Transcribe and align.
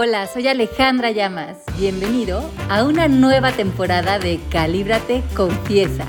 Hola, 0.00 0.28
soy 0.28 0.46
Alejandra 0.46 1.10
Llamas. 1.10 1.58
Bienvenido 1.76 2.48
a 2.70 2.84
una 2.84 3.08
nueva 3.08 3.50
temporada 3.50 4.20
de 4.20 4.38
Calíbrate 4.48 5.24
Confiesa 5.34 6.06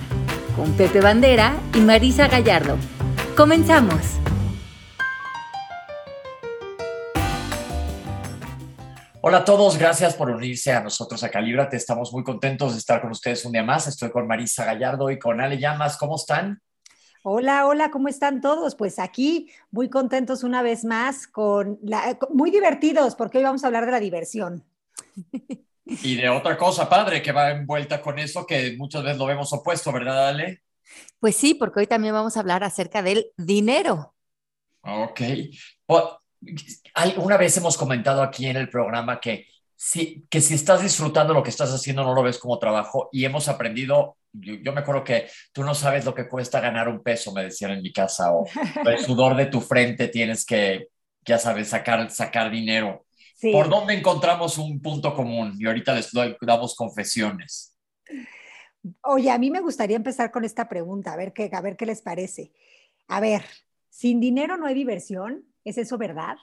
con 0.55 0.73
Pepe 0.73 1.01
Bandera 1.01 1.57
y 1.73 1.79
Marisa 1.79 2.27
Gallardo. 2.27 2.77
¡Comenzamos! 3.35 4.19
Hola 9.21 9.37
a 9.37 9.43
todos, 9.45 9.79
gracias 9.79 10.13
por 10.13 10.29
unirse 10.29 10.71
a 10.71 10.81
nosotros 10.81 11.23
a 11.23 11.31
Calíbrate. 11.31 11.75
Estamos 11.75 12.13
muy 12.13 12.23
contentos 12.23 12.73
de 12.73 12.77
estar 12.77 13.01
con 13.01 13.09
ustedes 13.09 13.43
un 13.43 13.53
día 13.53 13.63
más. 13.63 13.87
Estoy 13.87 14.11
con 14.11 14.27
Marisa 14.27 14.65
Gallardo 14.65 15.09
y 15.09 15.17
con 15.17 15.41
Ale 15.41 15.57
Llamas. 15.57 15.97
¿Cómo 15.97 16.15
están? 16.15 16.61
Hola, 17.21 17.67
hola, 17.67 17.91
¿cómo 17.91 18.07
están 18.07 18.39
todos? 18.39 18.75
Pues 18.75 18.97
aquí 18.97 19.51
muy 19.71 19.89
contentos 19.89 20.43
una 20.43 20.61
vez 20.61 20.85
más, 20.85 21.27
con 21.27 21.77
la, 21.81 22.17
muy 22.33 22.49
divertidos, 22.49 23.15
porque 23.15 23.39
hoy 23.39 23.43
vamos 23.43 23.63
a 23.63 23.67
hablar 23.67 23.85
de 23.85 23.91
la 23.91 23.99
diversión. 23.99 24.63
Y 25.85 26.15
de 26.15 26.29
otra 26.29 26.55
cosa, 26.55 26.87
padre, 26.87 27.21
que 27.21 27.31
va 27.31 27.51
envuelta 27.51 28.01
con 28.01 28.19
eso, 28.19 28.45
que 28.45 28.75
muchas 28.77 29.03
veces 29.03 29.17
lo 29.17 29.25
vemos 29.25 29.51
opuesto, 29.51 29.91
¿verdad, 29.91 30.29
Ale? 30.29 30.61
Pues 31.19 31.35
sí, 31.35 31.55
porque 31.55 31.81
hoy 31.81 31.87
también 31.87 32.13
vamos 32.13 32.37
a 32.37 32.39
hablar 32.39 32.63
acerca 32.63 33.01
del 33.01 33.31
dinero. 33.35 34.13
Ok. 34.81 35.21
Una 37.17 37.37
vez 37.37 37.57
hemos 37.57 37.75
comentado 37.75 38.21
aquí 38.21 38.45
en 38.45 38.55
el 38.55 38.69
programa 38.69 39.19
que 39.19 39.47
si, 39.81 40.25
que 40.29 40.41
si 40.41 40.55
estás 40.55 40.81
disfrutando 40.81 41.33
lo 41.33 41.41
que 41.41 41.49
estás 41.49 41.71
haciendo, 41.71 42.03
no 42.03 42.13
lo 42.13 42.21
ves 42.21 42.37
como 42.37 42.59
trabajo 42.59 43.07
y 43.13 43.23
hemos 43.23 43.47
aprendido 43.47 44.17
yo, 44.33 44.73
me 44.73 44.81
acuerdo 44.81 45.03
que 45.03 45.27
tú 45.51 45.63
no 45.63 45.73
sabes 45.73 46.05
lo 46.05 46.13
que 46.13 46.27
cuesta 46.27 46.59
ganar 46.59 46.87
un 46.87 47.01
peso, 47.01 47.31
me 47.31 47.43
decían 47.43 47.71
en 47.71 47.81
mi 47.81 47.91
casa, 47.91 48.33
o 48.33 48.45
el 48.85 48.99
sudor 48.99 49.35
de 49.35 49.47
tu 49.47 49.61
frente 49.61 50.07
tienes 50.07 50.45
que, 50.45 50.89
ya 51.25 51.37
sabes, 51.37 51.69
sacar, 51.69 52.11
sacar 52.11 52.51
dinero. 52.51 53.05
¿Por 53.53 53.69
dónde 53.69 53.93
encontramos 53.93 54.57
un 54.57 54.81
punto 54.81 55.15
común? 55.15 55.53
Y 55.57 55.65
ahorita 55.65 55.95
les 55.95 56.11
damos 56.41 56.75
confesiones. 56.75 57.73
Oye, 59.03 59.31
a 59.31 59.37
mí 59.37 59.49
me 59.49 59.61
gustaría 59.61 59.95
empezar 59.95 60.29
con 60.29 60.43
esta 60.43 60.67
pregunta, 60.67 61.13
a 61.13 61.15
ver 61.15 61.31
qué, 61.31 61.49
a 61.51 61.61
ver 61.61 61.77
qué 61.77 61.85
les 61.85 62.01
parece. 62.01 62.51
A 63.07 63.21
ver, 63.21 63.43
¿sin 63.89 64.19
dinero 64.19 64.57
no 64.57 64.65
hay 64.65 64.75
diversión? 64.75 65.45
¿Es 65.63 65.77
eso 65.77 65.97
verdad? 65.97 66.35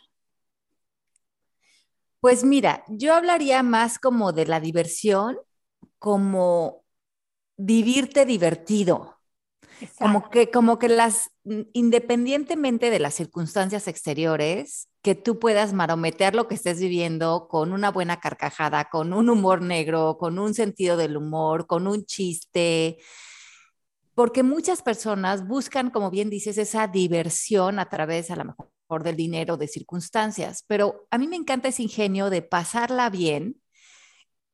Pues 2.20 2.45
mira, 2.45 2.84
yo 2.89 3.14
hablaría 3.14 3.62
más 3.62 3.98
como 3.98 4.33
de 4.33 4.47
la 4.47 4.61
diversión 4.61 5.39
como 5.98 6.84
vivirte 7.56 8.27
divertido. 8.27 9.14
Como 9.98 10.31
que, 10.31 10.50
como 10.50 10.78
que 10.78 10.89
las, 10.89 11.31
independientemente 11.73 12.91
de 12.91 12.98
las 12.98 13.14
circunstancias 13.14 13.89
exteriores, 13.89 14.89
que 15.03 15.14
tú 15.14 15.39
puedas 15.39 15.75
marometer 15.75 16.34
lo 16.34 16.48
que 16.48 16.55
estés 16.55 16.81
viviendo 16.81 17.47
con 17.48 17.73
una 17.73 17.91
buena 17.91 18.19
carcajada, 18.19 18.86
con 18.91 19.12
un 19.12 19.28
humor 19.28 19.62
negro, 19.62 20.17
con 20.19 20.39
un 20.39 20.55
sentido 20.55 20.97
del 20.97 21.17
humor, 21.17 21.67
con 21.67 21.86
un 21.86 22.05
chiste, 22.06 22.98
porque 24.14 24.42
muchas 24.42 24.83
personas 24.83 25.47
buscan, 25.47 25.91
como 25.91 26.11
bien 26.11 26.30
dices, 26.30 26.56
esa 26.58 26.89
diversión 26.89 27.78
a 27.78 27.89
través 27.89 28.30
a 28.30 28.36
lo 28.36 28.47
mejor 28.47 28.70
del 28.89 29.17
dinero, 29.17 29.56
de 29.56 29.69
circunstancias, 29.69 30.65
pero 30.67 31.06
a 31.11 31.19
mí 31.19 31.27
me 31.27 31.37
encanta 31.37 31.69
ese 31.69 31.83
ingenio 31.83 32.31
de 32.31 32.42
pasarla 32.42 33.11
bien 33.11 33.61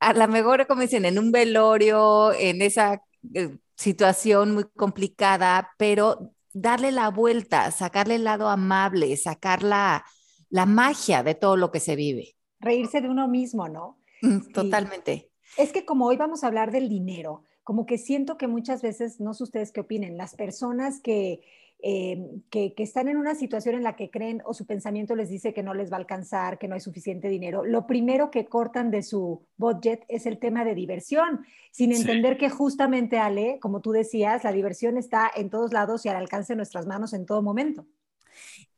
a 0.02 0.12
lo 0.14 0.26
mejor, 0.26 0.66
como 0.66 0.82
dicen, 0.82 1.04
en 1.04 1.18
un 1.18 1.30
velorio, 1.30 2.32
en 2.32 2.60
esa 2.60 3.02
eh, 3.34 3.56
situación 3.76 4.52
muy 4.52 4.64
complicada, 4.76 5.70
pero 5.78 6.32
darle 6.52 6.90
la 6.90 7.08
vuelta, 7.08 7.70
sacarle 7.70 8.16
el 8.16 8.24
lado 8.24 8.48
amable, 8.48 9.16
sacar 9.16 9.62
la, 9.62 10.04
magia 10.50 11.22
de 11.22 11.36
todo 11.36 11.56
lo 11.56 11.70
que 11.70 11.78
se 11.78 11.94
vive. 11.94 12.34
Reírse 12.58 13.00
de 13.00 13.08
uno 13.08 13.28
mismo, 13.28 13.68
¿no? 13.68 13.98
Mm, 14.22 14.52
totalmente. 14.52 15.30
Es 15.56 15.72
que 15.72 15.84
como 15.84 16.06
hoy 16.06 16.16
vamos 16.16 16.42
a 16.42 16.48
hablar 16.48 16.72
del 16.72 16.88
dinero, 16.88 17.44
como 17.62 17.86
que 17.86 17.96
siento 17.96 18.36
que 18.36 18.48
muchas 18.48 18.82
veces, 18.82 19.20
no 19.20 19.34
sé 19.34 19.44
ustedes 19.44 19.70
qué 19.70 19.80
opinen, 19.80 20.16
las 20.16 20.34
personas 20.34 21.00
que 21.00 21.42
eh, 21.84 22.16
que, 22.48 22.74
están 22.78 23.08
en 23.08 23.16
una 23.16 23.34
situación 23.34 23.74
en 23.74 23.82
la 23.82 23.96
que 23.96 24.08
creen 24.08 24.40
o 24.44 24.54
su 24.54 24.66
pensamiento 24.66 25.16
les 25.16 25.28
dice 25.28 25.52
que 25.52 25.64
no 25.64 25.74
les 25.74 25.90
va 25.90 25.96
a 25.96 26.00
alcanzar, 26.00 26.58
que 26.58 26.68
no 26.68 26.74
hay 26.74 26.80
suficiente 26.80 27.28
dinero, 27.28 27.64
lo 27.64 27.88
primero 27.88 28.30
que 28.30 28.46
cortan 28.46 28.92
de 28.92 29.02
su 29.02 29.44
budget 29.56 30.04
es 30.08 30.26
el 30.26 30.38
tema 30.38 30.64
de 30.64 30.76
diversión, 30.76 31.44
sin 31.72 31.92
entender 31.92 32.38
que 32.38 32.50
justamente, 32.50 33.18
Ale, 33.18 33.58
como 33.60 33.80
tú 33.80 33.90
decías, 33.90 34.44
la 34.44 34.52
diversión 34.52 34.96
está 34.96 35.28
en 35.34 35.50
todos 35.50 35.72
lados 35.72 36.06
y 36.06 36.08
al 36.08 36.16
alcance 36.16 36.52
de 36.52 36.58
nuestras 36.58 36.86
manos 36.86 37.12
en 37.14 37.26
todo 37.26 37.42
momento. 37.42 37.84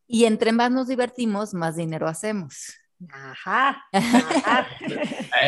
Y 0.07 0.25
entre 0.25 0.53
más 0.53 0.71
nos 0.71 0.89
divertimos, 0.89 1.53
más 1.53 1.77
dinero 1.77 2.09
hacemos. 2.09 2.75
Ajá. 3.11 3.85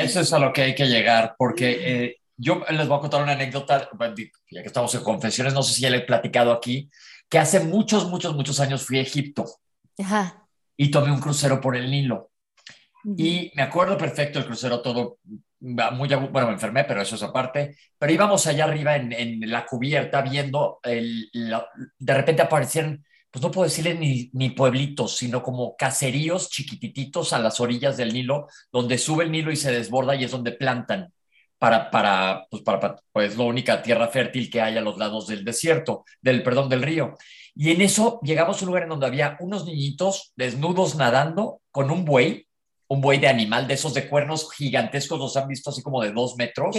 Eso 0.03 0.21
es 0.21 0.33
a 0.33 0.39
lo 0.39 0.53
que 0.53 0.63
hay 0.63 0.75
que 0.75 0.87
llegar, 0.87 1.35
porque 1.39 1.79
eh, 1.81 2.17
yo 2.37 2.63
les 2.69 2.87
voy 2.87 2.99
a 2.99 3.01
contar 3.01 3.23
una 3.23 3.33
anécdota, 3.33 3.89
ya 4.51 4.61
que 4.61 4.67
estamos 4.67 4.95
en 4.95 5.03
confesiones, 5.03 5.55
no 5.55 5.63
sé 5.63 5.75
si 5.75 5.83
ya 5.83 5.91
le 5.91 5.99
he 5.99 6.03
platicado 6.03 6.53
aquí, 6.53 6.91
que 7.29 7.39
hace 7.39 7.61
muchos, 7.61 8.09
muchos, 8.09 8.35
muchos 8.35 8.61
años 8.61 8.85
fui 8.85 8.99
a 8.99 9.03
Egipto. 9.03 9.45
Y 10.77 10.91
tomé 10.91 11.11
un 11.11 11.21
crucero 11.21 11.61
por 11.61 11.77
el 11.77 11.91
Nilo. 11.91 12.31
Y 13.17 13.53
me 13.55 13.63
acuerdo 13.63 13.97
perfecto 13.97 14.41
el 14.41 14.47
crucero 14.47 14.81
todo, 14.81 15.19
muy, 15.61 16.09
bueno, 16.09 16.49
me 16.49 16.55
enfermé, 16.55 16.85
pero 16.85 17.01
eso 17.01 17.15
es 17.15 17.23
aparte, 17.23 17.77
pero 17.99 18.13
íbamos 18.13 18.47
allá 18.47 18.65
arriba 18.65 18.97
en, 18.97 19.13
en 19.13 19.49
la 19.51 19.65
cubierta 19.65 20.23
viendo, 20.23 20.81
el, 20.83 21.31
de 21.99 22.15
repente 22.15 22.43
aparecían, 22.43 23.05
pues 23.31 23.43
no 23.43 23.51
puedo 23.53 23.69
decirle 23.69 23.95
ni, 23.95 24.29
ni 24.33 24.51
pueblitos, 24.51 25.17
sino 25.17 25.41
como 25.41 25.77
caseríos 25.77 26.51
chiquititos 26.51 27.33
a 27.33 27.39
las 27.39 27.61
orillas 27.61 27.97
del 27.97 28.13
Nilo, 28.13 28.49
donde 28.73 28.99
sube 28.99 29.23
el 29.23 29.31
Nilo 29.31 29.53
y 29.53 29.57
se 29.57 29.71
desborda 29.71 30.17
y 30.17 30.25
es 30.25 30.33
donde 30.33 30.53
plantan 30.53 31.13
para, 31.59 31.91
para, 31.91 32.47
pues, 32.51 32.63
para, 32.63 32.97
pues, 33.13 33.37
la 33.37 33.45
única 33.45 33.83
tierra 33.83 34.09
fértil 34.09 34.51
que 34.51 34.61
hay 34.61 34.77
a 34.77 34.81
los 34.81 34.99
lados 34.99 35.27
del 35.27 35.45
desierto, 35.45 36.05
del, 36.21 36.43
perdón, 36.43 36.69
del 36.69 36.83
río. 36.83 37.15
Y 37.55 37.71
en 37.71 37.81
eso 37.81 38.21
llegamos 38.23 38.59
a 38.59 38.65
un 38.65 38.67
lugar 38.67 38.83
en 38.83 38.91
donde 38.91 39.07
había 39.07 39.37
unos 39.41 39.65
niñitos 39.65 40.33
desnudos 40.37 40.97
nadando 40.97 41.61
con 41.71 41.91
un 41.91 42.05
buey, 42.05 42.47
un 42.89 43.01
buey 43.01 43.19
de 43.19 43.29
animal, 43.29 43.67
de 43.67 43.75
esos 43.75 43.95
de 43.95 44.09
cuernos 44.09 44.53
gigantescos, 44.53 45.19
los 45.19 45.37
han 45.37 45.49
visto 45.49 45.71
así 45.71 45.83
como 45.83 46.03
de 46.03 46.13
dos 46.13 46.37
metros. 46.37 46.77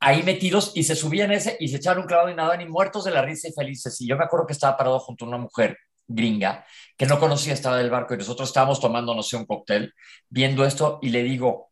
Ahí 0.00 0.22
metidos 0.22 0.72
y 0.74 0.84
se 0.84 0.94
subían 0.94 1.32
ese 1.32 1.56
y 1.58 1.68
se 1.68 1.78
echaron 1.78 2.02
un 2.02 2.06
clavado 2.06 2.30
y 2.30 2.34
nadaban 2.34 2.60
y 2.60 2.66
muertos 2.66 3.04
de 3.04 3.10
la 3.10 3.22
risa 3.22 3.48
y 3.48 3.52
felices. 3.52 4.00
Y 4.00 4.06
yo 4.06 4.16
me 4.16 4.24
acuerdo 4.24 4.46
que 4.46 4.52
estaba 4.52 4.76
parado 4.76 5.00
junto 5.00 5.24
a 5.24 5.28
una 5.28 5.38
mujer 5.38 5.76
gringa 6.06 6.64
que 6.96 7.06
no 7.06 7.18
conocía, 7.18 7.52
estaba 7.52 7.78
del 7.78 7.90
barco 7.90 8.14
y 8.14 8.18
nosotros 8.18 8.48
estábamos 8.48 8.80
tomando, 8.80 9.14
no 9.14 9.22
sé, 9.22 9.36
un 9.36 9.46
cóctel, 9.46 9.94
viendo 10.28 10.64
esto 10.64 10.98
y 11.02 11.10
le 11.10 11.22
digo, 11.22 11.67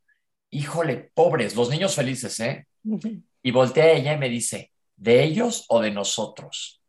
híjole, 0.56 1.10
pobres, 1.14 1.54
los 1.54 1.68
niños 1.68 1.94
felices, 1.94 2.40
¿eh? 2.40 2.66
Y 3.42 3.50
voltea 3.50 3.84
a 3.84 3.90
ella 3.90 4.12
y 4.14 4.18
me 4.18 4.28
dice, 4.28 4.72
¿de 4.96 5.22
ellos 5.22 5.66
o 5.68 5.80
de 5.80 5.90
nosotros? 5.90 6.80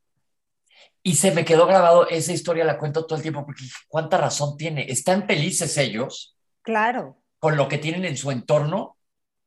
Y 1.04 1.16
se 1.16 1.32
me 1.32 1.46
quedó 1.46 1.68
grabado, 1.68 2.08
esa 2.08 2.34
historia 2.34 2.66
la 2.66 2.78
cuento 2.78 3.06
todo 3.06 3.18
el 3.18 3.22
tiempo 3.22 3.46
porque 3.46 3.64
cuánta 3.88 4.18
razón 4.18 4.58
tiene. 4.58 4.86
Están 4.90 5.28
felices 5.28 5.78
ellos. 5.78 6.38
Claro. 6.62 7.22
Con 7.40 7.58
lo 7.58 7.68
que 7.68 7.78
tienen 7.78 8.06
en 8.06 8.18
su 8.18 8.32
entorno, 8.32 8.98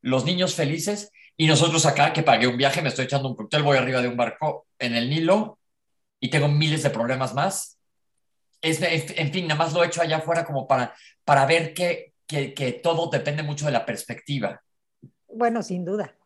los 0.01 0.25
niños 0.25 0.55
felices, 0.55 1.11
y 1.37 1.47
nosotros 1.47 1.87
acá 1.87 2.13
que 2.13 2.23
pagué 2.23 2.47
un 2.47 2.57
viaje, 2.57 2.83
me 2.83 2.91
estoy 2.91 3.07
echando 3.07 3.29
un 3.29 3.37
cóctel, 3.37 3.63
voy 3.63 3.79
arriba 3.79 4.03
de 4.03 4.09
un 4.09 4.17
barco 4.17 4.67
en 4.79 4.95
el 4.95 5.09
Nilo 5.09 5.59
y 6.21 6.29
tengo 6.29 6.49
miles 6.49 6.83
de 6.83 6.91
problemas 6.91 7.35
más. 7.35 7.79
Es, 8.61 8.81
en 8.83 9.33
fin, 9.33 9.47
nada 9.47 9.59
más 9.59 9.73
lo 9.73 9.83
he 9.83 9.87
hecho 9.87 10.03
allá 10.03 10.19
afuera 10.19 10.45
como 10.45 10.69
para, 10.69 10.95
para 11.25 11.47
ver 11.47 11.73
qué, 11.73 12.10
que, 12.31 12.81
todo 12.83 13.09
depende 13.11 13.43
mucho 13.43 13.67
de 13.67 13.73
la 13.73 13.85
perspectiva. 13.85 14.63
Bueno, 15.29 15.63
sin 15.63 15.85
duda. 15.85 16.17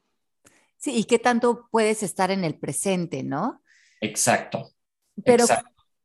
Sí, 0.76 0.94
y 0.96 1.04
qué 1.04 1.18
tanto 1.18 1.68
puedes 1.70 2.02
estar 2.02 2.30
en 2.30 2.44
el 2.44 2.58
presente, 2.58 3.22
¿no? 3.22 3.62
Exacto. 4.00 4.72
Pero 5.24 5.46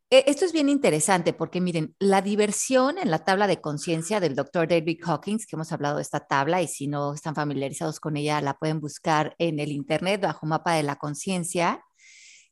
e, 0.09 0.23
esto 0.27 0.45
es 0.45 0.53
bien 0.53 0.69
interesante 0.69 1.33
porque 1.33 1.59
miren, 1.59 1.95
la 1.99 2.21
diversión 2.21 2.97
en 2.97 3.11
la 3.11 3.25
tabla 3.25 3.47
de 3.47 3.59
conciencia 3.59 4.19
del 4.19 4.35
doctor 4.35 4.67
David 4.67 5.01
Hawkins, 5.03 5.45
que 5.45 5.55
hemos 5.55 5.71
hablado 5.71 5.97
de 5.97 6.01
esta 6.01 6.21
tabla 6.21 6.61
y 6.61 6.67
si 6.67 6.87
no 6.87 7.13
están 7.13 7.35
familiarizados 7.35 7.99
con 7.99 8.15
ella, 8.15 8.39
la 8.41 8.53
pueden 8.53 8.79
buscar 8.79 9.35
en 9.37 9.59
el 9.59 9.71
Internet 9.71 10.21
bajo 10.21 10.45
mapa 10.45 10.75
de 10.75 10.83
la 10.83 10.95
conciencia, 10.95 11.83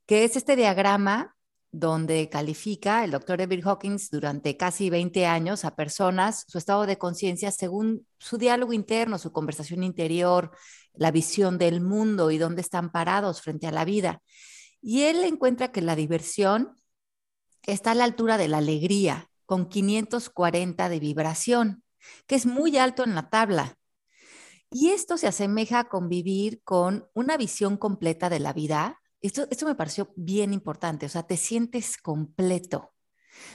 que 0.05 0.25
es 0.25 0.35
este 0.35 0.55
diagrama 0.55 1.36
donde 1.71 2.29
califica 2.29 3.03
el 3.03 3.11
doctor 3.11 3.37
David 3.39 3.65
Hawkins 3.65 4.09
durante 4.09 4.57
casi 4.57 4.89
20 4.89 5.25
años 5.25 5.65
a 5.65 5.75
personas 5.75 6.45
su 6.47 6.57
estado 6.57 6.85
de 6.85 6.97
conciencia 6.97 7.51
según 7.51 8.07
su 8.17 8.37
diálogo 8.37 8.73
interno, 8.73 9.17
su 9.17 9.31
conversación 9.31 9.83
interior, 9.83 10.51
la 10.93 11.11
visión 11.11 11.57
del 11.57 11.81
mundo 11.81 12.31
y 12.31 12.37
dónde 12.37 12.61
están 12.61 12.91
parados 12.91 13.41
frente 13.41 13.67
a 13.67 13.71
la 13.71 13.85
vida. 13.85 14.21
Y 14.81 15.03
él 15.03 15.23
encuentra 15.23 15.71
que 15.71 15.81
la 15.81 15.95
diversión 15.95 16.77
está 17.63 17.91
a 17.91 17.95
la 17.95 18.05
altura 18.05 18.37
de 18.37 18.47
la 18.47 18.59
alegría, 18.59 19.29
con 19.45 19.69
540 19.69 20.89
de 20.89 20.99
vibración, 20.99 21.83
que 22.27 22.35
es 22.35 22.45
muy 22.45 22.77
alto 22.77 23.03
en 23.03 23.15
la 23.15 23.29
tabla. 23.29 23.77
Y 24.69 24.89
esto 24.89 25.17
se 25.17 25.27
asemeja 25.27 25.79
a 25.79 25.89
convivir 25.89 26.61
con 26.63 27.07
una 27.13 27.37
visión 27.37 27.77
completa 27.77 28.29
de 28.29 28.39
la 28.39 28.53
vida, 28.53 29.01
esto, 29.21 29.65
me 29.65 29.75
pareció 29.75 30.11
bien 30.15 30.53
importante, 30.53 31.05
o 31.05 31.09
sea, 31.09 31.23
te 31.23 31.37
sientes 31.37 31.97
completo. 31.97 32.93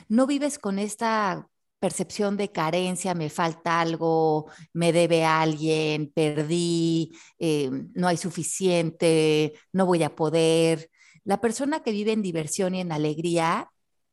No 0.09 0.27
vives 0.27 0.59
con 0.59 0.79
esta 0.79 1.49
percepción 1.81 2.37
de 2.37 2.53
carencia, 2.53 3.15
me 3.15 3.29
falta 3.29 3.81
algo, 3.81 4.51
me 4.73 4.93
debe 4.93 5.25
alguien, 5.25 6.13
perdí, 6.15 7.13
eh, 7.39 7.71
no 7.95 8.07
hay 8.07 8.17
suficiente, 8.17 9.55
no 9.73 9.87
voy 9.87 10.05
a 10.05 10.15
poder. 10.15 10.91
La 11.25 11.41
persona 11.41 11.83
que 11.83 11.93
vive 11.93 12.13
en 12.13 12.23
diversión 12.23 12.75
y 12.75 12.81
en 12.81 12.93
alegría, 12.93 13.71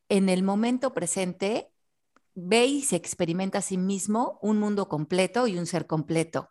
en 0.10 0.30
el 0.30 0.42
momento 0.44 0.94
presente, 0.94 1.70
ve 2.36 2.66
y 2.66 2.82
se 2.82 2.96
experimenta 2.96 3.60
a 3.60 3.64
sí 3.64 3.78
mismo 3.78 4.40
un 4.42 4.60
mundo 4.60 4.88
completo 4.88 5.48
y 5.48 5.58
un 5.58 5.66
ser 5.66 5.88
completo. 5.88 6.50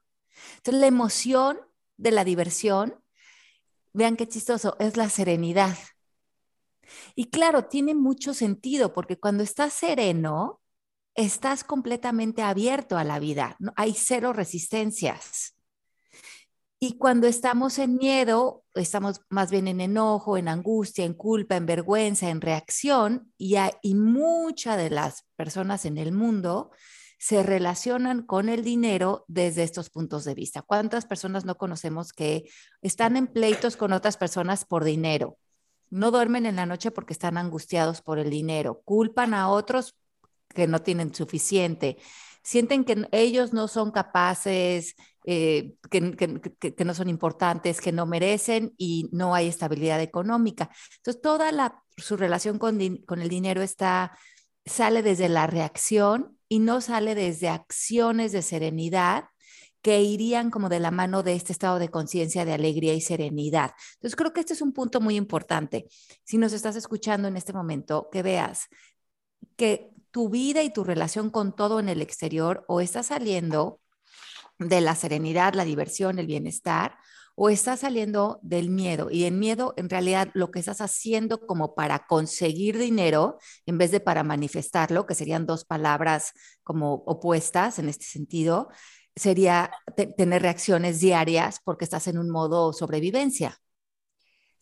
Entonces, 0.59 0.81
la 0.81 0.87
emoción 0.87 1.59
de 1.97 2.11
la 2.13 2.25
diversión, 2.25 3.03
vean 3.99 4.17
qué 4.17 4.27
chistoso, 4.27 4.77
es 4.79 4.97
la 4.97 5.11
serenidad. 5.11 5.77
Y 7.15 7.27
claro, 7.27 7.67
tiene 7.67 7.95
mucho 7.95 8.33
sentido 8.33 8.95
porque 8.95 9.19
cuando 9.19 9.43
estás 9.43 9.75
sereno, 9.75 10.61
estás 11.15 11.65
completamente 11.65 12.43
abierto 12.43 12.97
a 12.97 13.05
la 13.05 13.19
vida, 13.19 13.57
¿no? 13.59 13.73
hay 13.77 13.93
cero 13.93 14.33
resistencias. 14.33 15.55
Y 16.81 16.97
cuando 16.97 17.27
estamos 17.27 17.81
en 17.81 17.97
miedo, 17.97 18.65
estamos 18.75 19.21
más 19.29 19.51
bien 19.51 19.67
en 19.67 19.81
enojo, 19.81 20.37
en 20.37 20.47
angustia, 20.47 21.05
en 21.05 21.15
culpa, 21.15 21.57
en 21.57 21.67
vergüenza, 21.67 22.31
en 22.31 22.41
reacción, 22.41 23.33
y, 23.37 23.57
y 23.83 23.95
muchas 23.97 24.77
de 24.77 24.91
las 24.91 25.25
personas 25.35 25.85
en 25.85 25.99
el 25.99 26.13
mundo 26.13 26.71
se 27.19 27.43
relacionan 27.43 28.23
con 28.23 28.49
el 28.49 28.63
dinero 28.63 29.25
desde 29.27 29.65
estos 29.65 29.91
puntos 29.91 30.25
de 30.25 30.35
vista. 30.35 30.63
¿Cuántas 30.63 31.05
personas 31.05 31.45
no 31.45 31.57
conocemos 31.57 32.13
que 32.13 32.49
están 32.81 33.17
en 33.17 33.27
pleitos 33.27 33.77
con 33.77 33.93
otras 33.93 34.17
personas 34.17 34.65
por 34.65 34.85
dinero? 34.85 35.37
No 35.91 36.13
duermen 36.13 36.47
en 36.47 36.57
la 36.57 36.67
noche 36.67 36.93
porque 36.93 37.13
están 37.13 37.37
angustiados 37.37 38.03
por 38.03 38.21
el 38.21 38.31
dinero, 38.31 38.83
culpan 38.85 39.35
a 39.35 39.51
otros 39.51 39.97
que 40.49 40.69
no 40.69 40.81
tienen 40.81 41.13
suficiente, 41.13 41.99
sienten 42.43 42.85
que 42.85 43.09
ellos 43.11 43.53
no 43.53 43.67
son 43.67 43.91
capaces, 43.91 44.95
eh, 45.25 45.75
que, 45.91 46.85
no 46.85 46.95
son 46.95 47.09
importantes, 47.09 47.81
que 47.81 47.93
no 47.93 48.07
merecen 48.07 48.75
y 48.79 49.09
no 49.13 49.35
hay 49.35 49.49
estabilidad 49.49 50.01
económica. 50.01 50.71
Entonces, 50.99 51.21
toda 51.21 51.83
su 51.97 52.17
relación 52.17 52.59
con, 52.59 52.79
con 52.99 53.21
el 53.21 53.29
dinero 53.29 53.61
está, 53.61 54.17
sale 54.65 55.03
desde 55.03 55.29
la 55.29 55.49
reacción 55.49 56.38
y 56.49 56.59
no 56.61 56.81
sale 56.81 57.15
desde 57.15 57.49
acciones 57.49 58.33
de 58.33 58.43
serenidad 58.43 59.25
que 59.83 60.03
irían 60.03 60.51
como 60.51 60.69
de 60.69 60.81
la 60.81 60.91
mano 60.91 61.23
de 61.23 61.35
este 61.35 61.53
estado 61.53 61.79
de 61.79 61.89
conciencia 61.89 62.45
de 62.45 62.53
alegría 62.53 62.95
y 62.95 63.01
serenidad. 63.01 63.73
Entonces, 63.95 64.17
creo 64.17 64.33
que 64.33 64.41
este 64.41 64.53
es 64.55 64.63
un 64.63 64.73
punto 64.73 65.01
muy 65.01 65.17
importante. 65.17 65.87
Si 66.25 66.37
nos 66.37 66.53
estás 66.53 66.77
escuchando 66.77 67.29
en 67.29 67.37
este 67.37 67.53
momento, 67.53 68.09
que 68.11 68.23
veas 68.23 68.69
que 69.57 69.91
tu 70.11 70.29
vida 70.31 70.63
y 70.63 70.73
tu 70.73 70.85
relación 70.85 71.31
con 71.31 71.55
todo 71.55 71.81
en 71.81 71.89
el 71.89 72.03
exterior 72.03 72.65
o 72.67 72.81
está 72.81 73.03
saliendo 73.03 73.81
de 74.59 74.81
la 74.81 74.95
serenidad, 74.95 75.55
la 75.55 75.65
diversión, 75.65 76.19
el 76.19 76.27
bienestar, 76.27 76.99
o 77.41 77.51
está 77.51 77.77
saliendo 77.77 78.41
del 78.43 78.69
miedo. 78.69 79.11
Y 79.13 79.23
el 79.23 79.35
miedo, 79.35 79.73
en 79.77 79.89
realidad, 79.89 80.29
lo 80.35 80.51
que 80.51 80.59
estás 80.59 80.81
haciendo 80.81 81.47
como 81.47 81.77
para 81.77 82.05
conseguir 82.09 82.77
dinero, 82.77 83.39
en 83.65 83.79
vez 83.79 83.93
de 83.93 84.01
para 84.01 84.25
manifestarlo, 84.25 85.07
que 85.07 85.15
serían 85.15 85.47
dos 85.47 85.65
palabras 85.65 86.33
como 86.65 86.95
opuestas 87.07 87.79
en 87.79 87.89
este 87.89 88.07
sentido, 88.07 88.71
sería 89.15 89.71
tener 90.17 90.43
reacciones 90.43 90.99
diarias 90.99 91.61
porque 91.65 91.85
estás 91.85 92.09
en 92.09 92.19
un 92.19 92.29
modo 92.29 92.73
sobrevivencia. 92.73 93.57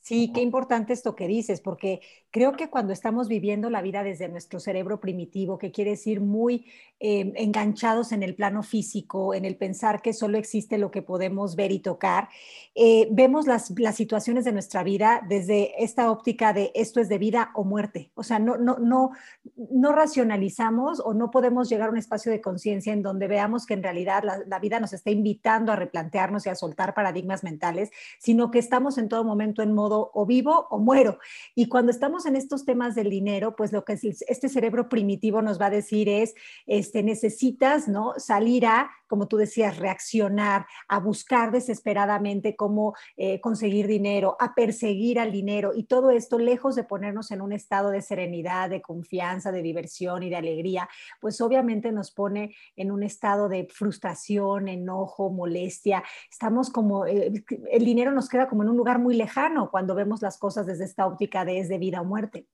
Sí, 0.03 0.31
qué 0.35 0.43
importante 0.43 0.93
esto 0.93 1.17
que 1.17 1.27
dices, 1.27 1.63
porque 1.63 2.01
creo 2.37 2.53
que 2.53 2.69
cuando 2.69 2.93
estamos 2.93 3.29
viviendo 3.29 3.71
la 3.71 3.81
vida 3.81 4.03
desde 4.03 4.29
nuestro 4.29 4.61
cerebro 4.61 5.01
primitivo, 5.01 5.57
que 5.57 5.73
quiere 5.73 5.93
decir 5.93 6.21
muy 6.21 6.67
eh, 7.01 7.33
enganchados 7.37 8.13
en 8.13 8.23
el 8.23 8.35
plano 8.35 8.63
físico, 8.63 9.33
en 9.33 9.47
el 9.47 9.57
pensar 9.57 10.03
que 10.03 10.13
solo 10.13 10.37
existe 10.37 10.77
lo 10.77 10.91
que 10.91 11.01
podemos 11.01 11.57
ver 11.57 11.73
y 11.73 11.79
tocar, 11.79 12.29
eh, 12.75 13.09
vemos 13.11 13.47
las, 13.47 13.73
las, 13.79 13.97
situaciones 13.97 14.45
de 14.45 14.53
nuestra 14.53 14.83
vida 14.83 15.23
desde 15.27 15.83
esta 15.83 16.11
óptica 16.11 16.53
de 16.53 16.73
esto 16.75 17.01
es 17.01 17.09
de 17.09 17.17
vida 17.17 17.53
o 17.55 17.65
muerte. 17.65 18.13
O 18.15 18.23
sea, 18.23 18.39
no, 18.39 18.59
no, 18.59 18.77
no, 18.79 19.13
no 19.57 19.93
racionalizamos 19.93 21.01
o 21.01 21.15
no 21.15 21.31
podemos 21.31 21.71
llegar 21.71 21.89
a 21.89 21.93
un 21.93 21.97
espacio 21.97 22.31
de 22.31 22.43
conciencia 22.43 22.93
en 22.93 23.01
donde 23.01 23.29
veamos 23.29 23.65
que 23.65 23.73
en 23.73 23.83
realidad 23.83 24.25
la, 24.25 24.43
la 24.47 24.59
vida 24.59 24.79
nos 24.79 24.93
está 24.93 25.11
invitando 25.11 25.73
a 25.73 25.77
replantearnos 25.77 26.45
y 26.45 26.51
a 26.51 26.55
soltar 26.55 26.93
paradigmas 26.93 27.45
mentales, 27.45 27.91
sino 28.19 28.51
que 28.51 28.59
estamos 28.59 28.99
en 28.99 29.09
todo 29.09 29.25
momento 29.25 29.63
en 29.63 29.73
modo 29.73 30.11
o 30.13 30.27
vivo 30.27 30.67
o 30.69 30.79
muero. 30.79 31.19
Y 31.55 31.69
cuando 31.69 31.91
estamos 31.91 32.26
en 32.27 32.37
estos 32.37 32.65
temas 32.65 32.95
del 32.95 33.11
dinero, 33.11 33.57
pues 33.57 33.73
lo 33.73 33.85
que 33.85 33.95
este 33.95 34.49
cerebro 34.49 34.89
primitivo 34.89 35.43
nos 35.43 35.61
va 35.61 35.67
a 35.67 35.71
decir 35.71 36.09
es, 36.09 36.35
este, 36.67 37.03
necesitas, 37.03 37.89
¿no? 37.89 38.15
Salir 38.19 38.67
a, 38.67 38.91
como 39.07 39.29
tú 39.29 39.37
decías, 39.37 39.79
reaccionar, 39.79 40.67
a 40.89 40.99
buscar 41.01 41.51
desesperadamente 41.51 42.57
cómo 42.57 42.95
eh, 43.17 43.41
conseguir 43.41 43.87
dinero, 43.87 44.37
a 44.41 44.55
perseguir 44.55 45.19
al 45.19 45.33
dinero. 45.33 45.73
Y 45.75 45.85
todo 45.85 46.11
esto, 46.11 46.39
lejos 46.39 46.77
de 46.77 46.85
ponernos 46.85 47.31
en 47.31 47.41
un 47.41 47.53
estado 47.53 47.91
de 47.91 48.03
serenidad, 48.03 48.71
de 48.71 48.83
confianza, 48.83 49.53
de 49.53 49.63
diversión 49.63 50.23
y 50.23 50.31
de 50.31 50.37
alegría, 50.37 50.89
pues 51.21 51.41
obviamente 51.41 51.93
nos 51.93 52.11
pone 52.11 52.55
en 52.77 52.91
un 52.91 53.03
estado 53.03 53.49
de 53.49 53.69
frustración, 53.71 54.69
enojo, 54.69 55.31
molestia. 55.31 56.03
Estamos 56.31 56.71
como, 56.71 57.07
eh, 57.07 57.45
el 57.71 57.85
dinero 57.85 58.13
nos 58.13 58.29
queda 58.29 58.49
como 58.49 58.63
en 58.63 58.69
un 58.69 58.77
lugar 58.77 58.99
muy 58.99 59.17
lejano 59.17 59.71
cuando 59.71 59.95
vemos 59.95 60.23
las 60.23 60.39
cosas 60.39 60.67
desde 60.67 60.85
esta 60.85 61.07
óptica 61.07 61.45
de 61.45 61.57
es 61.59 61.69
de 61.69 61.79
vida 61.79 62.03
muerte. 62.07 62.47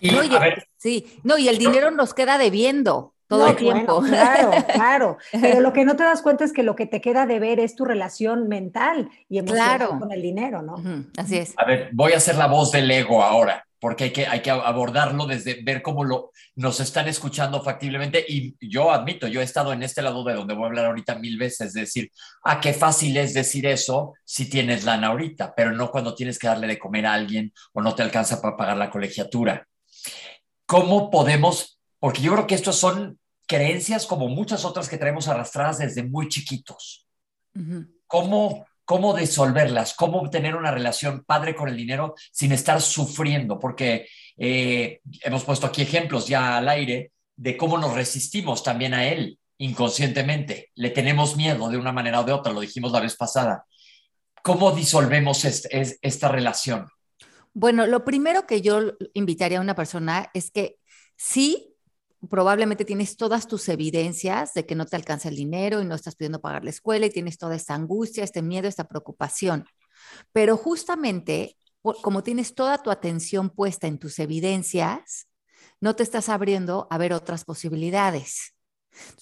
Y, 0.00 0.10
no, 0.12 0.22
y, 0.22 0.30
sí, 0.76 1.20
no, 1.24 1.36
y 1.36 1.48
el 1.48 1.58
dinero 1.58 1.90
nos 1.90 2.14
queda 2.14 2.38
debiendo 2.38 3.14
todo 3.26 3.48
el 3.48 3.56
tiempo. 3.56 4.00
claro, 4.06 4.50
claro. 4.72 5.18
Pero 5.32 5.60
lo 5.60 5.72
que 5.72 5.84
no 5.84 5.96
te 5.96 6.04
das 6.04 6.22
cuenta 6.22 6.44
es 6.44 6.52
que 6.52 6.62
lo 6.62 6.76
que 6.76 6.86
te 6.86 7.00
queda 7.00 7.26
de 7.26 7.38
ver 7.38 7.60
es 7.60 7.74
tu 7.74 7.84
relación 7.84 8.48
mental 8.48 9.10
y 9.28 9.38
emocional 9.38 9.98
con 9.98 10.12
el 10.12 10.22
dinero, 10.22 10.62
¿no? 10.62 10.76
así 11.16 11.38
es. 11.38 11.54
A 11.56 11.64
ver, 11.64 11.90
voy 11.92 12.12
a 12.12 12.16
hacer 12.16 12.36
la 12.36 12.46
voz 12.46 12.72
del 12.72 12.90
ego 12.90 13.22
ahora 13.22 13.66
porque 13.80 14.04
hay 14.04 14.12
que, 14.12 14.26
hay 14.26 14.42
que 14.42 14.50
abordarlo 14.50 15.26
desde 15.26 15.62
ver 15.62 15.82
cómo 15.82 16.04
lo, 16.04 16.32
nos 16.54 16.80
están 16.80 17.08
escuchando 17.08 17.62
factiblemente. 17.62 18.24
Y 18.28 18.54
yo 18.60 18.92
admito, 18.92 19.26
yo 19.26 19.40
he 19.40 19.44
estado 19.44 19.72
en 19.72 19.82
este 19.82 20.02
lado 20.02 20.22
de 20.22 20.34
donde 20.34 20.54
voy 20.54 20.64
a 20.64 20.66
hablar 20.66 20.86
ahorita 20.86 21.16
mil 21.16 21.38
veces, 21.38 21.68
es 21.68 21.72
decir, 21.72 22.10
ah, 22.44 22.60
qué 22.60 22.74
fácil 22.74 23.16
es 23.16 23.32
decir 23.32 23.66
eso 23.66 24.14
si 24.24 24.50
tienes 24.50 24.84
lana 24.84 25.08
ahorita, 25.08 25.54
pero 25.56 25.72
no 25.72 25.90
cuando 25.90 26.14
tienes 26.14 26.38
que 26.38 26.46
darle 26.46 26.66
de 26.66 26.78
comer 26.78 27.06
a 27.06 27.14
alguien 27.14 27.52
o 27.72 27.80
no 27.80 27.94
te 27.94 28.02
alcanza 28.02 28.40
para 28.40 28.56
pagar 28.56 28.76
la 28.76 28.90
colegiatura. 28.90 29.66
¿Cómo 30.66 31.10
podemos? 31.10 31.80
Porque 31.98 32.20
yo 32.22 32.32
creo 32.34 32.46
que 32.46 32.54
estos 32.54 32.76
son 32.76 33.18
creencias 33.46 34.06
como 34.06 34.28
muchas 34.28 34.64
otras 34.64 34.88
que 34.88 34.98
traemos 34.98 35.26
arrastradas 35.26 35.78
desde 35.78 36.04
muy 36.04 36.28
chiquitos. 36.28 37.06
¿Cómo 38.06 38.64
cómo 38.90 39.14
disolverlas, 39.14 39.94
cómo 39.94 40.28
tener 40.30 40.56
una 40.56 40.72
relación 40.72 41.22
padre 41.24 41.54
con 41.54 41.68
el 41.68 41.76
dinero 41.76 42.16
sin 42.32 42.50
estar 42.50 42.82
sufriendo, 42.82 43.56
porque 43.56 44.08
eh, 44.36 44.98
hemos 45.22 45.44
puesto 45.44 45.68
aquí 45.68 45.82
ejemplos 45.82 46.26
ya 46.26 46.56
al 46.56 46.68
aire 46.68 47.12
de 47.36 47.56
cómo 47.56 47.78
nos 47.78 47.94
resistimos 47.94 48.64
también 48.64 48.92
a 48.92 49.06
él 49.06 49.38
inconscientemente. 49.58 50.72
Le 50.74 50.90
tenemos 50.90 51.36
miedo 51.36 51.68
de 51.68 51.76
una 51.76 51.92
manera 51.92 52.18
o 52.18 52.24
de 52.24 52.32
otra, 52.32 52.52
lo 52.52 52.58
dijimos 52.58 52.90
la 52.90 52.98
vez 52.98 53.14
pasada. 53.14 53.64
¿Cómo 54.42 54.72
disolvemos 54.72 55.44
esta 55.44 56.26
relación? 56.26 56.88
Bueno, 57.52 57.86
lo 57.86 58.04
primero 58.04 58.44
que 58.44 58.60
yo 58.60 58.94
invitaría 59.14 59.58
a 59.58 59.62
una 59.62 59.76
persona 59.76 60.32
es 60.34 60.50
que 60.50 60.78
sí 61.14 61.69
probablemente 62.28 62.84
tienes 62.84 63.16
todas 63.16 63.46
tus 63.46 63.68
evidencias 63.68 64.52
de 64.52 64.66
que 64.66 64.74
no 64.74 64.86
te 64.86 64.96
alcanza 64.96 65.28
el 65.28 65.36
dinero 65.36 65.80
y 65.80 65.84
no 65.84 65.94
estás 65.94 66.16
pudiendo 66.16 66.40
pagar 66.40 66.64
la 66.64 66.70
escuela 66.70 67.06
y 67.06 67.10
tienes 67.10 67.38
toda 67.38 67.54
esta 67.54 67.74
angustia, 67.74 68.24
este 68.24 68.42
miedo, 68.42 68.68
esta 68.68 68.84
preocupación. 68.84 69.64
Pero 70.32 70.56
justamente, 70.56 71.56
como 72.02 72.22
tienes 72.22 72.54
toda 72.54 72.78
tu 72.78 72.90
atención 72.90 73.50
puesta 73.50 73.86
en 73.86 73.98
tus 73.98 74.18
evidencias, 74.18 75.28
no 75.80 75.96
te 75.96 76.02
estás 76.02 76.28
abriendo 76.28 76.86
a 76.90 76.98
ver 76.98 77.12
otras 77.12 77.44
posibilidades. 77.44 78.54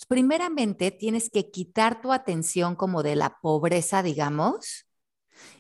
primeramente, 0.09 0.91
tienes 0.91 1.31
que 1.31 1.51
quitar 1.51 2.01
tu 2.01 2.13
atención 2.13 2.75
como 2.75 3.03
de 3.03 3.17
la 3.17 3.39
pobreza, 3.41 4.03
digamos, 4.03 4.87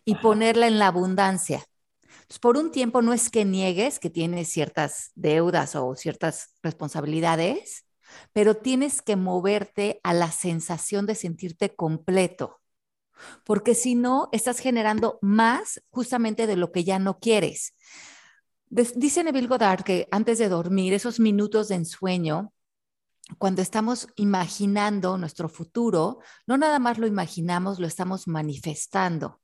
y 0.04 0.16
ponerla 0.16 0.66
en 0.66 0.78
la 0.78 0.88
abundancia 0.88 1.64
por 2.37 2.58
un 2.58 2.70
tiempo 2.70 3.00
no 3.00 3.14
es 3.14 3.30
que 3.30 3.47
niegues 3.47 3.99
que 3.99 4.11
tienes 4.11 4.49
ciertas 4.49 5.12
deudas 5.14 5.75
o 5.75 5.94
ciertas 5.94 6.54
responsabilidades, 6.62 7.87
pero 8.35 8.54
tienes 8.54 9.00
que 9.00 9.16
moverte 9.16 10.00
a 10.02 10.12
la 10.12 10.30
sensación 10.30 11.06
de 11.06 11.14
sentirte 11.14 11.75
completo, 11.75 12.61
porque 13.44 13.75
si 13.75 13.94
no, 13.94 14.28
estás 14.32 14.58
generando 14.58 15.18
más 15.23 15.82
justamente 15.90 16.47
de 16.47 16.56
lo 16.56 16.70
que 16.70 16.85
ya 16.85 16.99
no 16.99 17.18
quieres. 17.18 17.75
Dice 18.70 19.25
Neville 19.25 19.49
Goddard 19.49 19.82
que 19.82 20.06
antes 20.11 20.38
de 20.38 20.49
dormir, 20.49 20.92
esos 20.92 21.20
minutos 21.20 21.68
de 21.68 21.76
ensueño, 21.76 22.52
cuando 23.38 23.62
estamos 23.62 24.08
imaginando 24.16 25.18
nuestro 25.18 25.49
futuro, 25.49 26.18
no 26.47 26.56
nada 26.56 26.78
más 26.78 26.99
lo 26.99 27.06
imaginamos, 27.06 27.78
lo 27.78 27.87
estamos 27.87 28.28
manifestando. 28.28 29.40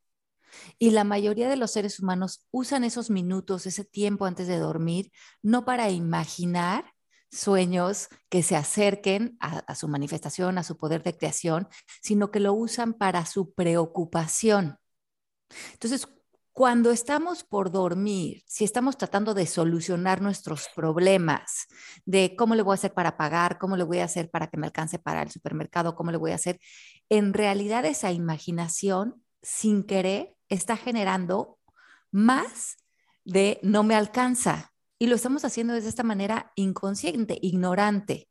Y 0.78 0.90
la 0.90 1.04
mayoría 1.04 1.48
de 1.48 1.56
los 1.56 1.70
seres 1.70 2.00
humanos 2.00 2.46
usan 2.50 2.84
esos 2.84 3.10
minutos, 3.10 3.66
ese 3.66 3.84
tiempo 3.84 4.26
antes 4.26 4.48
de 4.48 4.58
dormir, 4.58 5.10
no 5.42 5.64
para 5.64 5.90
imaginar, 5.90 6.94
sueños 7.34 8.08
que 8.28 8.42
se 8.42 8.56
acerquen 8.56 9.36
a, 9.40 9.74
su 9.74 9.88
manifestación, 9.88 10.56
a 10.56 10.62
su 10.62 10.76
poder 10.76 11.02
de 11.02 11.16
creación, 11.16 11.68
sino 12.00 12.30
que 12.30 12.40
lo 12.40 12.54
usan 12.54 12.94
para 12.94 13.26
su 13.26 13.52
preocupación. 13.54 14.78
Entonces, 15.72 16.08
cuando 16.52 16.92
estamos 16.92 17.42
por 17.42 17.72
dormir, 17.72 18.44
si 18.46 18.64
estamos 18.64 18.96
tratando 18.96 19.34
de 19.34 19.46
solucionar 19.46 20.22
nuestros 20.22 20.68
problemas, 20.74 21.66
de 22.04 22.36
cómo 22.36 22.54
le 22.54 22.62
voy 22.62 22.74
a 22.74 22.74
hacer 22.74 22.94
para 22.94 23.16
pagar, 23.16 23.58
cómo 23.58 23.76
le 23.76 23.82
voy 23.82 23.98
a 23.98 24.04
hacer 24.04 24.30
para 24.30 24.46
que 24.46 24.56
me 24.56 24.66
alcance 24.66 25.00
para 25.00 25.22
el 25.22 25.30
supermercado, 25.32 25.96
cómo 25.96 26.12
le 26.12 26.16
voy 26.16 26.30
a 26.30 26.36
hacer, 26.36 26.60
en 27.08 27.34
realidad 27.34 27.84
esa 27.84 28.12
imaginación, 28.12 29.20
sin 29.42 29.82
querer, 29.82 30.33
está 30.48 30.76
generando 30.76 31.58
más 32.10 32.76
de 33.24 33.58
no 33.62 33.82
me 33.82 33.94
alcanza. 33.94 34.72
Y 34.98 35.06
lo 35.06 35.16
estamos 35.16 35.44
haciendo 35.44 35.74
de 35.74 35.80
esta 35.80 36.02
manera 36.02 36.52
inconsciente, 36.54 37.38
ignorante. 37.42 38.28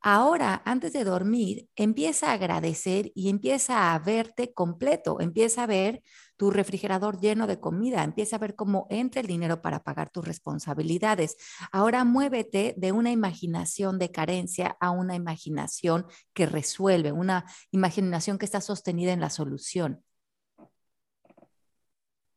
Ahora, 0.00 0.62
antes 0.64 0.92
de 0.92 1.02
dormir, 1.02 1.68
empieza 1.74 2.30
a 2.30 2.34
agradecer 2.34 3.10
y 3.16 3.28
empieza 3.28 3.92
a 3.92 3.98
verte 3.98 4.54
completo, 4.54 5.20
empieza 5.20 5.64
a 5.64 5.66
ver 5.66 6.04
tu 6.36 6.52
refrigerador 6.52 7.20
lleno 7.20 7.48
de 7.48 7.58
comida, 7.58 8.04
empieza 8.04 8.36
a 8.36 8.38
ver 8.38 8.54
cómo 8.54 8.86
entra 8.90 9.20
el 9.20 9.26
dinero 9.26 9.60
para 9.60 9.82
pagar 9.82 10.08
tus 10.08 10.24
responsabilidades. 10.24 11.36
Ahora 11.72 12.04
muévete 12.04 12.74
de 12.76 12.92
una 12.92 13.10
imaginación 13.10 13.98
de 13.98 14.12
carencia 14.12 14.76
a 14.80 14.92
una 14.92 15.16
imaginación 15.16 16.06
que 16.32 16.46
resuelve, 16.46 17.10
una 17.10 17.44
imaginación 17.72 18.38
que 18.38 18.44
está 18.44 18.60
sostenida 18.60 19.12
en 19.12 19.20
la 19.20 19.30
solución. 19.30 20.04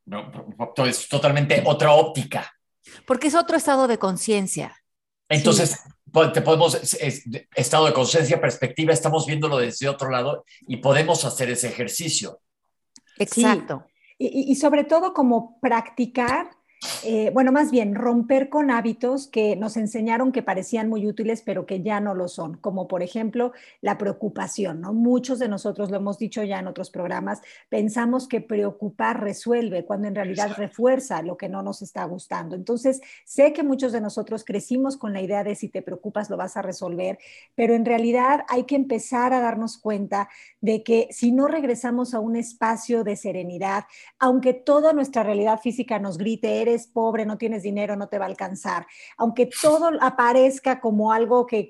No, 0.06 0.32
es 0.86 1.08
totalmente 1.08 1.64
otra 1.66 1.94
óptica. 1.94 2.52
Porque 3.06 3.28
es 3.28 3.36
otro 3.36 3.58
estado 3.58 3.88
de 3.88 3.98
conciencia. 3.98 4.76
Entonces, 5.30 5.80
te 6.34 6.42
podemos, 6.42 6.76
estado 7.56 7.86
de 7.86 7.94
conciencia, 7.94 8.42
perspectiva, 8.42 8.94
estamos 8.94 9.26
viéndolo 9.26 9.58
desde 9.58 9.88
otro 9.88 10.10
lado 10.10 10.44
y 10.68 10.78
podemos 10.78 11.24
hacer 11.24 11.50
ese 11.50 11.70
ejercicio. 11.70 12.42
Exacto. 13.18 13.86
Y, 14.18 14.52
y, 14.52 14.56
sobre 14.56 14.84
todo 14.84 15.14
como 15.14 15.60
practicar 15.62 16.52
eh, 17.04 17.30
bueno, 17.32 17.52
más 17.52 17.70
bien 17.70 17.94
romper 17.94 18.50
con 18.50 18.72
hábitos 18.72 19.28
que 19.28 19.56
nos 19.56 19.78
enseñaron 19.78 20.32
que 20.32 20.42
parecían 20.42 20.90
muy 20.90 21.08
útiles, 21.08 21.44
pero 21.44 21.68
que 21.68 21.84
ya 21.84 22.00
no 22.00 22.16
lo 22.16 22.28
son, 22.28 22.58
como 22.58 22.88
por 22.88 23.04
ejemplo 23.04 23.54
la 23.82 24.00
preocupación, 24.00 24.82
¿no? 24.82 24.92
Muchos 24.92 25.38
de 25.38 25.48
nosotros 25.48 25.92
lo 25.92 25.98
hemos 25.98 26.18
dicho 26.18 26.44
ya 26.44 26.58
en 26.58 26.68
otros 26.68 26.90
programas, 26.90 27.42
pensamos 27.70 28.28
que 28.28 28.42
preocupar 28.42 29.22
resuelve, 29.22 29.86
cuando 29.86 30.08
en 30.08 30.16
realidad 30.16 30.54
refuerza 30.58 31.22
lo 31.22 31.38
que 31.38 31.50
no 31.50 31.62
nos 31.62 31.84
está 31.84 32.04
gustando. 32.06 32.56
Entonces, 32.56 33.02
sé 33.26 33.54
que 33.54 33.62
muchos 33.62 33.92
de 33.92 34.02
nosotros 34.02 34.44
crecimos 34.44 34.98
con 34.98 35.14
la 35.14 35.22
idea 35.22 35.44
de 35.44 35.56
si 35.56 35.70
te 35.70 35.84
preocupas 35.84 36.32
lo 36.32 36.38
vas 36.38 36.58
a 36.58 36.64
resolver, 36.64 37.20
pero 37.54 37.76
en 37.76 37.86
realidad 37.86 38.42
hay 38.48 38.64
que 38.64 38.76
empezar 38.76 39.34
a 39.34 39.42
darnos 39.42 39.78
cuenta 39.78 40.30
de 40.62 40.82
que 40.82 41.10
si 41.12 41.32
no 41.32 41.48
regresamos 41.48 42.16
a 42.16 42.20
un 42.20 42.36
espacio 42.36 43.04
de 43.04 43.16
serenidad, 43.16 43.86
aunque 44.18 44.54
toda 44.54 44.94
nuestra 44.94 45.22
realidad 45.22 45.60
física 45.60 46.00
nos 46.00 46.18
grite, 46.18 46.62
eres 46.62 46.71
pobre, 46.94 47.26
no 47.26 47.38
tienes 47.38 47.64
dinero, 47.64 47.96
no 47.96 48.08
te 48.08 48.18
va 48.18 48.26
a 48.26 48.28
alcanzar, 48.30 48.86
aunque 49.18 49.50
todo 49.62 49.92
aparezca 50.02 50.80
como 50.80 51.12
algo 51.12 51.46
que, 51.46 51.68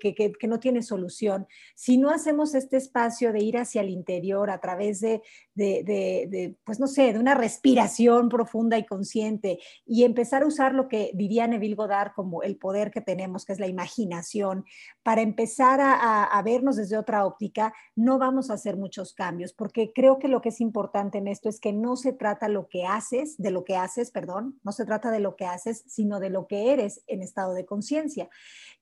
no 0.48 0.60
tiene 0.60 0.82
solución, 0.82 1.48
si 1.76 1.98
no 1.98 2.10
hacemos 2.10 2.56
este 2.56 2.78
espacio 2.78 3.34
de 3.34 3.40
ir 3.40 3.58
hacia 3.58 3.82
el 3.82 3.90
interior 3.90 4.50
a 4.50 4.60
través 4.60 5.02
de, 5.02 5.22
de, 5.56 6.56
pues 6.64 6.80
no 6.80 6.88
sé, 6.88 7.14
de 7.14 7.20
una 7.20 7.36
respiración 7.36 8.30
profunda 8.30 8.78
y 8.78 8.86
consciente 8.86 9.60
y 9.86 10.04
empezar 10.04 10.44
a 10.44 10.48
usar 10.48 10.74
lo 10.74 10.88
que 10.88 11.12
diría 11.14 11.48
Neville 11.48 11.76
Goddard 11.76 12.14
como 12.14 12.44
el 12.44 12.58
poder 12.58 12.92
que 12.92 13.02
tenemos, 13.02 13.46
que 13.46 13.54
es 13.54 13.60
la 13.60 13.68
imaginación, 13.68 14.66
para 15.04 15.22
empezar 15.22 15.80
a, 15.82 16.24
a 16.24 16.42
vernos 16.42 16.76
desde 16.76 16.98
otra 16.98 17.26
óptica, 17.26 17.74
no 17.96 18.18
vamos 18.18 18.50
a 18.50 18.56
hacer 18.56 18.78
muchos 18.78 19.14
cambios, 19.14 19.54
porque 19.54 19.92
creo 19.94 20.20
que 20.20 20.28
lo 20.28 20.42
que 20.42 20.50
es 20.50 20.62
importante 20.62 21.18
en 21.18 21.28
esto 21.28 21.50
es 21.50 21.60
que 21.60 21.74
no 21.74 21.96
se 21.96 22.14
trata 22.14 22.48
lo 22.48 22.68
que 22.68 22.86
haces, 22.86 23.38
de 23.38 23.52
lo 23.52 23.64
que 23.64 23.76
haces, 23.76 24.12
perdón, 24.12 24.60
no 24.64 24.72
se 24.72 24.86
trata 24.92 25.10
de 25.10 25.22
lo 25.22 25.38
que 25.38 25.46
haces, 25.46 25.86
sino 25.88 26.20
de 26.20 26.30
lo 26.30 26.48
que 26.48 26.74
eres 26.74 27.02
en 27.08 27.22
estado 27.22 27.54
de 27.54 27.66
conciencia. 27.66 28.30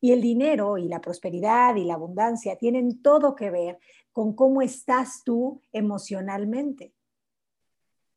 Y 0.01 0.11
el 0.11 0.21
dinero 0.21 0.79
y 0.79 0.87
la 0.87 1.01
prosperidad 1.01 1.75
y 1.75 1.85
la 1.85 1.93
abundancia 1.93 2.55
tienen 2.55 3.03
todo 3.03 3.35
que 3.35 3.51
ver 3.51 3.77
con 4.11 4.33
cómo 4.33 4.63
estás 4.63 5.21
tú 5.23 5.61
emocionalmente. 5.71 6.95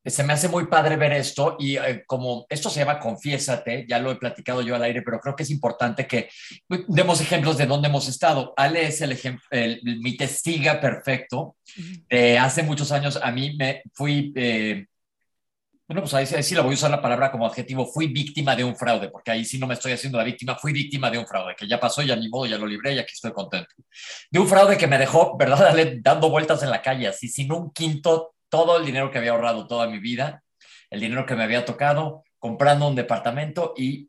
Se 0.06 0.24
me 0.24 0.32
hace 0.32 0.48
muy 0.48 0.66
padre 0.66 0.96
ver 0.96 1.12
esto 1.12 1.56
y 1.60 1.76
eh, 1.76 2.02
como 2.06 2.46
esto 2.48 2.70
se 2.70 2.80
llama 2.80 2.98
Confiésate, 2.98 3.84
ya 3.86 3.98
lo 3.98 4.10
he 4.10 4.16
platicado 4.16 4.62
yo 4.62 4.74
al 4.74 4.82
aire, 4.82 5.02
pero 5.02 5.20
creo 5.20 5.36
que 5.36 5.42
es 5.42 5.50
importante 5.50 6.06
que 6.06 6.28
demos 6.88 7.20
ejemplos 7.20 7.58
de 7.58 7.66
dónde 7.66 7.88
hemos 7.88 8.08
estado. 8.08 8.54
Ale 8.56 8.86
es 8.86 9.02
el 9.02 9.12
ejemplo, 9.12 9.44
mi 9.50 10.16
testiga 10.16 10.80
perfecto. 10.80 11.56
hace 12.40 12.62
muchos 12.62 12.90
años 12.90 13.20
a 13.22 13.30
mí 13.30 13.54
me 13.54 13.82
fui 13.92 14.32
eh, 14.34 14.86
bueno, 15.92 16.08
pues 16.08 16.14
ahí, 16.14 16.42
sí 16.42 16.54
la 16.54 16.62
voy 16.62 16.70
a 16.70 16.74
usar 16.74 16.90
la 16.90 17.02
palabra 17.02 17.30
como 17.30 17.44
adjetivo. 17.44 17.84
Fui 17.84 18.06
víctima 18.06 18.56
de 18.56 18.64
un 18.64 18.74
fraude, 18.74 19.10
porque 19.10 19.30
ahí 19.30 19.44
sí 19.44 19.58
no 19.58 19.66
me 19.66 19.74
estoy 19.74 19.92
haciendo 19.92 20.16
la 20.16 20.24
víctima. 20.24 20.54
Fui 20.54 20.72
víctima 20.72 21.10
de 21.10 21.18
un 21.18 21.26
fraude, 21.26 21.54
que 21.54 21.68
ya 21.68 21.78
pasó, 21.78 22.00
ya 22.00 22.16
ni 22.16 22.30
modo, 22.30 22.46
ya 22.46 22.56
lo 22.56 22.66
libré 22.66 22.94
y 22.94 22.98
aquí 22.98 23.12
estoy 23.12 23.32
contento. 23.32 23.74
De 24.30 24.38
un 24.38 24.48
fraude 24.48 24.78
que 24.78 24.86
me 24.86 24.96
dejó, 24.96 25.36
¿verdad? 25.36 25.76
Dando 26.00 26.30
vueltas 26.30 26.62
en 26.62 26.70
la 26.70 26.80
calle, 26.80 27.08
así 27.08 27.28
sin 27.28 27.52
un 27.52 27.72
quinto, 27.72 28.34
todo 28.48 28.78
el 28.78 28.86
dinero 28.86 29.10
que 29.10 29.18
había 29.18 29.32
ahorrado 29.32 29.66
toda 29.66 29.86
mi 29.86 29.98
vida, 29.98 30.42
el 30.88 31.00
dinero 31.00 31.26
que 31.26 31.34
me 31.34 31.42
había 31.42 31.66
tocado, 31.66 32.24
comprando 32.38 32.88
un 32.88 32.94
departamento 32.94 33.74
y 33.76 34.08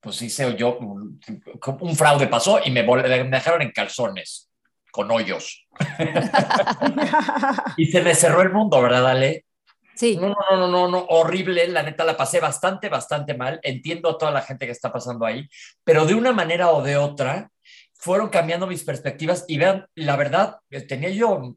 pues 0.00 0.20
hice 0.22 0.56
yo, 0.56 0.76
un 0.78 1.96
fraude 1.96 2.26
pasó 2.26 2.58
y 2.64 2.72
me, 2.72 2.82
me 2.82 3.28
dejaron 3.28 3.62
en 3.62 3.70
calzones, 3.70 4.50
con 4.90 5.08
hoyos. 5.12 5.68
y 7.76 7.86
se 7.86 8.02
me 8.02 8.12
cerró 8.16 8.42
el 8.42 8.50
mundo, 8.50 8.82
¿verdad, 8.82 9.06
Ale? 9.06 9.44
No, 10.16 10.28
no, 10.28 10.56
no, 10.56 10.68
no, 10.68 10.88
no, 10.88 11.06
horrible. 11.10 11.68
La 11.68 11.82
neta 11.82 12.04
la 12.04 12.16
pasé 12.16 12.40
bastante, 12.40 12.88
bastante 12.88 13.34
mal. 13.34 13.60
Entiendo 13.62 14.10
a 14.10 14.18
toda 14.18 14.32
la 14.32 14.42
gente 14.42 14.66
que 14.66 14.72
está 14.72 14.92
pasando 14.92 15.24
ahí, 15.24 15.48
pero 15.84 16.04
de 16.06 16.14
una 16.14 16.32
manera 16.32 16.70
o 16.70 16.82
de 16.82 16.96
otra 16.96 17.50
fueron 17.94 18.30
cambiando 18.30 18.66
mis 18.66 18.82
perspectivas 18.82 19.44
y 19.46 19.58
vean, 19.58 19.86
la 19.94 20.16
verdad, 20.16 20.56
eh, 20.70 20.80
tenía 20.80 21.10
yo, 21.10 21.56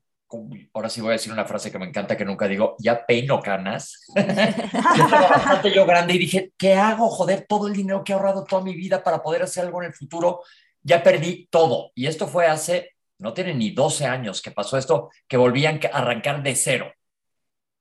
ahora 0.73 0.89
sí 0.89 1.01
voy 1.01 1.09
a 1.09 1.13
decir 1.13 1.33
una 1.33 1.45
frase 1.45 1.71
que 1.71 1.79
me 1.79 1.87
encanta, 1.87 2.15
que 2.15 2.23
nunca 2.23 2.47
digo, 2.47 2.75
ya 2.77 3.03
peino 3.03 3.41
canas. 3.41 4.05
estaba 4.15 5.27
bastante 5.27 5.73
yo 5.73 5.87
grande 5.87 6.13
y 6.13 6.19
dije, 6.19 6.51
¿qué 6.55 6.75
hago? 6.75 7.09
Joder, 7.09 7.45
todo 7.49 7.67
el 7.67 7.73
dinero 7.73 8.03
que 8.03 8.11
he 8.11 8.15
ahorrado 8.15 8.43
toda 8.43 8.61
mi 8.61 8.75
vida 8.75 9.03
para 9.03 9.23
poder 9.23 9.41
hacer 9.41 9.65
algo 9.65 9.81
en 9.81 9.87
el 9.87 9.93
futuro, 9.93 10.43
ya 10.83 11.01
perdí 11.01 11.47
todo. 11.49 11.91
Y 11.95 12.05
esto 12.05 12.27
fue 12.27 12.45
hace, 12.45 12.91
no 13.17 13.33
tiene 13.33 13.55
ni 13.55 13.71
12 13.71 14.05
años 14.05 14.41
que 14.41 14.51
pasó 14.51 14.77
esto, 14.77 15.09
que 15.27 15.37
volvían 15.37 15.79
a 15.91 15.97
arrancar 15.97 16.43
de 16.43 16.55
cero 16.55 16.91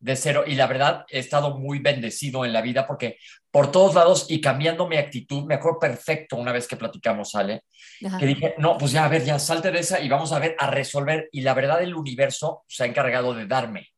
de 0.04 0.16
cero 0.16 0.44
y 0.46 0.54
la 0.54 0.66
verdad 0.66 1.06
he 1.08 1.18
estado 1.18 1.58
muy 1.58 1.78
bendecido 1.78 2.44
en 2.44 2.52
la 2.52 2.60
vida 2.60 2.86
porque 2.86 3.16
por 3.50 3.72
todos 3.72 3.94
lados 3.94 4.26
y 4.28 4.38
cambiando 4.38 4.86
mi 4.86 4.98
actitud, 4.98 5.46
me 5.46 5.54
acuerdo 5.54 5.78
perfecto 5.78 6.36
una 6.36 6.52
vez 6.52 6.68
que 6.68 6.76
platicamos, 6.76 7.34
Ale, 7.34 7.62
que 8.18 8.26
dije, 8.26 8.54
no, 8.58 8.76
pues 8.76 8.92
ya, 8.92 9.06
a 9.06 9.08
ver, 9.08 9.24
ya 9.24 9.38
salte 9.38 9.70
de 9.70 9.78
esa 9.78 10.02
y 10.02 10.10
vamos 10.10 10.32
a 10.32 10.38
ver, 10.38 10.56
a 10.58 10.70
resolver. 10.70 11.30
Y 11.32 11.40
la 11.40 11.54
verdad 11.54 11.82
el 11.82 11.94
universo 11.94 12.64
se 12.68 12.82
ha 12.82 12.86
encargado 12.86 13.32
de 13.32 13.46
darme 13.46 13.88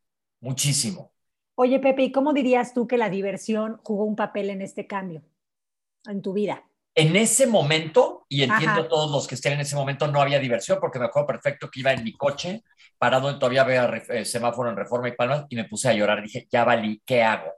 muchísimo. 0.41 1.13
Oye, 1.57 1.81
Pepe, 1.81 2.05
¿y 2.05 2.13
cómo 2.13 2.33
dirías 2.33 2.73
tú 2.73 2.87
que 2.87 2.99
la 2.99 3.11
diversión 3.11 3.81
jugó 3.83 4.05
un 4.05 4.15
papel 4.15 4.51
en 4.51 4.63
este 4.63 4.87
cambio, 4.87 5.25
en 6.09 6.23
tu 6.23 6.35
vida? 6.35 6.63
En 6.99 7.15
ese 7.15 7.47
momento, 7.47 8.25
y 8.27 8.43
entiendo 8.43 8.89
todos 8.89 9.11
los 9.11 9.27
que 9.27 9.35
estén 9.35 9.53
en 9.53 9.61
ese 9.61 9.77
momento, 9.77 10.09
no 10.09 10.23
había 10.23 10.39
diversión 10.39 10.79
porque 10.81 10.99
me 10.99 11.05
acuerdo 11.05 11.27
perfecto 11.27 11.71
que 11.71 11.81
iba 11.81 11.93
en 11.93 12.03
mi 12.03 12.15
coche, 12.15 12.65
parado 12.97 13.29
en 13.29 13.39
todavía 13.39 13.63
había 13.63 13.85
eh, 14.09 14.25
semáforo 14.25 14.71
en 14.71 14.77
Reforma 14.77 15.09
y 15.09 15.13
Palmas, 15.13 15.45
y 15.51 15.57
me 15.57 15.67
puse 15.67 15.91
a 15.91 15.93
llorar. 15.93 16.23
Dije, 16.23 16.49
ya 16.51 16.65
valí, 16.65 17.03
¿qué 17.05 17.23
hago? 17.23 17.53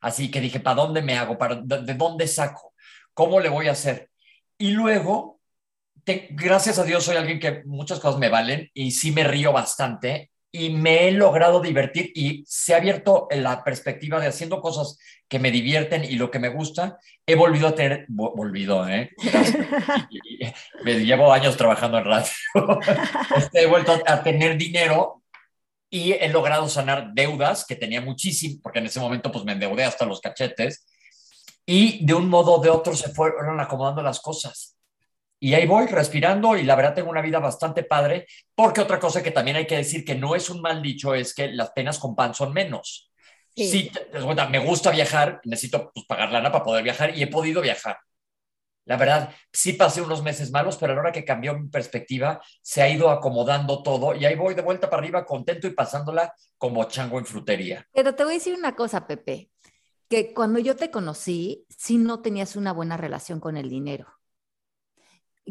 Así 0.00 0.30
que 0.30 0.40
dije, 0.40 0.60
¿para 0.60 0.76
dónde 0.76 1.02
me 1.02 1.18
hago? 1.18 1.36
¿Para, 1.36 1.56
¿De 1.56 1.94
dónde 1.94 2.28
saco? 2.28 2.74
¿Cómo 3.12 3.40
le 3.40 3.48
voy 3.48 3.66
a 3.66 3.72
hacer? 3.72 4.08
Y 4.56 4.70
luego, 4.70 5.40
gracias 6.30 6.78
a 6.78 6.84
Dios, 6.84 7.02
soy 7.02 7.16
alguien 7.16 7.40
que 7.40 7.64
muchas 7.64 7.98
cosas 7.98 8.20
me 8.20 8.28
valen 8.28 8.70
y 8.72 8.92
sí 8.92 9.10
me 9.10 9.24
río 9.24 9.52
bastante 9.52 10.30
y 10.56 10.70
me 10.70 11.06
he 11.06 11.12
logrado 11.12 11.60
divertir 11.60 12.12
y 12.14 12.42
se 12.46 12.72
ha 12.72 12.78
abierto 12.78 13.28
la 13.30 13.62
perspectiva 13.62 14.18
de 14.18 14.28
haciendo 14.28 14.62
cosas 14.62 14.98
que 15.28 15.38
me 15.38 15.50
divierten 15.50 16.02
y 16.02 16.12
lo 16.12 16.30
que 16.30 16.38
me 16.38 16.48
gusta, 16.48 16.98
he 17.26 17.34
volvido 17.34 17.68
a 17.68 17.74
tener, 17.74 18.06
volvido, 18.08 18.88
¿eh? 18.88 19.10
me 20.82 20.94
llevo 21.00 21.30
años 21.30 21.58
trabajando 21.58 21.98
en 21.98 22.04
radio, 22.04 22.32
este, 23.36 23.62
he 23.62 23.66
vuelto 23.66 24.00
a 24.06 24.22
tener 24.22 24.56
dinero 24.56 25.22
y 25.90 26.12
he 26.12 26.28
logrado 26.30 26.68
sanar 26.68 27.12
deudas 27.12 27.66
que 27.66 27.76
tenía 27.76 28.00
muchísimo, 28.00 28.60
porque 28.62 28.78
en 28.78 28.86
ese 28.86 29.00
momento 29.00 29.30
pues 29.30 29.44
me 29.44 29.52
endeudé 29.52 29.84
hasta 29.84 30.06
los 30.06 30.22
cachetes 30.22 30.86
y 31.66 32.04
de 32.06 32.14
un 32.14 32.30
modo 32.30 32.54
o 32.54 32.62
de 32.62 32.70
otro 32.70 32.96
se 32.96 33.10
fueron 33.10 33.60
acomodando 33.60 34.02
las 34.02 34.20
cosas. 34.20 34.75
Y 35.46 35.54
ahí 35.54 35.64
voy 35.64 35.86
respirando 35.86 36.56
y 36.56 36.64
la 36.64 36.74
verdad 36.74 36.94
tengo 36.94 37.08
una 37.08 37.22
vida 37.22 37.38
bastante 37.38 37.84
padre, 37.84 38.26
porque 38.52 38.80
otra 38.80 38.98
cosa 38.98 39.22
que 39.22 39.30
también 39.30 39.56
hay 39.56 39.64
que 39.64 39.76
decir 39.76 40.04
que 40.04 40.16
no 40.16 40.34
es 40.34 40.50
un 40.50 40.60
mal 40.60 40.82
dicho 40.82 41.14
es 41.14 41.32
que 41.32 41.52
las 41.52 41.70
penas 41.70 42.00
con 42.00 42.16
pan 42.16 42.34
son 42.34 42.52
menos. 42.52 43.12
Sí, 43.54 43.88
me 44.50 44.58
gusta 44.58 44.90
viajar, 44.90 45.40
necesito 45.44 45.92
pues, 45.94 46.04
pagar 46.04 46.32
lana 46.32 46.50
para 46.50 46.64
poder 46.64 46.82
viajar 46.82 47.16
y 47.16 47.22
he 47.22 47.28
podido 47.28 47.62
viajar. 47.62 47.96
La 48.86 48.96
verdad, 48.96 49.32
sí 49.52 49.74
pasé 49.74 50.02
unos 50.02 50.20
meses 50.20 50.50
malos, 50.50 50.78
pero 50.78 50.90
a 50.90 50.94
la 50.96 51.02
hora 51.02 51.12
que 51.12 51.24
cambió 51.24 51.56
mi 51.56 51.68
perspectiva, 51.68 52.40
se 52.60 52.82
ha 52.82 52.88
ido 52.88 53.08
acomodando 53.08 53.84
todo 53.84 54.16
y 54.16 54.24
ahí 54.24 54.34
voy 54.34 54.56
de 54.56 54.62
vuelta 54.62 54.90
para 54.90 55.00
arriba 55.00 55.24
contento 55.24 55.68
y 55.68 55.70
pasándola 55.70 56.34
como 56.58 56.82
chango 56.88 57.20
en 57.20 57.24
frutería. 57.24 57.86
Pero 57.94 58.16
te 58.16 58.24
voy 58.24 58.32
a 58.32 58.38
decir 58.38 58.58
una 58.58 58.74
cosa, 58.74 59.06
Pepe, 59.06 59.52
que 60.08 60.34
cuando 60.34 60.58
yo 60.58 60.74
te 60.74 60.90
conocí, 60.90 61.66
sí 61.68 61.98
no 61.98 62.20
tenías 62.20 62.56
una 62.56 62.72
buena 62.72 62.96
relación 62.96 63.38
con 63.38 63.56
el 63.56 63.70
dinero. 63.70 64.15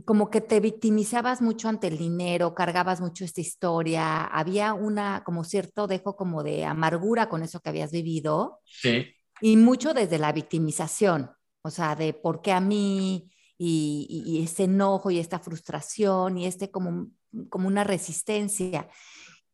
Como 0.03 0.29
que 0.29 0.41
te 0.41 0.59
victimizabas 0.59 1.41
mucho 1.41 1.69
ante 1.69 1.87
el 1.87 1.97
dinero, 1.97 2.53
cargabas 2.53 2.99
mucho 2.99 3.23
esta 3.23 3.41
historia, 3.41 4.25
había 4.25 4.73
una 4.73 5.23
como 5.23 5.43
cierto 5.45 5.87
dejo 5.87 6.17
como 6.17 6.43
de 6.43 6.65
amargura 6.65 7.29
con 7.29 7.43
eso 7.43 7.61
que 7.61 7.69
habías 7.69 7.91
vivido. 7.91 8.59
Sí. 8.65 9.07
Y 9.41 9.55
mucho 9.57 9.93
desde 9.93 10.17
la 10.17 10.33
victimización 10.33 11.29
o 11.65 11.71
sea, 11.71 11.95
de 11.95 12.13
por 12.13 12.43
qué 12.43 12.51
a 12.51 12.59
mí 12.59 13.31
y, 13.57 14.23
y, 14.23 14.43
ese 14.43 14.65
enojo 14.65 15.09
y 15.09 15.17
esta 15.17 15.39
frustración 15.39 16.37
y 16.37 16.45
este 16.45 16.69
como, 16.69 17.09
como 17.49 17.67
una 17.67 17.83
resistencia. 17.83 18.87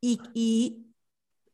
Y, 0.01 0.19
y, 0.33 0.87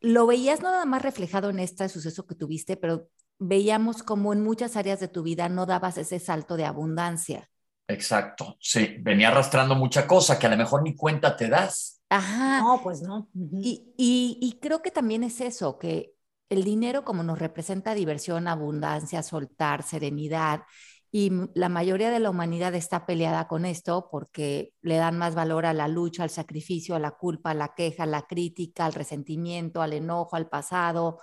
lo 0.02 0.26
veías 0.26 0.62
no 0.62 0.72
nada 0.72 0.86
más 0.86 1.04
reflejado 1.04 1.52
en 1.52 1.60
este 1.60 1.88
suceso 1.90 2.26
que 2.26 2.34
tuviste, 2.34 2.76
pero 2.76 3.08
veíamos 3.38 4.02
como 4.02 4.34
en 4.34 4.42
muchas 4.42 4.76
áreas 4.78 5.00
de 5.00 5.08
tu 5.08 5.22
vida 5.22 5.48
no 5.48 5.68
dabas 5.68 6.00
ese 6.00 6.18
salto 6.18 6.58
de 6.58 6.66
abundancia. 6.66 7.52
Exacto, 7.88 8.58
sí, 8.60 8.98
venía 9.00 9.30
arrastrando 9.30 9.76
mucha 9.76 10.06
cosa 10.06 10.38
que 10.38 10.48
a 10.48 10.50
lo 10.50 10.58
mejor 10.58 10.84
ni 10.84 10.96
cuenta 10.96 11.36
te 11.36 11.48
das. 11.48 12.02
Ajá. 12.10 12.60
No, 12.60 12.82
pues 12.84 13.02
no. 13.02 13.30
y, 13.34 13.94
y, 13.98 14.38
y 14.42 14.60
creo 14.60 14.82
que 14.82 14.92
también 14.92 15.24
es 15.24 15.42
eso, 15.42 15.78
que 15.78 16.14
el 16.50 16.64
dinero 16.64 17.04
como 17.04 17.24
nos 17.24 17.40
representa 17.40 17.94
diversión, 17.94 18.48
abundancia, 18.48 19.24
soltar, 19.24 19.84
serenidad, 19.84 20.64
y 21.12 21.32
la 21.54 21.70
mayoría 21.70 22.12
de 22.12 22.20
la 22.20 22.30
humanidad 22.30 22.76
está 22.76 23.06
peleada 23.06 23.48
con 23.48 23.66
esto 23.66 24.10
porque 24.12 24.74
le 24.82 24.98
dan 24.98 25.18
más 25.18 25.36
valor 25.36 25.66
a 25.66 25.74
la 25.74 25.88
lucha, 25.88 26.24
al 26.24 26.30
sacrificio, 26.30 26.96
a 26.96 27.00
la 27.00 27.12
culpa, 27.12 27.52
a 27.52 27.54
la 27.54 27.74
queja, 27.76 28.04
a 28.04 28.08
la 28.08 28.24
crítica, 28.24 28.86
al 28.86 28.94
resentimiento, 28.94 29.82
al 29.82 29.94
enojo, 29.94 30.36
al 30.36 30.50
pasado, 30.50 31.20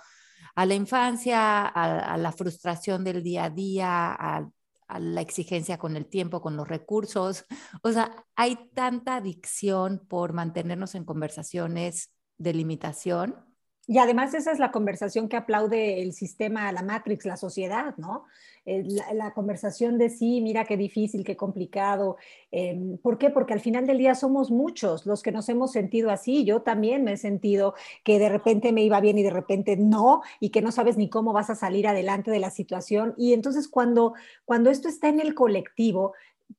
a 0.55 0.65
la 0.65 0.73
infancia, 0.73 1.67
a, 1.67 2.17
la 2.17 2.31
frustración 2.31 3.03
del 3.03 3.21
día 3.21 3.45
a 3.45 3.49
día, 3.51 4.11
a, 4.13 4.49
a 4.87 4.99
la 4.99 5.21
exigencia 5.21 5.77
con 5.77 5.95
el 5.97 6.05
tiempo, 6.07 6.41
con 6.41 6.55
los 6.57 6.67
recursos. 6.67 7.45
O 7.83 7.91
sea, 7.91 8.25
hay 8.35 8.57
tanta 8.73 9.17
adicción 9.17 10.05
por 10.07 10.33
mantenernos 10.33 10.95
en 10.95 11.05
conversaciones 11.05 12.11
de 12.37 12.53
limitación 12.53 13.54
y 13.87 13.99
además 13.99 14.33
esa 14.33 14.51
es 14.51 14.59
la 14.59 14.71
conversación 14.71 15.29
que 15.29 15.37
aplaude 15.37 16.01
el 16.01 16.13
sistema, 16.13 16.71
la 16.71 16.81
Matrix, 16.81 17.25
la 17.25 17.37
sociedad, 17.37 17.95
¿no? 17.97 18.25
Eh, 18.65 18.83
la, 19.13 19.31
conversación 19.33 19.99
de 19.99 20.09
sí, 20.09 20.41
mira 20.41 20.65
qué 20.65 20.75
difícil, 20.75 21.23
qué 21.23 21.37
complicado. 21.37 22.17
Em, 22.51 22.97
¿Por 22.97 23.19
qué? 23.19 23.29
Porque 23.29 23.53
al 23.53 23.59
final 23.59 23.85
del 23.85 23.99
día 23.99 24.15
somos 24.15 24.49
muchos 24.49 25.05
los 25.05 25.21
que 25.21 25.31
nos 25.31 25.47
hemos 25.49 25.71
sentido 25.71 26.09
así. 26.09 26.45
Yo 26.45 26.63
también 26.63 27.03
me 27.03 27.13
he 27.13 27.17
sentido 27.17 27.75
que 28.03 28.17
de 28.17 28.27
repente 28.29 28.71
me 28.71 28.83
iba 28.83 28.99
bien 29.01 29.19
y 29.19 29.23
de 29.23 29.29
repente 29.29 29.77
no, 29.77 30.21
y 30.39 30.49
que 30.49 30.63
no 30.63 30.71
sabes 30.71 30.97
ni 30.97 31.09
cómo 31.09 31.31
vas 31.31 31.51
a 31.51 31.55
salir 31.55 31.87
adelante 31.87 32.31
de 32.31 32.39
la 32.39 32.49
situación. 32.49 33.13
Y 33.17 33.33
entonces 33.33 33.67
cuando, 33.67 34.13
cuando 34.45 34.71
esto 34.71 34.87
está 34.87 35.09
en 35.09 35.19
el 35.19 35.35
colectivo, 35.35 36.13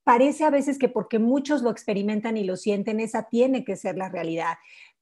parece 0.05 0.45
a 0.45 0.51
veces 0.51 0.79
que 0.79 0.89
porque 0.89 1.19
muchos 1.19 1.63
lo 1.63 1.71
experimentan 1.71 2.37
y 2.37 2.45
lo 2.45 2.57
sienten, 2.57 3.01
esa 3.01 3.25
tiene 3.29 3.65
que 3.65 3.77
ser 3.77 3.97
la 3.97 4.09
realidad 4.09 4.55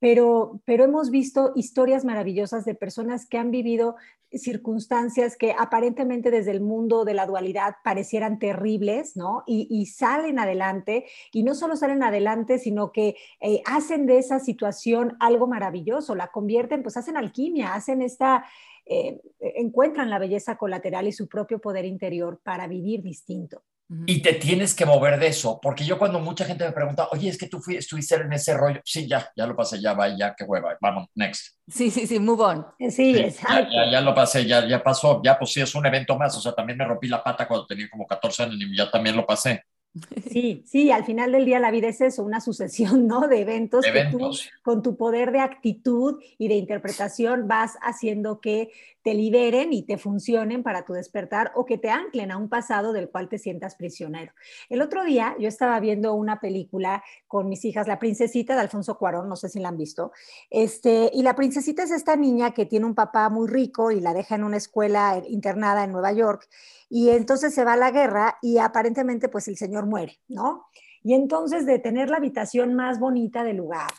pero, 0.04 0.60
hemos 0.66 1.10
visto 1.10 1.52
historias 1.56 2.04
maravillosas 2.04 2.66
de 2.66 2.74
personas 2.74 3.26
que 3.26 3.38
han 3.38 3.50
vivido 3.50 3.96
circunstancias 4.30 5.34
que 5.34 5.54
aparentemente 5.58 6.30
desde 6.30 6.50
el 6.50 6.60
mundo 6.60 7.06
de 7.06 7.14
la 7.14 7.24
dualidad 7.24 7.76
parecieran 7.82 8.38
terribles, 8.38 9.16
¿no? 9.16 9.44
Y, 9.46 9.86
salen 9.86 10.38
adelante, 10.38 11.06
y 11.32 11.42
no 11.42 11.54
solo 11.54 11.74
salen 11.74 12.02
adelante, 12.02 12.58
sino 12.58 12.92
que 12.92 13.16
eh, 13.40 13.62
hacen 13.64 14.04
de 14.04 14.18
esa 14.18 14.40
situación 14.40 15.16
algo 15.20 15.46
maravilloso, 15.46 16.14
la 16.14 16.28
convierten, 16.28 16.82
pues 16.82 16.98
hacen 16.98 17.16
alquimia, 17.16 17.72
hacen 17.72 18.02
esta, 18.02 18.44
eh, 18.84 19.22
encuentran 19.40 20.10
la 20.10 20.18
belleza 20.18 20.58
colateral 20.58 21.08
y 21.08 21.12
su 21.12 21.28
propio 21.28 21.62
poder 21.62 21.86
interior 21.86 22.42
para 22.44 22.66
vivir 22.66 23.00
distinto. 23.02 23.62
Y 24.06 24.22
te 24.22 24.34
tienes 24.34 24.74
que 24.74 24.86
mover 24.86 25.18
de 25.18 25.28
eso, 25.28 25.60
porque 25.62 25.84
yo 25.84 25.98
cuando 25.98 26.18
mucha 26.18 26.44
gente 26.44 26.64
me 26.64 26.72
pregunta, 26.72 27.08
oye, 27.12 27.28
es 27.28 27.38
que 27.38 27.48
tú 27.48 27.60
fui, 27.60 27.76
estuviste 27.76 28.16
en 28.16 28.32
ese 28.32 28.54
rollo, 28.54 28.80
sí, 28.84 29.06
ya, 29.06 29.30
ya 29.36 29.46
lo 29.46 29.54
pasé, 29.54 29.80
ya 29.80 29.92
va, 29.94 30.08
ya, 30.16 30.34
qué 30.34 30.44
hueva, 30.44 30.76
vamos, 30.80 31.08
next. 31.14 31.56
Sí, 31.68 31.90
sí, 31.90 32.06
sí, 32.06 32.18
move 32.18 32.42
on. 32.42 32.66
Sí, 32.90 33.16
exacto. 33.16 33.72
Ya, 33.72 33.90
ya, 33.90 34.00
lo 34.00 34.14
pasé, 34.14 34.46
ya, 34.46 34.66
ya 34.66 34.82
pasó, 34.82 35.20
ya 35.22 35.38
pues 35.38 35.52
sí, 35.52 35.60
es 35.60 35.74
un 35.74 35.86
evento 35.86 36.18
más, 36.18 36.36
o 36.36 36.40
sea, 36.40 36.52
también 36.52 36.78
me 36.78 36.84
rompí 36.84 37.08
la 37.08 37.22
pata 37.22 37.46
cuando 37.46 37.66
tenía 37.66 37.88
como 37.90 38.06
14 38.06 38.44
años 38.44 38.56
y 38.58 38.76
ya 38.76 38.90
también 38.90 39.16
lo 39.16 39.26
pasé. 39.26 39.62
Sí, 40.28 40.64
sí, 40.66 40.90
al 40.90 41.04
final 41.04 41.30
del 41.30 41.44
día 41.44 41.60
la 41.60 41.70
vida 41.70 41.86
es 41.86 42.00
eso, 42.00 42.24
una 42.24 42.40
sucesión, 42.40 43.06
¿no? 43.06 43.28
De 43.28 43.40
eventos, 43.40 43.84
que 43.84 44.06
tú 44.10 44.30
con 44.62 44.82
tu 44.82 44.96
poder 44.96 45.30
de 45.30 45.38
actitud 45.38 46.20
y 46.36 46.48
de 46.48 46.54
interpretación 46.54 47.46
vas 47.46 47.78
haciendo 47.80 48.40
que 48.40 48.72
te 49.04 49.12
liberen 49.12 49.74
y 49.74 49.82
te 49.82 49.98
funcionen 49.98 50.62
para 50.62 50.86
tu 50.86 50.94
despertar 50.94 51.52
o 51.54 51.66
que 51.66 51.76
te 51.76 51.90
anclen 51.90 52.32
a 52.32 52.38
un 52.38 52.48
pasado 52.48 52.94
del 52.94 53.10
cual 53.10 53.28
te 53.28 53.38
sientas 53.38 53.74
prisionero. 53.74 54.32
El 54.70 54.80
otro 54.80 55.04
día 55.04 55.36
yo 55.38 55.46
estaba 55.46 55.78
viendo 55.78 56.14
una 56.14 56.40
película 56.40 57.04
con 57.28 57.50
mis 57.50 57.66
hijas, 57.66 57.86
La 57.86 57.98
Princesita 57.98 58.54
de 58.54 58.62
Alfonso 58.62 58.96
Cuarón, 58.96 59.28
no 59.28 59.36
sé 59.36 59.50
si 59.50 59.60
la 59.60 59.68
han 59.68 59.76
visto, 59.76 60.12
este, 60.48 61.10
y 61.12 61.22
la 61.22 61.36
princesita 61.36 61.82
es 61.82 61.90
esta 61.90 62.16
niña 62.16 62.52
que 62.52 62.64
tiene 62.64 62.86
un 62.86 62.94
papá 62.94 63.28
muy 63.28 63.46
rico 63.46 63.90
y 63.90 64.00
la 64.00 64.14
deja 64.14 64.36
en 64.36 64.44
una 64.44 64.56
escuela 64.56 65.22
internada 65.28 65.84
en 65.84 65.92
Nueva 65.92 66.12
York 66.12 66.48
y 66.88 67.10
entonces 67.10 67.54
se 67.54 67.62
va 67.62 67.74
a 67.74 67.76
la 67.76 67.90
guerra 67.90 68.38
y 68.40 68.56
aparentemente 68.56 69.28
pues 69.28 69.48
el 69.48 69.58
señor 69.58 69.84
muere, 69.84 70.18
¿no? 70.28 70.64
Y 71.02 71.12
entonces 71.12 71.66
de 71.66 71.78
tener 71.78 72.08
la 72.08 72.16
habitación 72.16 72.72
más 72.72 72.98
bonita 72.98 73.44
del 73.44 73.58
lugar, 73.58 73.90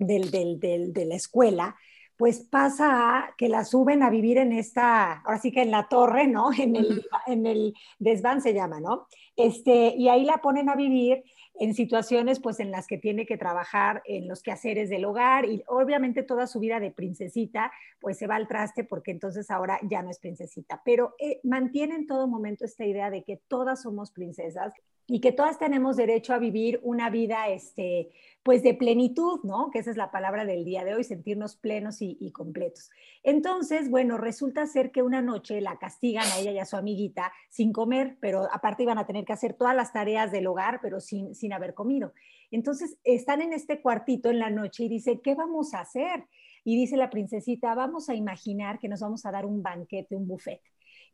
del, 0.00 0.32
del, 0.32 0.58
del, 0.58 0.92
de 0.92 1.04
la 1.04 1.14
escuela, 1.14 1.76
pues 2.16 2.40
pasa 2.40 3.18
a 3.18 3.34
que 3.36 3.48
la 3.48 3.64
suben 3.64 4.02
a 4.02 4.10
vivir 4.10 4.38
en 4.38 4.52
esta, 4.52 5.20
ahora 5.20 5.38
sí 5.38 5.50
que 5.50 5.62
en 5.62 5.70
la 5.70 5.88
torre, 5.88 6.26
¿no? 6.26 6.50
En 6.58 6.76
el, 6.76 7.04
en 7.26 7.46
el 7.46 7.74
desván 7.98 8.40
se 8.40 8.54
llama, 8.54 8.80
¿no? 8.80 9.06
Este, 9.36 9.94
y 9.96 10.08
ahí 10.08 10.24
la 10.24 10.38
ponen 10.38 10.68
a 10.68 10.76
vivir 10.76 11.24
en 11.56 11.74
situaciones 11.74 12.40
pues 12.40 12.58
en 12.60 12.70
las 12.70 12.86
que 12.86 12.98
tiene 12.98 13.26
que 13.26 13.38
trabajar 13.38 14.02
en 14.06 14.26
los 14.26 14.42
quehaceres 14.42 14.90
del 14.90 15.04
hogar 15.04 15.44
y 15.44 15.62
obviamente 15.68 16.22
toda 16.22 16.46
su 16.46 16.58
vida 16.58 16.80
de 16.80 16.90
princesita 16.90 17.72
pues 18.00 18.18
se 18.18 18.26
va 18.26 18.36
al 18.36 18.48
traste 18.48 18.84
porque 18.84 19.12
entonces 19.12 19.50
ahora 19.50 19.78
ya 19.88 20.02
no 20.02 20.10
es 20.10 20.18
princesita, 20.18 20.82
pero 20.84 21.14
eh, 21.18 21.40
mantiene 21.44 21.94
en 21.94 22.06
todo 22.06 22.26
momento 22.26 22.64
esta 22.64 22.84
idea 22.84 23.10
de 23.10 23.22
que 23.22 23.40
todas 23.48 23.82
somos 23.82 24.10
princesas 24.10 24.72
y 25.06 25.20
que 25.20 25.32
todas 25.32 25.58
tenemos 25.58 25.96
derecho 25.96 26.32
a 26.32 26.38
vivir 26.38 26.80
una 26.82 27.10
vida, 27.10 27.48
este, 27.48 28.10
pues 28.42 28.62
de 28.62 28.74
plenitud, 28.74 29.40
¿no? 29.42 29.70
Que 29.70 29.80
esa 29.80 29.90
es 29.90 29.96
la 29.96 30.10
palabra 30.10 30.44
del 30.44 30.64
día 30.64 30.84
de 30.84 30.94
hoy, 30.94 31.04
sentirnos 31.04 31.56
plenos 31.56 31.98
y, 32.00 32.30
completos. 32.32 32.90
Entonces, 33.22 33.90
bueno, 33.90 34.16
resulta 34.16 34.66
ser 34.66 34.92
que 34.92 35.02
una 35.02 35.20
noche 35.20 35.60
la 35.60 35.78
castigan 35.78 36.26
a 36.26 36.38
ella 36.38 36.52
y 36.52 36.58
a 36.58 36.64
su 36.64 36.76
amiguita 36.76 37.32
sin 37.50 37.72
comer, 37.72 38.16
pero 38.20 38.48
aparte 38.50 38.82
iban 38.82 38.98
a 38.98 39.06
tener 39.06 39.24
que 39.24 39.34
hacer 39.34 39.54
todas 39.54 39.76
las 39.76 39.92
tareas 39.92 40.32
del 40.32 40.46
hogar, 40.46 40.80
pero 40.82 41.00
sin, 41.00 41.34
sin 41.34 41.52
haber 41.52 41.74
comido. 41.74 42.12
Entonces, 42.50 42.98
están 43.04 43.42
en 43.42 43.52
este 43.52 43.82
cuartito 43.82 44.30
en 44.30 44.38
la 44.38 44.50
noche 44.50 44.84
y 44.84 44.88
dice, 44.88 45.20
¿qué 45.20 45.34
vamos 45.34 45.74
a 45.74 45.80
hacer? 45.80 46.24
Y 46.64 46.76
dice 46.76 46.96
la 46.96 47.10
princesita, 47.10 47.74
vamos 47.74 48.08
a 48.08 48.14
imaginar 48.14 48.78
que 48.78 48.88
nos 48.88 49.00
vamos 49.00 49.26
a 49.26 49.30
dar 49.30 49.44
un 49.44 49.62
banquete, 49.62 50.16
un 50.16 50.26
buffet. 50.26 50.62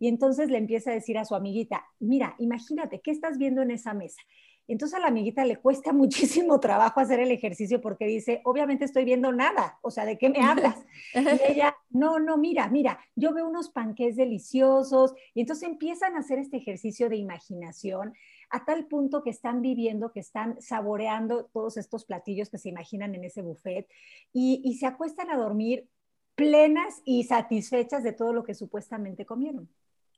Y 0.00 0.08
entonces 0.08 0.48
le 0.50 0.58
empieza 0.58 0.90
a 0.90 0.94
decir 0.94 1.18
a 1.18 1.26
su 1.26 1.34
amiguita, 1.36 1.84
mira, 2.00 2.34
imagínate, 2.38 3.00
¿qué 3.00 3.10
estás 3.12 3.36
viendo 3.36 3.60
en 3.60 3.70
esa 3.70 3.92
mesa? 3.92 4.20
Entonces 4.66 4.96
a 4.96 5.00
la 5.00 5.08
amiguita 5.08 5.44
le 5.44 5.56
cuesta 5.56 5.92
muchísimo 5.92 6.58
trabajo 6.58 7.00
hacer 7.00 7.20
el 7.20 7.30
ejercicio 7.30 7.82
porque 7.82 8.06
dice, 8.06 8.40
obviamente 8.44 8.86
estoy 8.86 9.04
viendo 9.04 9.30
nada, 9.30 9.78
o 9.82 9.90
sea, 9.90 10.06
¿de 10.06 10.16
qué 10.16 10.30
me 10.30 10.40
hablas? 10.46 10.78
Y 11.14 11.52
ella, 11.52 11.76
no, 11.90 12.18
no, 12.18 12.38
mira, 12.38 12.68
mira, 12.68 12.98
yo 13.14 13.34
veo 13.34 13.46
unos 13.46 13.68
panqués 13.68 14.16
deliciosos 14.16 15.12
y 15.34 15.42
entonces 15.42 15.68
empiezan 15.68 16.16
a 16.16 16.20
hacer 16.20 16.38
este 16.38 16.56
ejercicio 16.56 17.10
de 17.10 17.16
imaginación 17.16 18.14
a 18.48 18.64
tal 18.64 18.86
punto 18.86 19.22
que 19.22 19.30
están 19.30 19.60
viviendo, 19.60 20.12
que 20.12 20.20
están 20.20 20.60
saboreando 20.62 21.44
todos 21.52 21.76
estos 21.76 22.06
platillos 22.06 22.48
que 22.48 22.58
se 22.58 22.70
imaginan 22.70 23.14
en 23.14 23.24
ese 23.24 23.42
buffet 23.42 23.86
y, 24.32 24.62
y 24.64 24.76
se 24.76 24.86
acuestan 24.86 25.30
a 25.30 25.36
dormir 25.36 25.88
plenas 26.36 27.02
y 27.04 27.24
satisfechas 27.24 28.02
de 28.02 28.12
todo 28.12 28.32
lo 28.32 28.44
que 28.44 28.54
supuestamente 28.54 29.26
comieron 29.26 29.68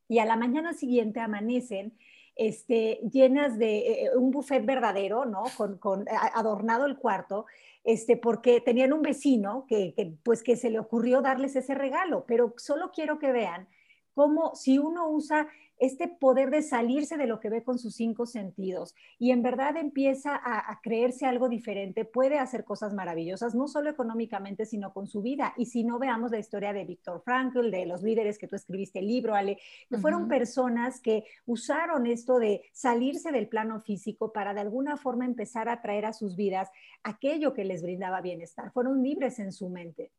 y 0.09 0.19
a 0.19 0.25
la 0.25 0.37
mañana 0.37 0.75
siguiente 0.75 1.21
amanecen 1.21 1.97
este, 2.35 3.01
llenas 3.13 3.59
de 3.59 4.05
eh, 4.05 4.11
un 4.17 4.31
buffet 4.31 4.65
verdadero, 4.65 5.25
¿no? 5.25 5.45
Con, 5.57 5.79
con, 5.79 6.07
adornado 6.35 6.87
el 6.87 6.97
cuarto, 6.97 7.47
este, 7.85 8.17
porque 8.17 8.61
tenían 8.61 8.93
un 8.93 9.03
vecino 9.03 9.67
que, 9.69 9.93
que, 9.95 10.15
pues, 10.23 10.43
que 10.43 10.57
se 10.57 10.71
le 10.71 10.79
ocurrió 10.79 11.21
darles 11.21 11.57
ese 11.57 11.75
regalo, 11.75 12.25
pero 12.27 12.55
solo 12.57 12.91
quiero 12.93 13.19
que 13.19 13.33
vean 13.33 13.69
cómo 14.15 14.55
si 14.55 14.79
uno 14.79 15.09
usa 15.09 15.49
este 15.83 16.07
poder 16.07 16.51
de 16.51 16.63
salirse 16.63 17.17
de 17.17 17.27
lo 17.27 17.41
que 17.41 17.51
ve 17.51 17.65
con 17.65 17.77
sus 17.77 17.97
cinco 17.97 18.25
sentidos 18.25 18.95
y 19.19 19.33
en 19.33 19.43
verdad 19.43 19.77
empieza 19.77 20.41
a, 20.41 20.81
creerse 20.81 21.27
algo 21.27 21.49
diferente, 21.49 22.05
puede 22.05 22.39
hacer 22.39 22.65
cosas 22.65 22.95
maravillosas, 22.95 23.57
no 23.57 23.67
solo 23.67 23.91
económicamente, 23.91 24.65
sino 24.65 24.93
con 24.93 25.09
su 25.09 25.23
vida. 25.23 25.55
Y 25.57 25.67
si 25.67 25.83
no 25.83 25.99
veamos 25.99 26.31
la 26.31 26.39
historia 26.39 26.73
de 26.73 26.85
Víctor 26.85 27.21
Frankl, 27.25 27.73
de 27.73 27.85
los 27.87 28.05
líderes 28.05 28.39
que 28.39 28.47
tú 28.47 28.55
escribiste 28.55 29.01
el 29.01 29.09
libro, 29.09 29.35
Ale, 29.35 29.59
que 29.91 29.99
fueron 29.99 30.29
personas 30.29 31.01
que 31.01 31.25
usaron 31.47 32.07
esto 32.07 32.39
de 32.39 32.63
salirse 32.73 33.33
del 33.33 33.49
plano 33.49 33.81
físico 33.81 34.33
para 34.33 34.55
de 34.55 34.61
alguna 34.61 34.97
forma 34.97 35.25
empezar 35.25 35.69
a 35.69 35.83
traer 35.83 36.07
a 36.07 36.13
sus 36.13 36.37
vidas 36.37 36.71
aquello 37.03 37.55
que 37.55 37.65
les 37.65 37.83
brindaba 37.83 38.21
bienestar. 38.21 38.71
Fueron 38.71 39.03
libres 39.03 39.41
en 39.41 39.51
su 39.51 39.69
mente. 39.69 40.13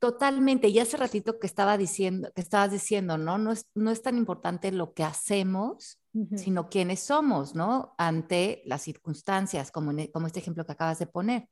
Totalmente, 0.00 0.68
y 0.68 0.78
hace 0.78 0.96
ratito 0.96 1.38
que 1.38 1.46
estaba 1.46 1.76
diciendo, 1.76 2.32
que 2.34 2.40
estabas 2.40 2.72
diciendo, 2.72 3.18
¿no? 3.18 3.36
No 3.36 3.52
es, 3.52 3.66
no 3.74 3.90
es 3.90 4.00
tan 4.00 4.16
importante 4.16 4.72
lo 4.72 4.94
que 4.94 5.04
hacemos, 5.04 6.00
sino 6.36 6.70
quiénes 6.70 7.00
somos, 7.00 7.54
¿no? 7.54 7.94
Ante 7.98 8.62
las 8.64 8.80
circunstancias, 8.80 9.70
como, 9.70 9.92
e, 9.92 10.10
como 10.10 10.26
este 10.26 10.40
ejemplo 10.40 10.64
que 10.64 10.72
acabas 10.72 10.98
de 10.98 11.06
poner. 11.06 11.48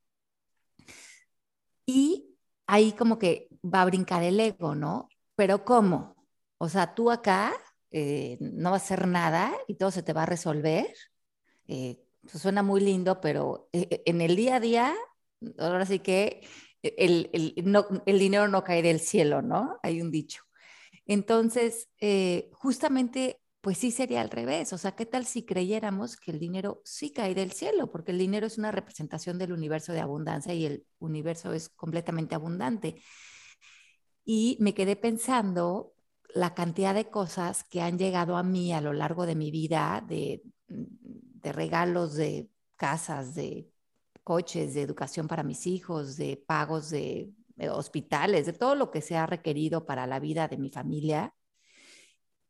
Y 1.84 2.38
ahí 2.66 2.92
como 2.92 3.18
que 3.18 3.48
va 3.62 3.82
a 3.82 3.84
brincar 3.84 4.22
el 4.22 4.40
ego, 4.40 4.74
¿no? 4.74 5.10
Pero 5.36 5.66
¿cómo? 5.66 6.16
O 6.56 6.70
sea, 6.70 6.94
tú 6.94 7.10
acá 7.10 7.52
eh, 7.90 8.38
no 8.40 8.70
va 8.70 8.76
a 8.76 8.78
hacer 8.78 9.06
nada 9.06 9.52
y 9.66 9.74
todo 9.74 9.90
se 9.90 10.02
te 10.02 10.14
va 10.14 10.22
a 10.22 10.26
resolver. 10.26 10.86
Eh, 11.66 12.00
pues 12.22 12.40
suena 12.40 12.62
muy 12.62 12.80
lindo, 12.80 13.20
pero 13.20 13.68
eh, 13.74 14.02
en 14.06 14.22
el 14.22 14.36
día 14.36 14.56
a 14.56 14.60
día, 14.60 14.94
ahora 15.58 15.84
sí 15.84 15.98
que 15.98 16.40
el, 16.82 17.30
el, 18.06 18.18
dinero 18.18 18.48
no 18.48 18.64
cae 18.64 18.82
del 18.82 19.00
cielo, 19.00 19.42
¿no? 19.42 19.78
Hay 19.82 20.00
un 20.00 20.10
dicho. 20.10 20.42
Entonces, 21.06 21.88
eh, 22.00 22.50
justamente, 22.52 23.40
pues 23.60 23.78
sí 23.78 23.90
sería 23.90 24.20
al 24.20 24.30
revés. 24.30 24.72
O 24.72 24.78
sea, 24.78 24.92
¿qué 24.94 25.06
tal 25.06 25.26
si 25.26 25.44
creyéramos 25.44 26.16
que 26.16 26.30
el 26.30 26.38
dinero 26.38 26.82
sí 26.84 27.12
cae 27.12 27.34
del 27.34 27.52
cielo? 27.52 27.90
Porque 27.90 28.12
el 28.12 28.18
dinero 28.18 28.46
es 28.46 28.58
una 28.58 28.72
representación 28.72 29.38
del 29.38 29.52
universo 29.52 29.92
de 29.92 30.00
abundancia 30.00 30.54
y 30.54 30.66
el 30.66 30.86
universo 30.98 31.52
es 31.52 31.68
completamente 31.70 32.34
abundante. 32.34 33.02
Y 34.24 34.58
me 34.60 34.74
quedé 34.74 34.96
pensando 34.96 35.94
la 36.34 36.54
cantidad 36.54 36.94
de 36.94 37.10
cosas 37.10 37.64
que 37.64 37.80
han 37.80 37.98
llegado 37.98 38.36
a 38.36 38.42
mí 38.42 38.72
a 38.72 38.80
lo 38.80 38.92
largo 38.92 39.26
de 39.26 39.34
mi 39.34 39.50
vida, 39.50 40.04
de 40.06 40.42
regalos, 41.42 42.14
de 42.14 42.50
casas, 42.76 43.34
de 43.34 43.70
coches, 44.28 44.74
de 44.74 44.82
educación 44.82 45.26
para 45.26 45.42
mis 45.42 45.66
hijos, 45.66 46.18
de 46.18 46.36
pagos 46.36 46.90
de, 46.90 47.32
hospitales, 47.72 48.44
de 48.44 48.52
todo 48.52 48.74
lo 48.74 48.90
que 48.90 49.00
se 49.00 49.16
ha 49.16 49.24
requerido 49.24 49.86
para 49.86 50.06
la 50.06 50.20
vida 50.20 50.48
de 50.48 50.58
mi 50.58 50.68
familia. 50.68 51.34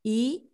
Y 0.03 0.51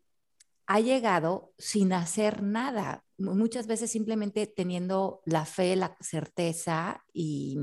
ha 0.66 0.80
llegado 0.80 1.54
sin 1.56 1.94
hacer 1.94 2.42
nada, 2.42 3.04
muchas 3.16 3.66
veces 3.66 3.90
simplemente 3.90 4.46
teniendo 4.46 5.22
la 5.24 5.46
fe, 5.46 5.76
la 5.76 5.96
certeza 5.98 7.02
y, 7.14 7.56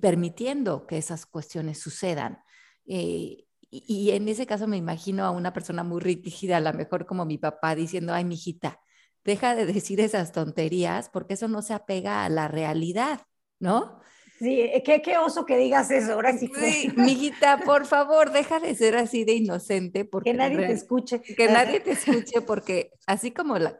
permitiendo 0.00 0.88
que 0.88 0.98
esas 0.98 1.24
cuestiones 1.24 1.78
sucedan. 1.78 2.40
Eh, 2.84 3.46
y, 3.70 4.10
en 4.10 4.28
ese 4.28 4.44
caso 4.44 4.66
me 4.66 4.76
imagino 4.76 5.24
a 5.24 5.30
una 5.30 5.52
persona 5.52 5.84
muy 5.84 6.00
rígida, 6.00 6.56
a 6.56 6.60
lo 6.60 6.72
mejor 6.72 7.06
como 7.06 7.24
mi 7.24 7.38
papá, 7.38 7.76
diciendo, 7.76 8.12
ay, 8.12 8.24
mijita, 8.24 8.80
deja 9.26 9.54
de 9.54 9.66
decir 9.66 10.00
esas 10.00 10.32
tonterías 10.32 11.10
porque 11.10 11.34
eso 11.34 11.48
no 11.48 11.60
se 11.60 11.74
apega 11.74 12.24
a 12.24 12.28
la 12.28 12.48
realidad, 12.48 13.20
¿no? 13.58 14.00
Sí, 14.38 14.60
eh, 14.60 14.82
qué, 14.84 15.00
qué 15.00 15.16
oso 15.16 15.46
que 15.46 15.56
digas 15.56 15.90
eso, 15.90 16.12
ahora 16.12 16.36
sí. 16.36 16.50
Sí, 16.54 16.92
mijita, 16.96 17.58
por 17.58 17.86
favor, 17.86 18.32
deja 18.32 18.60
de 18.60 18.74
ser 18.74 18.96
así 18.96 19.24
de 19.24 19.32
inocente. 19.32 20.04
Porque 20.04 20.32
que 20.32 20.36
nadie 20.36 20.58
te 20.58 20.72
escuche. 20.72 21.20
Que 21.20 21.48
nadie 21.48 21.80
te 21.80 21.92
escuche 21.92 22.42
porque 22.42 22.90
así 23.06 23.30
como 23.30 23.58
la, 23.58 23.78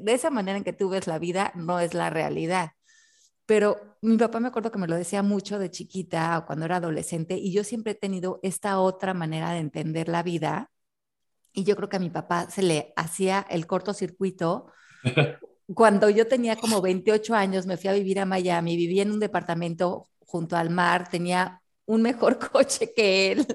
de 0.00 0.12
esa 0.12 0.30
manera 0.30 0.58
en 0.58 0.64
que 0.64 0.72
tú 0.72 0.88
ves 0.88 1.06
la 1.06 1.18
vida, 1.18 1.52
no 1.54 1.78
es 1.78 1.94
la 1.94 2.10
realidad. 2.10 2.72
Pero 3.46 3.96
mi 4.02 4.16
papá 4.16 4.40
me 4.40 4.48
acuerdo 4.48 4.70
que 4.70 4.78
me 4.78 4.88
lo 4.88 4.96
decía 4.96 5.22
mucho 5.22 5.58
de 5.58 5.70
chiquita 5.70 6.38
o 6.38 6.46
cuando 6.46 6.64
era 6.64 6.76
adolescente 6.76 7.36
y 7.36 7.52
yo 7.52 7.64
siempre 7.64 7.92
he 7.92 7.96
tenido 7.96 8.40
esta 8.42 8.80
otra 8.80 9.14
manera 9.14 9.52
de 9.52 9.58
entender 9.58 10.08
la 10.08 10.22
vida 10.22 10.70
y 11.52 11.64
yo 11.64 11.76
creo 11.76 11.88
que 11.88 11.96
a 11.96 12.00
mi 12.00 12.10
papá 12.10 12.48
se 12.50 12.62
le 12.62 12.92
hacía 12.96 13.44
el 13.50 13.66
cortocircuito 13.66 14.66
cuando 15.74 16.10
yo 16.10 16.26
tenía 16.26 16.56
como 16.56 16.80
28 16.80 17.34
años, 17.34 17.66
me 17.66 17.76
fui 17.76 17.90
a 17.90 17.94
vivir 17.94 18.20
a 18.20 18.26
Miami, 18.26 18.76
vivía 18.76 19.02
en 19.02 19.12
un 19.12 19.20
departamento 19.20 20.08
junto 20.20 20.56
al 20.56 20.70
mar, 20.70 21.08
tenía 21.08 21.62
un 21.86 22.02
mejor 22.02 22.38
coche 22.52 22.92
que 22.94 23.32
él 23.32 23.46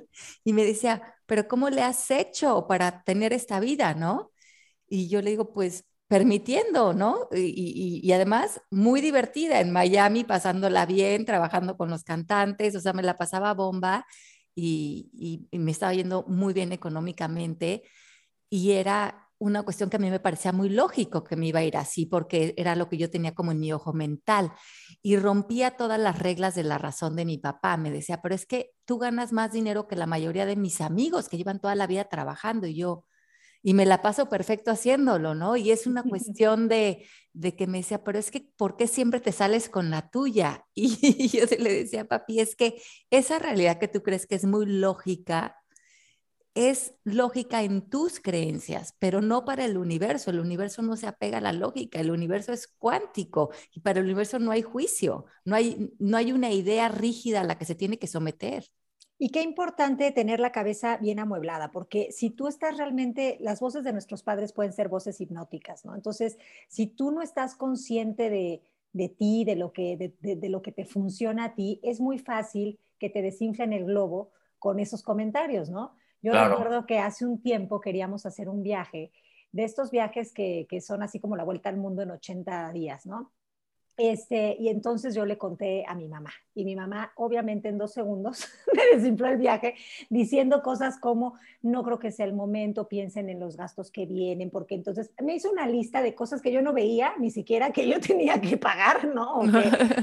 y 0.43 0.53
me 0.53 0.65
decía, 0.65 1.01
pero 1.25 1.47
¿cómo 1.47 1.69
le 1.69 1.81
has 1.81 2.10
hecho 2.12 2.67
para 2.67 3.03
tener 3.03 3.33
esta 3.33 3.60
vida, 3.60 3.93
no? 3.93 4.31
Y 4.88 5.10
yo 5.10 5.21
le 5.21 5.31
digo, 5.31 5.53
pues 5.53 5.86
permitiendo, 6.07 6.93
¿no? 6.93 7.27
Y, 7.33 8.01
y, 8.01 8.12
además 8.13 8.62
muy 8.71 9.01
divertida 9.01 9.60
en 9.60 9.71
Miami, 9.71 10.23
pasándola 10.23 10.86
bien, 10.86 11.25
trabajando 11.25 11.75
con 11.77 11.89
los 11.89 12.03
cantantes, 12.03 12.75
o 12.75 12.79
sea, 12.79 12.93
me 12.93 13.03
la 13.03 13.17
pasaba 13.17 13.53
bomba 13.53 14.05
y, 14.55 15.47
y 15.51 15.60
me 15.60 15.71
estaba 15.71 15.93
yendo 15.93 16.23
muy 16.27 16.53
bien 16.53 16.71
económicamente 16.71 17.83
y 18.49 18.71
era 18.71 19.26
una 19.39 19.63
cuestión 19.63 19.89
que 19.89 19.97
a 19.97 20.00
mí 20.00 20.10
me 20.10 20.19
parecía 20.19 20.52
muy 20.52 20.69
lógico 20.69 21.23
que 21.23 21.36
me 21.36 21.47
iba 21.47 21.60
a 21.60 21.63
ir 21.63 21.78
así, 21.78 22.06
porque 22.06 22.54
era 22.58 22.76
lo 22.76 22.89
que 22.89 22.97
yo 22.97 23.10
tenía 23.10 23.34
como 23.36 23.52
en 23.52 23.60
mi 23.60 23.71
ojo 23.73 23.93
mental. 23.93 24.52
Y 25.02 25.17
rompía 25.17 25.71
todas 25.71 26.00
las 26.00 26.19
reglas 26.19 26.56
de 26.56 26.63
la 26.63 26.78
razón 26.78 27.15
de 27.15 27.26
mi 27.26 27.38
papá. 27.38 27.78
Me 27.78 27.91
decía, 27.91 28.21
pero 28.21 28.36
es 28.36 28.45
que 28.45 28.71
tú 28.86 28.97
ganas 28.97 29.34
más 29.34 29.52
dinero 29.52 29.88
que 29.88 29.95
la 29.95 30.08
mayoría 30.08 30.45
de 30.45 30.56
mis 30.56 30.82
amigos 30.82 31.30
que 31.30 31.38
llevan 31.38 31.60
toda 31.60 31.76
la 31.76 31.88
vida 31.88 32.06
trabajando 32.06 32.67
y 32.67 32.76
yo, 32.76 33.06
y 33.63 33.73
me 33.73 33.86
la 33.86 34.02
paso 34.02 34.30
perfecto 34.30 34.71
haciéndolo, 34.71 35.36
¿no? 35.36 35.58
Y 35.58 35.71
es 35.71 35.88
una 35.88 36.04
cuestión 36.04 36.67
de, 36.67 37.06
de 37.34 37.56
que 37.56 37.67
me 37.67 37.80
decía, 37.80 38.04
pero 38.04 38.19
es 38.19 38.32
que, 38.32 38.50
¿por 38.58 38.78
qué 38.78 38.88
siempre 38.88 39.19
te 39.19 39.32
sales 39.32 39.69
con 39.69 39.89
la 39.91 40.10
tuya? 40.10 40.65
Y 40.76 41.28
yo 41.30 41.45
le 41.60 41.73
decía, 41.73 42.08
papi, 42.08 42.39
es 42.39 42.56
que 42.56 42.82
esa 43.10 43.39
realidad 43.39 43.80
que 43.80 43.88
tú 43.88 44.04
crees 44.04 44.26
que 44.26 44.36
es 44.36 44.45
muy 44.45 44.65
lógica, 44.65 45.56
es 46.57 46.95
lógica 47.03 47.63
en 47.63 47.89
tus 47.89 48.19
creencias, 48.19 48.95
pero 48.99 49.21
no 49.21 49.45
para 49.45 49.65
el 49.65 49.77
universo. 49.77 50.31
El 50.31 50.39
universo 50.39 50.81
no 50.81 50.95
se 50.95 51.07
apega 51.07 51.37
a 51.37 51.41
la 51.41 51.53
lógica, 51.53 51.99
el 51.99 52.11
universo 52.11 52.53
es 52.53 52.67
cuántico 52.67 53.51
y 53.73 53.81
para 53.81 53.99
el 53.99 54.05
universo 54.05 54.39
no 54.39 54.51
hay 54.51 54.61
juicio, 54.61 55.25
no 55.45 55.55
hay, 55.55 55.93
no 55.99 56.17
hay 56.17 56.31
una 56.31 56.51
idea 56.51 56.89
rígida 56.89 57.41
a 57.41 57.43
la 57.43 57.57
que 57.57 57.65
se 57.65 57.75
tiene 57.75 57.99
que 57.99 58.07
someter. 58.07 58.65
Y 59.19 59.29
qué 59.29 59.41
importante 59.41 60.11
tener 60.11 60.39
la 60.39 60.51
cabeza 60.51 60.97
bien 60.97 61.17
amueblada, 61.17 61.71
porque 61.71 62.11
si 62.11 62.29
tú 62.29 62.47
estás 62.47 62.77
realmente, 62.77 63.37
las 63.39 63.59
voces 63.59 63.83
de 63.83 63.91
nuestros 63.91 64.21
padres 64.21 64.53
pueden 64.53 64.73
ser 64.73 64.89
voces 64.89 65.19
hipnóticas, 65.19 65.85
¿no? 65.85 65.95
Entonces, 65.95 66.37
si 66.67 66.85
tú 66.85 67.11
no 67.11 67.23
estás 67.23 67.55
consciente 67.55 68.29
de, 68.29 68.61
de 68.93 69.09
ti, 69.09 69.43
de 69.45 69.55
lo, 69.55 69.73
que, 69.73 70.13
de, 70.19 70.49
lo 70.49 70.61
que 70.61 70.71
te 70.71 70.85
funciona 70.85 71.45
a 71.45 71.55
ti, 71.55 71.79
es 71.83 71.99
muy 71.99 72.19
fácil 72.19 72.79
que 72.99 73.09
te 73.09 73.21
desinflen 73.21 73.73
el 73.73 73.85
globo 73.85 74.31
con 74.59 74.79
esos 74.79 75.03
comentarios, 75.03 75.69
¿no? 75.69 75.95
Yo 76.21 76.34
recuerdo 76.34 76.86
que 76.86 76.99
hace 76.99 77.25
un 77.25 77.41
tiempo 77.41 77.80
queríamos 77.80 78.25
hacer 78.25 78.49
un 78.49 78.63
viaje, 78.63 79.12
de 79.51 79.63
estos 79.63 79.91
viajes 79.91 80.34
que, 80.34 80.67
que, 80.69 80.82
son 80.82 81.01
así 81.03 81.19
como 81.19 81.36
la 81.36 81.43
vuelta 81.43 81.69
al 81.69 81.77
mundo 81.77 82.01
en 82.01 82.12
80 82.12 82.71
días, 82.73 83.06
¿no? 83.06 83.32
Este, 83.97 84.56
y 84.60 84.69
entonces 84.69 85.15
yo 85.15 85.25
le 85.25 85.39
conté 85.39 85.84
a 85.88 85.95
mi 85.95 86.08
mamá 86.08 86.30
y 86.53 86.63
mi 86.65 86.75
mamá 86.75 87.13
obviamente 87.15 87.67
en 87.69 87.80
dos 87.80 87.93
segundos 87.93 88.47
me 88.75 88.95
desinfló 88.95 89.25
el 89.25 89.38
viaje 89.38 89.73
diciendo 90.12 90.62
cosas 90.62 90.99
como 90.99 91.34
no 91.63 91.82
creo 91.84 91.97
que 91.97 92.12
sea 92.12 92.27
el 92.27 92.34
momento, 92.34 92.88
piensen 92.88 93.27
en 93.27 93.39
los 93.39 93.58
gastos 93.58 93.89
que 93.89 94.06
vienen, 94.06 94.51
porque 94.51 94.75
entonces 94.75 95.12
me 95.19 95.34
hizo 95.34 95.49
una 95.49 95.65
lista 95.65 96.03
de 96.03 96.13
cosas 96.13 96.43
que 96.43 96.51
yo 96.51 96.62
no 96.62 96.73
veía, 96.73 97.15
ni 97.17 97.32
siquiera 97.32 97.71
que 97.71 97.89
yo 97.89 97.99
tenía 97.99 98.39
que 98.39 98.58
pagar, 98.58 99.08
¿no? 99.08 99.39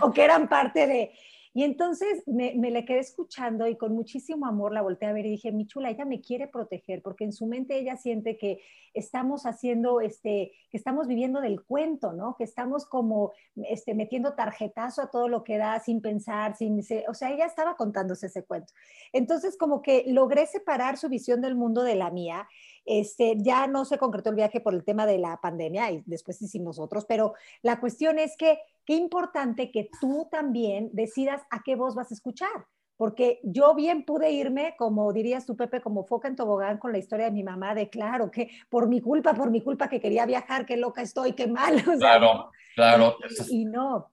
o 0.03 0.11
que 0.11 0.25
eran 0.25 0.49
parte 0.49 0.89
de, 0.89 1.13
y 1.57 1.63
entonces 1.63 2.25
me, 2.27 2.55
me, 2.57 2.73
le 2.73 2.85
quedé 2.85 2.99
escuchando 2.99 3.69
y 3.69 3.77
con 3.77 3.95
muchísimo 3.95 4.45
amor 4.45 4.73
la 4.73 4.83
volteé 4.83 5.09
a 5.09 5.13
ver 5.13 5.25
y 5.25 5.31
dije, 5.31 5.53
mi 5.53 5.69
chula, 5.69 5.89
ella 5.89 6.05
me 6.05 6.21
quiere 6.21 6.49
proteger 6.49 7.01
porque 7.01 7.23
en 7.23 7.33
su 7.33 7.47
mente 7.47 7.79
ella 7.79 7.97
siente 7.97 8.37
que 8.37 8.61
estamos 8.93 9.47
haciendo, 9.47 10.01
este, 10.01 10.51
que 10.69 10.77
estamos 10.77 11.07
viviendo 11.07 11.41
del 11.41 11.63
cuento, 11.63 12.13
¿no? 12.13 12.35
Que 12.37 12.43
estamos 12.43 12.87
como 12.87 13.33
este, 13.69 13.95
metiendo 13.95 14.35
tarjetazo 14.35 15.03
a 15.03 15.11
todo 15.11 15.29
lo 15.29 15.45
que 15.45 15.57
da 15.57 15.79
sin 15.79 16.01
pensar, 16.01 16.57
sin, 16.57 16.81
o 17.09 17.15
sea, 17.15 17.31
ella 17.31 17.47
estaba 17.47 17.77
contándose 17.77 18.27
ese 18.27 18.45
cuento. 18.45 18.73
Entonces 19.13 19.57
como 19.57 19.81
que 19.81 20.03
logré 20.09 20.47
separar 20.47 20.99
su 20.99 21.09
visión 21.09 21.41
del 21.41 21.55
mundo 21.55 21.85
de 21.85 21.95
la 21.95 22.11
mía 22.11 22.49
este, 22.85 23.37
ya 23.39 23.67
no 23.67 23.85
se 23.85 23.99
concretó 23.99 24.31
el 24.31 24.37
viaje 24.37 24.61
por 24.61 24.75
el 24.75 24.85
tema 24.85 25.07
de 25.07 25.19
la 25.19 25.41
pandemia 25.41 25.91
y 25.91 26.03
después 26.07 26.41
hicimos 26.43 26.79
otros, 26.79 27.05
pero 27.07 27.35
la 27.63 27.81
cuestión 27.81 28.19
es 28.19 28.37
que 28.37 28.59
qué 28.85 28.95
importante 28.95 29.71
que 29.71 29.89
tú 30.01 30.29
también 30.31 30.91
decidas 30.93 31.43
a 31.51 31.63
qué 31.63 31.77
voz 31.77 31.95
vas 31.95 32.11
a 32.11 32.15
escuchar. 32.15 32.67
Porque 32.97 33.41
yo 33.43 33.75
bien 33.75 34.05
pude 34.05 34.31
irme, 34.31 34.77
como 34.79 35.13
dirías 35.13 35.47
tú, 35.47 35.57
Pepe, 35.57 35.81
como 35.81 36.05
foca 36.05 36.29
en 36.29 36.37
tobogán 36.37 36.79
con 36.79 36.93
la 36.93 36.99
historia 36.99 37.25
de 37.25 37.33
mi 37.33 37.43
mamá, 37.43 37.75
de 37.75 37.91
claro, 37.91 38.31
que 38.31 38.51
por 38.69 38.89
mi 38.89 39.01
culpa, 39.01 39.35
por 39.35 39.51
mi 39.51 39.63
culpa 39.63 39.89
que 39.89 40.01
quería 40.01 40.27
viajar, 40.27 40.65
qué 40.65 40.77
loca 40.77 41.03
estoy, 41.03 41.33
qué 41.33 41.49
mal. 41.49 41.75
claro, 41.99 42.51
claro. 42.77 43.17
Y, 43.49 43.65
no. 43.65 44.13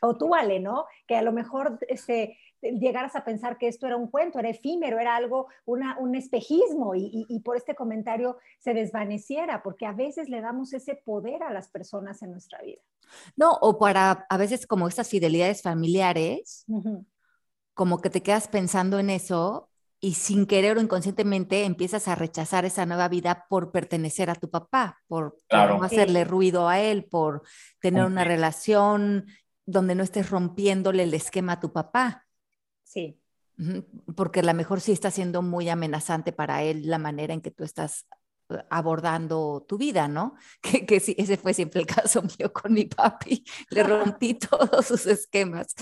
o 0.00 0.16
tú, 0.16 0.34
Ale, 0.34 0.60
¿no? 0.60 0.86
Que 1.06 1.16
a 1.16 1.22
lo 1.22 1.32
mejor 1.32 1.78
este, 1.88 2.38
llegaras 2.72 3.16
a 3.16 3.24
pensar 3.24 3.58
que 3.58 3.68
esto 3.68 3.86
era 3.86 3.96
un 3.96 4.08
cuento, 4.08 4.38
era 4.38 4.48
efímero, 4.48 4.98
era 4.98 5.16
algo, 5.16 5.48
una, 5.64 5.98
un 5.98 6.14
espejismo 6.14 6.94
y, 6.94 7.26
y, 7.28 7.40
por 7.40 7.56
este 7.56 7.74
comentario 7.74 8.38
se 8.58 8.74
desvaneciera, 8.74 9.62
porque 9.62 9.86
a 9.86 9.92
veces 9.92 10.28
le 10.28 10.40
damos 10.40 10.72
ese 10.72 10.94
poder 10.96 11.42
a 11.42 11.52
las 11.52 11.68
personas 11.68 12.22
en 12.22 12.32
nuestra 12.32 12.60
vida. 12.62 12.80
No, 13.36 13.52
o 13.60 13.78
para 13.78 14.26
a 14.28 14.36
veces 14.36 14.66
como 14.66 14.88
estas 14.88 15.08
fidelidades 15.08 15.62
familiares, 15.62 16.64
como 17.74 18.00
que 18.00 18.10
te 18.10 18.22
quedas 18.22 18.48
pensando 18.48 18.98
en 18.98 19.10
eso 19.10 19.68
y 20.00 20.14
sin 20.14 20.46
querer 20.46 20.76
o 20.76 20.80
inconscientemente 20.80 21.64
empiezas 21.64 22.08
a 22.08 22.14
rechazar 22.14 22.64
esa 22.64 22.84
nueva 22.84 23.08
vida 23.08 23.46
por 23.48 23.72
pertenecer 23.72 24.28
a 24.28 24.34
tu 24.34 24.50
papá, 24.50 25.00
por, 25.06 25.38
no 25.50 25.82
hacerle 25.82 26.24
ruido 26.24 26.68
a 26.68 26.78
él, 26.80 27.04
por 27.04 27.42
tener 27.80 28.04
una 28.04 28.22
relación 28.22 29.26
donde 29.66 29.94
no 29.94 30.02
estés 30.02 30.28
rompiéndole 30.28 31.04
el 31.04 31.14
esquema 31.14 31.54
a 31.54 31.60
tu 31.60 31.72
papá. 31.72 32.23
Sí. 32.94 33.18
Porque 34.16 34.40
a 34.40 34.42
lo 34.44 34.54
mejor 34.54 34.80
sí 34.80 34.92
está 34.92 35.10
siendo 35.10 35.42
muy 35.42 35.68
amenazante 35.68 36.32
para 36.32 36.62
él 36.62 36.88
la 36.88 36.98
manera 36.98 37.34
en 37.34 37.40
que 37.40 37.50
tú 37.50 37.64
estás 37.64 38.06
eh, 38.50 38.64
abordando 38.70 39.64
tu 39.68 39.78
vida, 39.78 40.06
¿no? 40.08 40.34
Que, 40.62 40.86
que 40.86 41.00
sí, 41.00 41.14
ese 41.18 41.36
fue 41.36 41.54
siempre 41.54 41.80
el 41.80 41.86
caso 41.86 42.22
mío 42.38 42.52
con 42.52 42.72
mi 42.72 42.84
papi, 42.84 43.44
le 43.70 43.82
rompí 43.84 44.34
todos 44.34 44.86
sus 44.86 45.06
esquemas. 45.06 45.74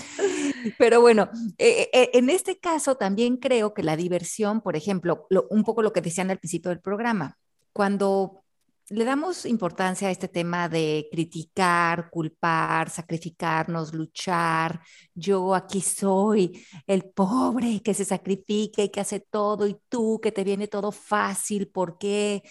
Pero 0.77 1.01
bueno, 1.01 1.29
eh, 1.57 1.89
eh, 1.93 2.09
en 2.13 2.29
este 2.29 2.59
caso 2.59 2.95
también 2.95 3.37
creo 3.37 3.73
que 3.73 3.83
la 3.83 3.95
diversión, 3.95 4.61
por 4.61 4.75
ejemplo, 4.75 5.27
un 5.49 5.63
poco 5.63 5.81
lo 5.81 5.93
que 5.93 6.01
decían 6.01 6.31
al 6.31 6.39
principio 6.39 6.69
del 6.69 6.81
programa, 6.81 7.37
cuando 7.73 8.42
le 8.89 9.05
damos 9.05 9.45
importancia 9.45 10.07
a 10.09 10.11
este 10.11 10.27
tema 10.27 10.67
de 10.67 11.07
criticar, 11.11 12.09
culpar, 12.09 12.89
sacrificarnos, 12.89 13.93
luchar. 13.93 14.81
Yo 15.13 15.55
aquí 15.55 15.81
soy 15.81 16.65
el 16.85 17.05
pobre 17.05 17.81
que 17.81 17.93
se 17.93 18.05
sacrifica 18.05 18.83
y 18.83 18.89
que 18.89 18.99
hace 18.99 19.19
todo 19.19 19.67
y 19.67 19.79
tú 19.89 20.19
que 20.21 20.31
te 20.31 20.43
viene 20.43 20.67
todo 20.67 20.91
fácil. 20.91 21.69
¿Por 21.69 21.97
qué? 21.97 22.43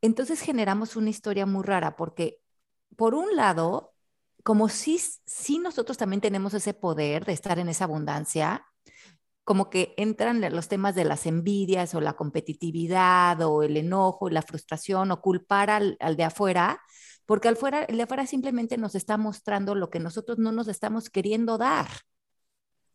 Entonces 0.00 0.40
generamos 0.40 0.96
una 0.96 1.10
historia 1.10 1.46
muy 1.46 1.64
rara 1.64 1.96
porque, 1.96 2.38
por 2.96 3.14
un 3.14 3.36
lado, 3.36 3.94
como 4.44 4.68
si, 4.68 4.98
si 4.98 5.58
nosotros 5.58 5.98
también 5.98 6.20
tenemos 6.20 6.54
ese 6.54 6.74
poder 6.74 7.24
de 7.24 7.32
estar 7.34 7.58
en 7.58 7.68
esa 7.68 7.84
abundancia, 7.84 8.64
como 9.48 9.70
que 9.70 9.94
entran 9.96 10.42
los 10.54 10.68
temas 10.68 10.94
de 10.94 11.06
las 11.06 11.24
envidias 11.24 11.94
o 11.94 12.02
la 12.02 12.12
competitividad 12.12 13.40
o 13.40 13.62
el 13.62 13.78
enojo, 13.78 14.28
la 14.28 14.42
frustración 14.42 15.10
o 15.10 15.22
culpar 15.22 15.70
al, 15.70 15.96
de 16.18 16.22
afuera, 16.22 16.82
porque 17.24 17.48
al 17.48 17.56
fuera, 17.56 17.84
el 17.84 17.96
de 17.96 18.02
afuera 18.02 18.26
simplemente 18.26 18.76
nos 18.76 18.94
está 18.94 19.16
mostrando 19.16 19.74
lo 19.74 19.88
que 19.88 20.00
nosotros 20.00 20.36
no 20.36 20.52
nos 20.52 20.68
estamos 20.68 21.08
queriendo 21.08 21.56
dar. 21.56 21.86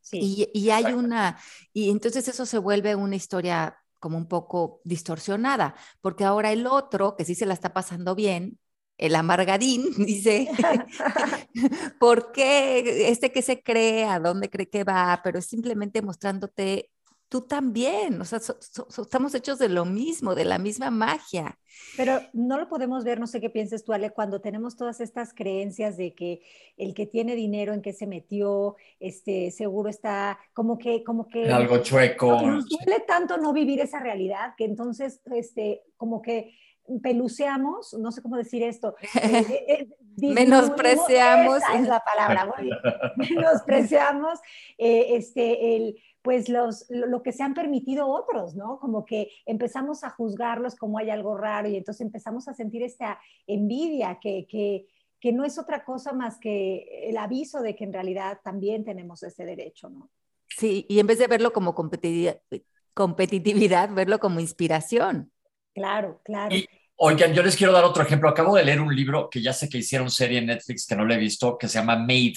Sí, 0.01 0.51
y, 0.53 0.59
y 0.59 0.69
hay 0.69 0.93
una, 0.93 1.39
y 1.73 1.89
entonces 1.89 2.27
eso 2.27 2.45
se 2.45 2.59
vuelve 2.59 2.93
una 2.93 3.15
historia 3.15 3.75
como 3.97 4.15
un 4.19 4.27
poco 4.27 4.79
distorsionada, 4.83 5.73
porque 6.01 6.23
ahora 6.23 6.51
el 6.51 6.67
otro, 6.67 7.15
que 7.15 7.25
sí 7.25 7.33
se 7.33 7.47
la 7.47 7.55
está 7.55 7.73
pasando 7.73 8.13
bien, 8.13 8.59
el 9.03 9.15
amargadín, 9.15 9.83
dice, 9.97 10.49
¿por 11.99 12.31
qué 12.31 13.09
este 13.09 13.33
que 13.33 13.41
se 13.41 13.61
cree, 13.61 14.05
a 14.05 14.19
dónde 14.19 14.49
cree 14.49 14.69
que 14.69 14.85
va? 14.85 15.19
Pero 15.23 15.39
es 15.39 15.45
simplemente 15.45 16.01
mostrándote 16.01 16.89
tú 17.27 17.41
también, 17.41 18.21
o 18.21 18.25
sea, 18.25 18.37
estamos 18.37 19.33
hechos 19.33 19.57
de 19.57 19.67
lo 19.67 19.85
mismo, 19.85 20.35
de 20.35 20.45
la 20.45 20.59
misma 20.59 20.91
magia. 20.91 21.57
Pero 21.97 22.19
no 22.31 22.59
lo 22.59 22.69
podemos 22.69 23.03
ver, 23.03 23.19
no 23.19 23.25
sé 23.25 23.41
qué 23.41 23.49
pienses 23.49 23.83
tú, 23.83 23.91
Ale, 23.91 24.11
cuando 24.11 24.39
tenemos 24.39 24.77
todas 24.77 25.01
estas 25.01 25.33
creencias 25.33 25.97
de 25.97 26.13
que 26.13 26.41
el 26.77 26.93
que 26.93 27.07
tiene 27.07 27.35
dinero, 27.35 27.73
en 27.73 27.81
qué 27.81 27.91
se 27.91 28.05
metió, 28.05 28.75
este, 28.99 29.49
seguro 29.49 29.89
está 29.89 30.37
como 30.53 30.77
que, 30.77 31.03
como 31.03 31.27
que... 31.27 31.51
Algo 31.51 31.79
chueco. 31.79 32.39
Nos 32.39 32.69
duele 32.69 32.99
tanto 33.07 33.37
no 33.37 33.51
vivir 33.51 33.79
esa 33.79 33.99
realidad 33.99 34.53
que 34.55 34.65
entonces, 34.65 35.19
este, 35.33 35.81
como 35.97 36.21
que 36.21 36.53
peluceamos, 37.01 37.93
no 37.93 38.11
sé 38.11 38.21
cómo 38.21 38.37
decir 38.37 38.63
esto. 38.63 38.95
Eh, 39.23 39.65
eh, 39.67 39.89
menospreciamos. 40.33 41.57
Esa 41.57 41.79
es 41.79 41.87
la 41.87 42.01
palabra, 42.01 42.53
menospreciamos 43.17 44.39
eh, 44.77 45.15
este, 45.15 45.75
el, 45.75 45.99
pues 46.21 46.49
los, 46.49 46.85
lo 46.89 47.23
que 47.23 47.31
se 47.31 47.41
han 47.41 47.53
permitido 47.53 48.07
otros, 48.07 48.55
¿no? 48.55 48.79
Como 48.79 49.05
que 49.05 49.31
empezamos 49.45 50.03
a 50.03 50.11
juzgarlos 50.11 50.75
como 50.75 50.99
hay 50.99 51.09
algo 51.09 51.35
raro 51.35 51.67
y 51.67 51.77
entonces 51.77 52.01
empezamos 52.01 52.47
a 52.47 52.53
sentir 52.53 52.83
esta 52.83 53.19
envidia 53.47 54.19
que, 54.21 54.45
que, 54.47 54.85
que 55.19 55.31
no 55.31 55.45
es 55.45 55.57
otra 55.57 55.83
cosa 55.83 56.13
más 56.13 56.37
que 56.37 57.09
el 57.09 57.17
aviso 57.17 57.61
de 57.61 57.75
que 57.75 57.85
en 57.85 57.93
realidad 57.93 58.39
también 58.43 58.85
tenemos 58.85 59.23
ese 59.23 59.45
derecho, 59.45 59.89
¿no? 59.89 60.11
Sí, 60.47 60.85
y 60.87 60.99
en 60.99 61.07
vez 61.07 61.17
de 61.17 61.27
verlo 61.27 61.53
como 61.53 61.73
competitividad 61.73 63.89
verlo 63.93 64.19
como 64.19 64.39
inspiración. 64.39 65.32
Claro, 65.73 66.21
claro. 66.23 66.55
oigan, 66.97 67.33
yo 67.33 67.41
les 67.41 67.55
quiero 67.55 67.73
dar 67.73 67.83
otro 67.83 68.03
ejemplo. 68.03 68.29
Acabo 68.29 68.55
de 68.55 68.63
leer 68.63 68.79
un 68.79 68.95
libro 68.95 69.29
que 69.29 69.41
ya 69.41 69.53
sé 69.53 69.67
que 69.67 69.79
hicieron 69.79 70.09
serie 70.11 70.39
en 70.39 70.47
Netflix 70.47 70.85
que 70.85 70.95
no 70.95 71.05
lo 71.05 71.13
he 71.13 71.17
visto, 71.17 71.57
que 71.57 71.67
se 71.67 71.79
llama 71.79 71.97
Made. 71.97 72.35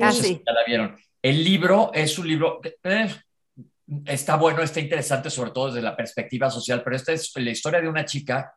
ah, 0.00 0.12
sí. 0.12 0.42
ya 0.44 0.52
la 0.52 0.64
vieron. 0.66 0.96
El 1.22 1.44
libro 1.44 1.90
es 1.94 2.18
un 2.18 2.28
libro, 2.28 2.60
eh, 2.84 3.14
está 4.04 4.36
bueno, 4.36 4.62
está 4.62 4.80
interesante, 4.80 5.30
sobre 5.30 5.52
todo 5.52 5.68
desde 5.68 5.82
la 5.82 5.96
perspectiva 5.96 6.50
social, 6.50 6.82
pero 6.82 6.96
esta 6.96 7.12
es 7.12 7.32
la 7.36 7.50
historia 7.50 7.80
de 7.80 7.88
una 7.88 8.04
chica 8.04 8.52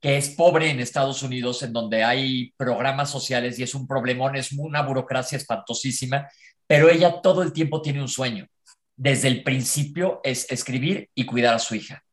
que 0.00 0.18
es 0.18 0.30
pobre 0.30 0.70
en 0.70 0.80
Estados 0.80 1.22
Unidos, 1.22 1.62
en 1.62 1.72
donde 1.72 2.04
hay 2.04 2.52
programas 2.56 3.10
sociales 3.10 3.58
y 3.58 3.62
es 3.62 3.74
un 3.74 3.86
problemón, 3.86 4.36
es 4.36 4.52
una 4.52 4.82
burocracia 4.82 5.36
espantosísima, 5.36 6.28
pero 6.66 6.88
ella 6.90 7.20
todo 7.22 7.42
el 7.42 7.52
tiempo 7.52 7.80
tiene 7.80 8.02
un 8.02 8.08
sueño. 8.08 8.46
Desde 8.94 9.28
el 9.28 9.42
principio 9.42 10.20
es 10.22 10.50
escribir 10.50 11.10
y 11.14 11.24
cuidar 11.24 11.54
a 11.54 11.58
su 11.58 11.74
hija 11.74 12.05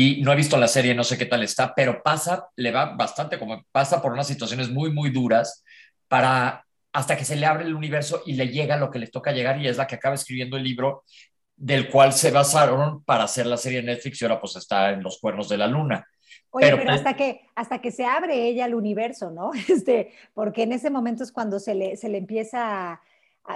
y 0.00 0.22
no 0.22 0.32
he 0.32 0.36
visto 0.36 0.56
la 0.56 0.68
serie, 0.68 0.94
no 0.94 1.02
sé 1.02 1.18
qué 1.18 1.26
tal 1.26 1.42
está, 1.42 1.74
pero 1.74 2.04
pasa, 2.04 2.50
le 2.54 2.70
va 2.70 2.94
bastante 2.94 3.36
como 3.36 3.64
pasa 3.72 4.00
por 4.00 4.12
unas 4.12 4.28
situaciones 4.28 4.70
muy, 4.70 4.92
muy 4.92 5.10
duras 5.10 5.64
para 6.06 6.64
hasta 6.92 7.16
que 7.16 7.24
se 7.24 7.34
le 7.34 7.46
abre 7.46 7.64
el 7.64 7.74
universo 7.74 8.22
y 8.24 8.34
le 8.34 8.46
llega 8.46 8.76
lo 8.76 8.92
que 8.92 9.00
le 9.00 9.08
toca 9.08 9.32
llegar 9.32 9.60
y 9.60 9.66
es 9.66 9.76
la 9.76 9.88
que 9.88 9.96
acaba 9.96 10.14
escribiendo 10.14 10.56
el 10.56 10.62
libro 10.62 11.02
del 11.56 11.90
cual 11.90 12.12
se 12.12 12.30
basaron 12.30 13.02
para 13.02 13.24
hacer 13.24 13.46
la 13.46 13.56
serie 13.56 13.82
Netflix 13.82 14.22
y 14.22 14.24
ahora 14.24 14.40
pues 14.40 14.54
está 14.54 14.92
en 14.92 15.02
los 15.02 15.18
cuernos 15.18 15.48
de 15.48 15.58
la 15.58 15.66
luna. 15.66 16.06
Oye, 16.50 16.66
pero, 16.66 16.78
pero, 16.78 16.92
hasta, 16.92 17.16
que, 17.16 17.40
hasta 17.56 17.80
que 17.80 17.90
se 17.90 18.04
abre 18.04 18.46
ella 18.46 18.66
al 18.66 18.76
universo, 18.76 19.32
¿no? 19.32 19.50
Este, 19.68 20.12
porque 20.32 20.62
en 20.62 20.70
ese 20.70 20.90
momento 20.90 21.24
es 21.24 21.32
cuando 21.32 21.58
se 21.58 21.74
le, 21.74 21.96
se 21.96 22.08
le 22.08 22.18
empieza, 22.18 23.00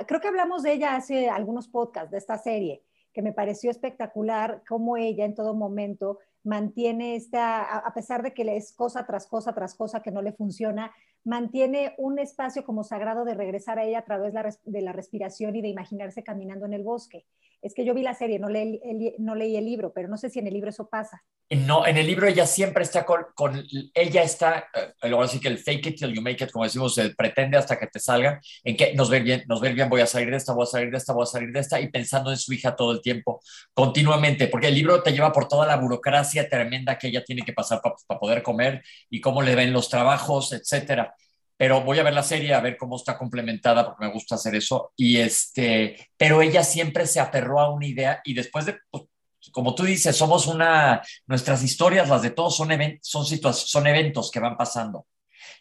creo 0.09 0.21
que 0.21 0.27
hablamos 0.27 0.65
de 0.65 0.73
ella 0.73 0.97
hace 0.97 1.31
algunos 1.31 1.69
podcasts 1.69 2.11
de 2.11 2.19
esta 2.19 2.37
serie, 2.37 2.83
que 3.13 3.23
me 3.23 3.33
pareció 3.33 3.71
espectacular 3.71 4.63
cómo 4.67 4.97
ella 4.97 5.25
en 5.25 5.37
todo 5.37 5.55
momento 5.55 6.19
mantiene 6.45 7.17
esta, 7.17 7.63
a 7.79 7.95
pesar 7.95 8.23
de 8.23 8.35
que 8.35 8.57
es 8.57 8.73
cosa 8.73 9.07
tras 9.07 9.27
cosa 9.27 9.55
tras 9.55 9.75
cosa 9.75 10.03
que 10.03 10.11
no 10.11 10.23
le 10.23 10.33
funciona, 10.33 10.93
mantiene 11.25 11.95
un 11.99 12.19
espacio 12.19 12.65
como 12.65 12.85
sagrado 12.85 13.25
de 13.25 13.35
regresar 13.35 13.79
a 13.79 13.85
ella 13.85 14.01
a 14.01 14.05
través 14.05 14.33
de 14.65 14.83
la 14.83 14.93
respiración 14.93 15.57
y 15.57 15.63
de 15.63 15.69
imaginarse 15.69 16.23
caminando 16.23 16.67
en 16.67 16.75
el 16.75 16.83
bosque. 16.83 17.27
Es 17.63 17.75
que 17.75 17.85
yo 17.85 17.95
vi 17.95 18.03
la 18.03 18.15
serie, 18.15 18.41
no 18.41 18.49
leí, 18.49 18.81
el, 18.83 19.15
no 19.19 19.37
leí 19.37 19.57
el 19.57 19.65
libro, 19.65 19.93
pero 19.95 20.09
no 20.09 20.17
sé 20.17 20.29
si 20.29 20.41
en 20.41 20.49
el 20.49 20.53
libro 20.55 20.71
eso 20.71 20.89
pasa. 20.89 21.23
No, 21.49 21.87
en 21.87 21.97
el 21.97 22.07
libro 22.07 22.27
ella 22.27 22.45
siempre 22.45 22.83
está 22.83 23.05
con, 23.05 23.65
ella 23.95 24.23
está, 24.23 24.67
eh, 24.75 25.09
luego 25.09 25.23
así 25.23 25.39
que 25.39 25.49
el 25.49 25.59
fake 25.59 25.87
it 25.87 25.99
till 25.99 26.13
you 26.13 26.23
make 26.23 26.43
it, 26.43 26.51
como 26.51 26.65
decimos, 26.65 26.99
el 26.99 27.15
pretende 27.15 27.57
hasta 27.57 27.79
que 27.79 27.87
te 27.87 28.01
salga, 28.01 28.41
en 28.65 28.77
que 28.77 28.95
nos 28.95 29.11
ve 29.11 29.21
bien, 29.21 29.45
nos 29.47 29.61
ve 29.61 29.73
bien, 29.73 29.89
voy 29.89 30.01
a 30.01 30.07
salir 30.07 30.31
de 30.31 30.39
esta, 30.39 30.55
voy 30.55 30.65
a 30.65 30.67
salir 30.67 30.91
de 30.91 30.97
esta, 30.97 31.13
voy 31.13 31.23
a 31.23 31.27
salir 31.27 31.53
de 31.53 31.61
esta, 31.61 31.81
y 31.81 31.89
pensando 31.89 32.31
en 32.31 32.39
su 32.39 32.53
hija 32.53 32.75
todo 32.75 32.93
el 32.93 33.03
tiempo, 33.03 33.41
continuamente, 33.75 34.49
porque 34.49 34.69
el 34.69 34.75
libro 34.75 35.03
te 35.03 35.13
lleva 35.13 35.31
por 35.31 35.47
toda 35.47 35.67
la 35.67 35.77
burocracia 35.77 36.49
tremenda 36.49 36.99
que 36.99 37.09
ella 37.09 37.23
tiene 37.23 37.43
que 37.43 37.53
pasar 37.53 37.81
para 37.81 38.19
poder 38.19 38.43
comer 38.43 38.83
y 39.11 39.21
cómo 39.21 39.43
le 39.43 39.55
ven 39.55 39.73
los 39.73 39.89
trabajos, 39.89 40.53
etcétera 40.53 41.15
pero 41.63 41.81
voy 41.81 41.97
a 42.01 42.03
ver 42.03 42.13
la 42.13 42.25
serie 42.25 42.55
a 42.55 42.61
ver 42.61 42.77
cómo 42.77 42.97
está 42.97 43.17
complementada 43.17 43.87
porque 43.87 44.05
me 44.05 44.13
gusta 44.13 44.35
hacer 44.35 44.57
eso. 44.57 44.93
Y 44.97 45.19
este 45.19 46.11
pero 46.17 46.43
ella 46.43 46.65
siempre 46.65 47.07
se 47.07 47.21
aferró 47.21 47.61
a 47.61 47.71
una 47.71 47.87
idea 47.87 48.21
y 48.25 48.35
después 48.35 48.67
de 48.67 48.79
pues, 48.91 49.05
como 49.53 49.73
tú 49.73 49.85
dices 49.85 50.17
somos 50.17 50.49
una 50.49 51.01
nuestras 51.29 51.63
historias 51.63 52.09
las 52.09 52.23
de 52.23 52.31
todos 52.31 52.57
son 52.57 52.71
son 53.01 53.25
son 53.55 53.87
eventos 53.87 54.33
que 54.33 54.41
van 54.41 54.57
pasando. 54.57 55.07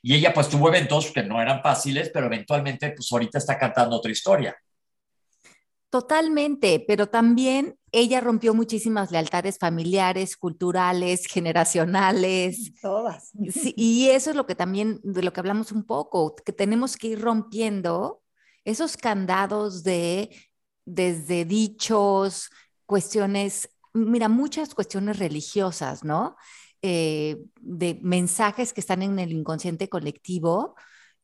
Y 0.01 0.15
ella 0.15 0.33
pues 0.33 0.49
tuvo 0.49 0.69
eventos 0.69 1.11
que 1.11 1.21
no 1.21 1.39
eran 1.39 1.61
fáciles 1.61 2.09
pero 2.11 2.25
eventualmente 2.25 2.89
pues 2.93 3.11
ahorita 3.11 3.37
está 3.37 3.59
cantando 3.59 3.97
otra 3.97 4.11
historia 4.11 4.57
Totalmente, 5.91 6.81
pero 6.87 7.09
también 7.09 7.77
ella 7.91 8.21
rompió 8.21 8.53
muchísimas 8.53 9.11
lealtades 9.11 9.57
familiares, 9.57 10.37
culturales, 10.37 11.27
generacionales. 11.27 12.71
Todas. 12.81 13.31
y 13.75 14.07
eso 14.07 14.29
es 14.29 14.37
lo 14.37 14.45
que 14.45 14.55
también, 14.55 15.01
de 15.03 15.21
lo 15.21 15.33
que 15.33 15.41
hablamos 15.41 15.73
un 15.73 15.83
poco, 15.83 16.33
que 16.33 16.53
tenemos 16.53 16.95
que 16.95 17.07
ir 17.07 17.19
rompiendo 17.19 18.23
esos 18.63 18.95
candados 18.95 19.83
de, 19.83 20.29
desde 20.85 21.43
dichos, 21.43 22.49
cuestiones, 22.85 23.69
mira, 23.91 24.29
muchas 24.29 24.73
cuestiones 24.73 25.19
religiosas, 25.19 26.05
¿no? 26.05 26.37
Eh, 26.81 27.35
de 27.59 27.99
mensajes 28.01 28.71
que 28.71 28.79
están 28.79 29.01
en 29.01 29.19
el 29.19 29.33
inconsciente 29.33 29.89
colectivo, 29.89 30.73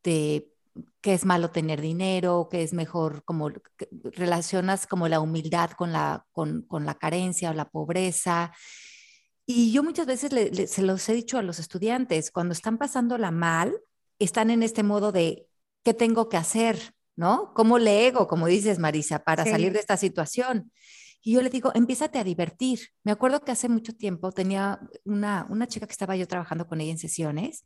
de 0.04 0.52
que 1.02 1.13
es 1.13 1.26
malo 1.26 1.52
tener 1.52 1.82
dinero, 1.82 2.48
que 2.50 2.63
es 2.63 2.74
mejor, 2.74 3.24
como 3.24 3.52
relacionas 4.04 4.88
como 4.88 5.08
la 5.08 5.20
humildad 5.20 5.72
con 5.72 5.92
la, 5.92 6.26
con, 6.32 6.63
con 6.63 6.86
la 6.86 6.96
carencia 6.96 7.52
o 7.52 7.54
la 7.54 7.70
pobreza. 7.70 8.54
Y 9.46 9.72
yo 9.72 9.84
muchas 9.84 10.06
veces 10.06 10.70
se 10.70 10.82
los 10.82 11.08
he 11.08 11.13
dicho 11.13 11.38
a 11.38 11.42
los 11.42 11.60
estudiantes, 11.60 12.32
cuando 12.32 12.54
están 12.54 12.78
pasándola 12.78 13.32
mal, 13.32 13.80
están 14.20 14.50
en 14.50 14.63
este 14.63 14.84
modo 14.84 15.12
de, 15.12 15.48
¿qué 15.84 15.94
tengo 15.94 16.28
que 16.30 16.38
hacer? 16.38 16.94
¿No? 17.16 17.54
¿Cómo 17.56 17.80
le 17.80 18.08
ego, 18.08 18.28
como 18.28 18.46
dices, 18.46 18.78
Marisa, 18.78 19.24
para 19.24 19.44
salir 19.44 19.74
de 19.74 19.80
esta 19.80 19.98
situación? 19.98 20.72
Y 21.22 21.34
yo 21.34 21.42
le 21.42 21.50
digo, 21.50 21.72
empiézate 21.74 22.20
a 22.20 22.24
divertir. 22.24 22.90
Me 23.04 23.12
acuerdo 23.12 23.42
que 23.42 23.52
hace 23.52 23.70
mucho 23.70 23.94
tiempo 23.94 24.32
tenía 24.32 24.80
una, 25.04 25.48
una 25.50 25.68
chica 25.68 25.88
que 25.88 25.92
estaba 25.92 26.16
yo 26.16 26.28
trabajando 26.28 26.68
con 26.68 26.80
ella 26.80 26.92
en 26.92 27.00
sesiones 27.00 27.66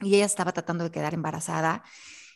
y 0.00 0.14
ella 0.16 0.26
estaba 0.26 0.52
tratando 0.52 0.84
de 0.84 0.90
quedar 0.90 1.14
embarazada 1.14 1.82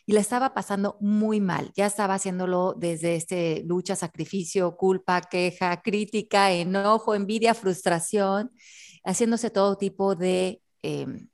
y 0.05 0.13
la 0.13 0.19
estaba 0.19 0.53
pasando 0.53 0.97
muy 0.99 1.39
mal. 1.39 1.71
Ya 1.75 1.85
estaba 1.85 2.15
haciéndolo 2.15 2.75
desde 2.77 3.15
este 3.15 3.63
lucha, 3.65 3.95
sacrificio, 3.95 4.75
culpa, 4.75 5.21
queja, 5.21 5.81
crítica, 5.81 6.51
enojo, 6.51 7.15
envidia, 7.15 7.53
frustración, 7.53 8.51
haciéndose 9.05 9.49
todo 9.49 9.77
tipo 9.77 10.15
de, 10.15 10.61
em, 10.81 11.29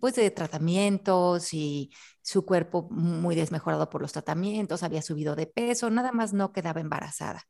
pues 0.00 0.14
de 0.14 0.30
tratamientos 0.30 1.52
y 1.52 1.90
su 2.22 2.44
cuerpo 2.44 2.88
muy 2.90 3.34
desmejorado 3.34 3.90
por 3.90 4.02
los 4.02 4.12
tratamientos, 4.12 4.82
había 4.82 5.02
subido 5.02 5.34
de 5.34 5.46
peso, 5.46 5.90
nada 5.90 6.12
más 6.12 6.32
no 6.32 6.52
quedaba 6.52 6.80
embarazada. 6.80 7.42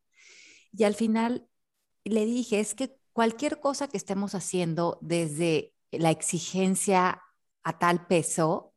Y 0.73 0.85
al 0.85 0.95
final 0.95 1.49
le 2.05 2.25
dije, 2.25 2.61
es 2.61 2.75
que 2.75 2.97
cualquier 3.13 3.61
cosa 3.61 3.89
que 3.89 3.97
estemos 3.97 4.35
haciendo 4.35 4.99
desde 5.03 5.75
la 5.91 6.11
exigencia 6.11 7.23
a 7.65 7.79
tal 7.79 8.07
peso, 8.07 8.68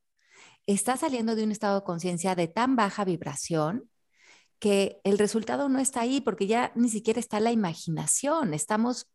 está 0.74 0.98
saliendo 0.98 1.36
de 1.36 1.44
un 1.44 1.52
estado 1.52 1.80
de 1.80 1.86
conciencia 1.86 2.36
de 2.36 2.48
tan 2.48 2.76
baja 2.76 3.06
vibración 3.06 3.90
que 4.60 5.02
el 5.04 5.18
resultado 5.18 5.70
no 5.70 5.80
está 5.80 6.02
ahí 6.02 6.22
porque 6.22 6.48
ya 6.48 6.72
ni 6.76 6.90
siquiera 6.90 7.20
está 7.20 7.40
la 7.40 7.52
imaginación. 7.52 8.54
Estamos 8.54 9.08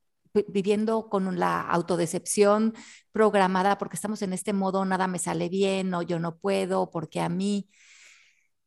viviendo 0.49 1.09
con 1.09 1.39
la 1.39 1.61
autodecepción 1.61 2.75
programada 3.13 3.79
porque 3.79 3.97
estamos 3.97 4.23
en 4.23 4.33
este 4.33 4.53
modo, 4.53 4.85
nada 4.85 5.07
me 5.07 5.19
sale 5.19 5.49
bien 5.49 5.95
o 5.95 6.03
yo 6.03 6.19
no 6.19 6.39
puedo 6.39 6.91
porque 6.91 7.21
a 7.21 7.29
mí. 7.29 7.69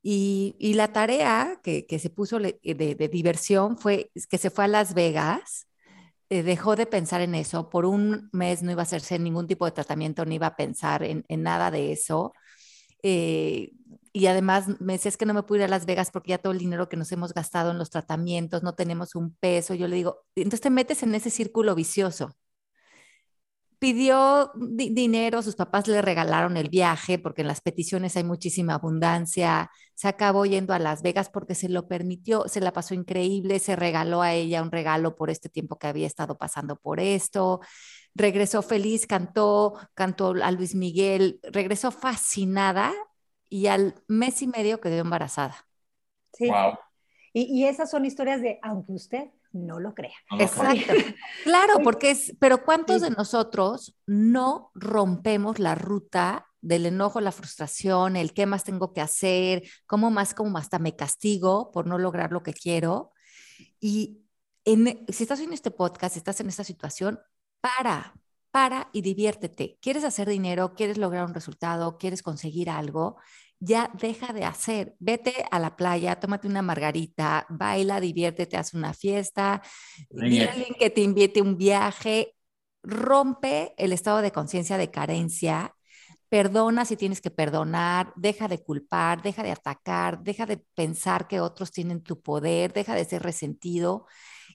Y, 0.01 0.73
la 0.75 0.93
tarea 0.93 1.59
que, 1.61 1.85
se 1.99 2.09
puso 2.09 2.39
de, 2.39 3.09
diversión 3.11 3.77
fue 3.77 4.11
que 4.29 4.37
se 4.37 4.49
fue 4.49 4.63
a 4.63 4.67
Las 4.67 4.93
Vegas, 4.93 5.67
eh, 6.29 6.43
dejó 6.43 6.75
de 6.75 6.85
pensar 6.85 7.21
en 7.21 7.35
eso, 7.35 7.69
por 7.69 7.85
un 7.85 8.29
mes 8.31 8.63
no 8.63 8.71
iba 8.71 8.81
a 8.81 8.83
hacerse 8.83 9.19
ningún 9.19 9.47
tipo 9.47 9.65
de 9.65 9.71
tratamiento, 9.71 10.25
ni 10.25 10.35
iba 10.35 10.47
a 10.47 10.55
pensar 10.55 11.03
en, 11.03 11.25
nada 11.29 11.71
de 11.71 11.91
eso. 11.91 12.33
Eh, 13.03 13.73
y 14.11 14.25
además 14.27 14.67
me 14.79 14.93
decía, 14.93 15.09
es 15.09 15.17
que 15.17 15.25
no 15.25 15.33
me 15.33 15.43
puedo 15.43 15.61
ir 15.61 15.65
a 15.65 15.69
Las 15.69 15.85
Vegas 15.85 16.11
porque 16.11 16.31
ya 16.31 16.37
todo 16.39 16.53
el 16.53 16.59
dinero 16.59 16.89
que 16.89 16.97
nos 16.97 17.11
hemos 17.11 17.33
gastado 17.33 17.71
en 17.71 17.77
los 17.77 17.89
tratamientos, 17.89 18.63
no 18.63 18.73
tenemos 18.75 19.15
un 19.15 19.35
peso. 19.35 19.73
Yo 19.75 19.87
le 19.87 19.95
digo, 19.97 20.25
entonces 20.35 20.61
te 20.61 20.69
metes 20.69 21.03
en 21.03 21.15
ese 21.15 21.29
círculo 21.29 21.75
vicioso 21.75 22.35
pidió 23.79 24.51
dinero, 24.55 25.41
sus 25.41 25.55
papás 25.55 25.87
le 25.87 26.01
regalaron 26.01 26.57
el 26.57 26.69
viaje 26.69 27.17
porque 27.17 27.41
en 27.41 27.47
las 27.47 27.61
peticiones 27.61 28.17
hay 28.17 28.25
muchísima 28.25 28.75
abundancia, 28.75 29.71
se 29.95 30.07
acabó 30.09 30.45
yendo 30.45 30.73
a 30.73 30.79
Las 30.79 31.01
Vegas 31.01 31.29
porque 31.29 31.55
se 31.55 31.69
lo 31.69 31.87
permitió, 31.87 32.47
se 32.47 32.59
la 32.59 32.73
pasó 32.73 32.93
increíble, 32.93 33.59
se 33.59 33.77
regaló 33.77 34.21
a 34.21 34.33
ella 34.33 34.61
un 34.61 34.71
regalo 34.71 35.15
por 35.15 35.29
este 35.29 35.49
tiempo 35.49 35.77
que 35.77 35.87
había 35.87 36.07
estado 36.07 36.37
pasando 36.37 36.75
por 36.75 36.99
esto, 36.99 37.61
regresó 38.13 38.61
feliz, 38.61 39.07
cantó, 39.07 39.73
cantó 39.93 40.33
a 40.43 40.51
Luis 40.51 40.75
Miguel, 40.75 41.39
regresó 41.43 41.91
fascinada 41.91 42.93
y 43.47 43.67
al 43.67 43.95
mes 44.07 44.41
y 44.41 44.47
medio 44.47 44.81
quedó 44.81 44.97
embarazada. 44.97 45.55
Sí. 46.33 46.49
Wow. 46.49 46.77
Y, 47.33 47.43
y 47.61 47.65
esas 47.65 47.89
son 47.89 48.05
historias 48.05 48.41
de, 48.41 48.59
aunque 48.61 48.91
usted 48.91 49.29
no 49.51 49.79
lo 49.79 49.93
crea. 49.93 50.15
Exacto. 50.39 50.93
claro, 51.43 51.79
porque 51.83 52.11
es, 52.11 52.35
pero 52.39 52.63
¿cuántos 52.63 53.01
de 53.01 53.09
nosotros 53.11 53.95
no 54.05 54.71
rompemos 54.75 55.59
la 55.59 55.75
ruta 55.75 56.45
del 56.61 56.85
enojo, 56.85 57.21
la 57.21 57.31
frustración, 57.31 58.15
el 58.15 58.33
qué 58.33 58.45
más 58.45 58.63
tengo 58.63 58.93
que 58.93 59.01
hacer, 59.01 59.63
cómo 59.85 60.11
más, 60.11 60.33
cómo 60.33 60.57
hasta 60.57 60.79
me 60.79 60.95
castigo 60.95 61.71
por 61.71 61.87
no 61.87 61.97
lograr 61.97 62.31
lo 62.31 62.43
que 62.43 62.53
quiero? 62.53 63.11
Y 63.79 64.21
en, 64.65 65.05
si 65.07 65.23
estás 65.23 65.39
en 65.39 65.53
este 65.53 65.71
podcast, 65.71 66.17
estás 66.17 66.39
en 66.41 66.49
esta 66.49 66.63
situación, 66.63 67.19
para, 67.61 68.13
para 68.51 68.89
y 68.93 69.01
diviértete. 69.01 69.77
¿Quieres 69.81 70.03
hacer 70.03 70.29
dinero? 70.29 70.73
¿Quieres 70.73 70.97
lograr 70.97 71.25
un 71.25 71.33
resultado? 71.33 71.97
¿Quieres 71.97 72.23
conseguir 72.23 72.69
algo? 72.69 73.17
Ya 73.59 73.91
deja 73.99 74.33
de 74.33 74.45
hacer. 74.45 74.95
Vete 74.99 75.45
a 75.51 75.59
la 75.59 75.75
playa, 75.75 76.19
tómate 76.19 76.47
una 76.47 76.61
margarita, 76.61 77.45
baila, 77.49 77.99
diviértete, 77.99 78.57
haz 78.57 78.73
una 78.73 78.93
fiesta, 78.93 79.61
dile 80.09 80.45
a 80.45 80.53
alguien 80.53 80.75
que 80.79 80.89
te 80.89 81.01
invite 81.01 81.41
un 81.41 81.57
viaje, 81.57 82.35
rompe 82.83 83.73
el 83.77 83.91
estado 83.93 84.21
de 84.21 84.31
conciencia 84.31 84.77
de 84.77 84.91
carencia, 84.91 85.75
perdona 86.29 86.85
si 86.85 86.95
tienes 86.95 87.21
que 87.21 87.31
perdonar, 87.31 88.13
deja 88.15 88.47
de 88.47 88.63
culpar, 88.63 89.21
deja 89.21 89.43
de 89.43 89.51
atacar, 89.51 90.23
deja 90.23 90.45
de 90.45 90.57
pensar 90.75 91.27
que 91.27 91.41
otros 91.41 91.71
tienen 91.71 92.01
tu 92.01 92.21
poder, 92.21 92.71
deja 92.71 92.95
de 92.95 93.05
ser 93.05 93.23
resentido 93.23 94.05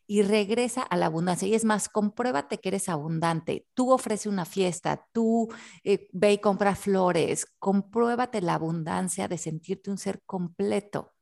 y 0.07 0.23
regresa 0.23 0.83
a 0.83 0.97
la 0.97 1.07
abundancia. 1.07 1.49
Y 1.49 1.55
es 1.55 1.65
más, 1.65 1.89
compruébate 1.89 2.59
que 2.59 2.69
eres 2.69 2.89
abundante. 2.89 3.67
Tú 3.75 3.93
ofrece 3.93 4.29
una 4.29 4.45
fiesta, 4.45 5.07
tú 5.13 5.49
eh, 5.85 6.09
ve 6.13 6.33
y 6.35 6.39
compra 6.39 6.75
flores, 6.75 7.47
compruébate 7.59 8.41
la 8.41 8.55
abundancia 8.55 9.29
de 9.29 9.39
sentirte 9.39 9.91
un 9.91 9.99
ser 9.99 10.23
completo. 10.27 11.13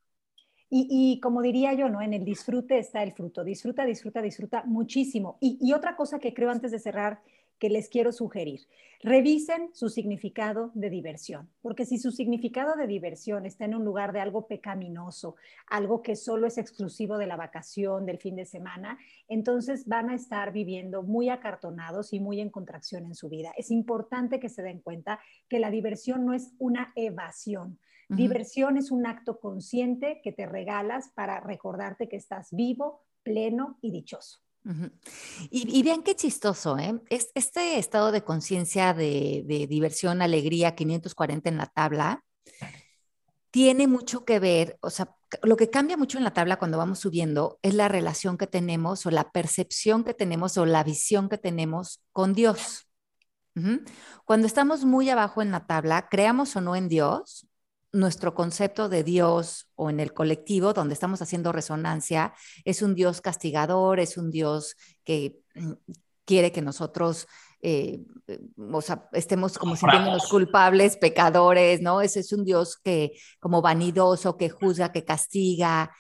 Y, 0.75 1.21
como 1.21 1.43
diría 1.43 1.75
yo, 1.75 1.91
¿no? 1.91 2.01
En 2.01 2.15
el 2.15 2.25
disfrute 2.25 2.79
está 2.79 3.03
el 3.03 3.13
fruto. 3.13 3.45
Disfruta, 3.45 3.85
disfruta, 3.85 4.23
disfruta 4.23 4.65
muchísimo. 4.65 5.37
y 5.41 5.71
otra 5.75 5.97
cosa 5.97 6.19
que 6.19 6.33
creo 6.33 6.51
antes 6.51 6.71
de 6.71 6.79
cerrar 6.79 7.21
que 7.63 7.71
les 7.71 7.89
quiero 7.89 8.11
sugerir. 8.11 8.63
Revisen 9.05 9.71
su 9.73 9.89
significado 9.89 10.73
de 10.75 10.91
diversión, 10.91 11.49
porque 11.61 11.87
si 11.87 11.97
su 11.97 12.11
significado 12.11 12.75
de 12.75 12.89
diversión 12.89 13.47
está 13.47 13.67
en 13.67 13.77
un 13.77 13.85
lugar 13.85 14.13
de 14.13 14.19
algo 14.19 14.49
pecaminoso, 14.49 15.37
algo 15.69 16.03
que 16.03 16.17
solo 16.17 16.49
es 16.49 16.59
exclusivo 16.59 17.19
de 17.19 17.29
la 17.29 17.37
vacación, 17.37 18.05
del 18.05 18.19
fin 18.19 18.35
de 18.35 18.47
semana, 18.47 18.99
entonces 19.29 19.87
van 19.87 20.11
a 20.11 20.17
estar 20.17 20.53
viviendo 20.53 21.05
muy 21.05 21.29
acartonados 21.29 22.13
y 22.13 22.19
muy 22.19 22.41
en 22.41 22.51
contracción 22.51 23.07
en 23.07 23.15
su 23.15 23.29
vida. 23.29 23.53
Es 23.57 23.71
importante 23.71 24.41
que 24.41 24.49
se 24.49 24.65
den 24.65 24.81
cuenta 24.81 25.21
que 25.49 25.61
la 25.61 25.71
diversión 25.71 26.27
no 26.27 26.35
es 26.35 26.55
una 26.59 26.93
evasión. 26.97 27.79
Diversión 28.09 28.77
es 28.77 28.91
un 28.91 29.07
acto 29.07 29.39
consciente 29.39 30.21
que 30.25 30.33
te 30.33 30.47
regalas 30.47 31.13
para 31.15 31.39
recordarte 31.39 32.09
que 32.09 32.17
estás 32.17 32.49
vivo, 32.51 33.05
pleno 33.23 33.79
y 33.81 33.93
dichoso 33.93 34.43
y, 35.51 35.83
vean 35.83 36.03
qué 36.03 36.15
chistoso, 36.15 36.79
¿eh? 36.79 37.01
este 37.11 37.79
estado 37.79 38.13
de 38.13 38.23
conciencia 38.23 38.95
de, 38.95 39.67
diversión, 39.69 40.23
alegría, 40.23 40.75
540 40.75 41.49
en 41.49 41.57
la 41.57 41.67
tabla, 41.67 42.25
tiene 43.51 43.87
mucho 43.87 44.25
que 44.25 44.39
ver, 44.39 44.79
o 44.81 44.91
sea, 44.91 45.15
lo 45.43 45.57
que 45.57 45.69
cambia 45.69 45.97
mucho 45.97 46.17
en 46.17 46.25
la 46.25 46.33
tabla 46.33 46.59
cuando 46.59 46.79
vamos 46.79 47.01
subiendo 47.01 47.59
es 47.63 47.75
la 47.75 47.89
relación 47.89 48.39
que 48.39 48.47
tenemos 48.47 49.05
o 49.05 49.11
la 49.11 49.31
percepción 49.31 50.05
que 50.05 50.15
tenemos 50.15 50.57
o 50.57 50.65
la 50.65 50.85
visión 50.85 51.29
que 51.29 51.39
tenemos 51.39 52.03
con 52.13 52.33
Dios. 52.33 52.89
Cuando 54.25 54.47
estamos 54.47 54.85
muy 54.87 55.11
abajo 55.11 55.43
en 55.43 55.51
la 55.51 55.67
tabla, 55.67 56.09
creamos 56.09 56.57
o 56.57 56.63
no 56.63 56.75
en 56.75 56.89
Dios, 56.89 57.47
nuestro 57.93 58.35
concepto 58.35 58.89
de 58.89 59.05
Dios 59.05 59.69
o 59.75 59.91
en 59.91 60.01
el 60.01 60.15
colectivo 60.15 60.73
donde 60.73 60.95
estamos 60.95 61.21
haciendo 61.23 61.53
resonancia 61.53 62.35
es 62.65 62.83
un 62.83 62.95
Dios 62.95 63.21
castigador, 63.21 64.01
es 64.01 64.17
un 64.17 64.31
Dios 64.31 64.77
que 65.05 65.41
mm, 65.55 65.73
quiere 66.25 66.53
que 66.53 66.63
nosotros 66.63 67.29
eh, 67.65 68.01
o 68.73 68.83
sea, 68.83 69.09
estemos 69.13 69.57
como 69.57 69.77
sintiéndonos 69.77 70.29
culpables, 70.29 70.97
pecadores, 70.97 71.81
¿no? 71.81 72.01
Ese 72.01 72.21
es 72.21 72.33
un 72.33 72.45
Dios 72.45 72.77
que 72.77 73.13
como 73.39 73.63
vanidoso, 73.63 74.37
que 74.37 74.51
juzga, 74.51 74.91
que 74.91 75.05
castiga. 75.05 75.93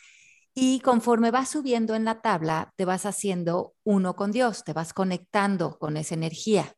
Y 0.54 0.80
conforme 0.80 1.30
vas 1.30 1.50
subiendo 1.50 1.94
en 1.94 2.04
la 2.04 2.20
tabla, 2.20 2.72
te 2.76 2.84
vas 2.84 3.06
haciendo 3.06 3.74
uno 3.84 4.16
con 4.16 4.32
Dios, 4.32 4.64
te 4.64 4.72
vas 4.72 4.92
conectando 4.92 5.78
con 5.78 5.96
esa 5.96 6.14
energía. 6.14 6.74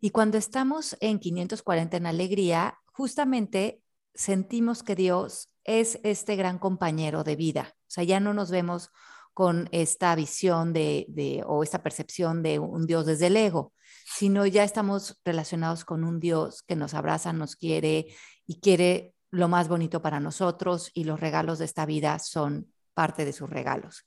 Y 0.00 0.10
cuando 0.10 0.38
estamos 0.38 0.96
en 1.00 1.20
540 1.20 1.96
en 1.96 2.06
alegría, 2.06 2.78
justamente 2.92 3.80
sentimos 4.16 4.82
que 4.82 4.96
Dios 4.96 5.50
es 5.64 6.00
este 6.02 6.36
gran 6.36 6.58
compañero 6.58 7.24
de 7.24 7.36
vida. 7.36 7.74
O 7.74 7.90
sea, 7.90 8.04
ya 8.04 8.20
no 8.20 8.34
nos 8.34 8.50
vemos 8.50 8.90
con 9.34 9.68
esta 9.70 10.14
visión 10.14 10.72
de, 10.72 11.44
o 11.46 11.62
esta 11.62 11.82
percepción 11.82 12.42
de 12.42 12.58
un 12.58 12.86
Dios 12.86 13.04
desde 13.04 13.26
el 13.26 13.36
ego, 13.36 13.74
sino 14.16 14.46
ya 14.46 14.64
estamos 14.64 15.20
relacionados 15.24 15.84
con 15.84 16.04
un 16.04 16.20
Dios 16.20 16.62
que 16.62 16.74
nos 16.74 16.94
abraza, 16.94 17.32
nos 17.34 17.54
quiere 17.54 18.06
y 18.46 18.60
quiere 18.60 19.12
lo 19.30 19.48
más 19.48 19.68
bonito 19.68 20.00
para 20.00 20.20
nosotros 20.20 20.90
y 20.94 21.04
los 21.04 21.20
regalos 21.20 21.58
de 21.58 21.66
esta 21.66 21.84
vida 21.84 22.18
son 22.18 22.72
parte 22.94 23.26
de 23.26 23.34
sus 23.34 23.50
regalos. 23.50 24.06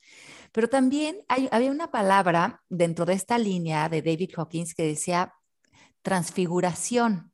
Pero 0.51 0.67
también 0.67 1.19
hay, 1.27 1.47
había 1.51 1.69
una 1.69 1.91
palabra 1.91 2.63
dentro 2.67 3.05
de 3.05 3.13
esta 3.13 3.37
línea 3.37 3.87
de 3.87 4.01
David 4.01 4.31
Hawkins 4.35 4.73
que 4.73 4.83
decía 4.83 5.35
transfiguración. 6.01 7.31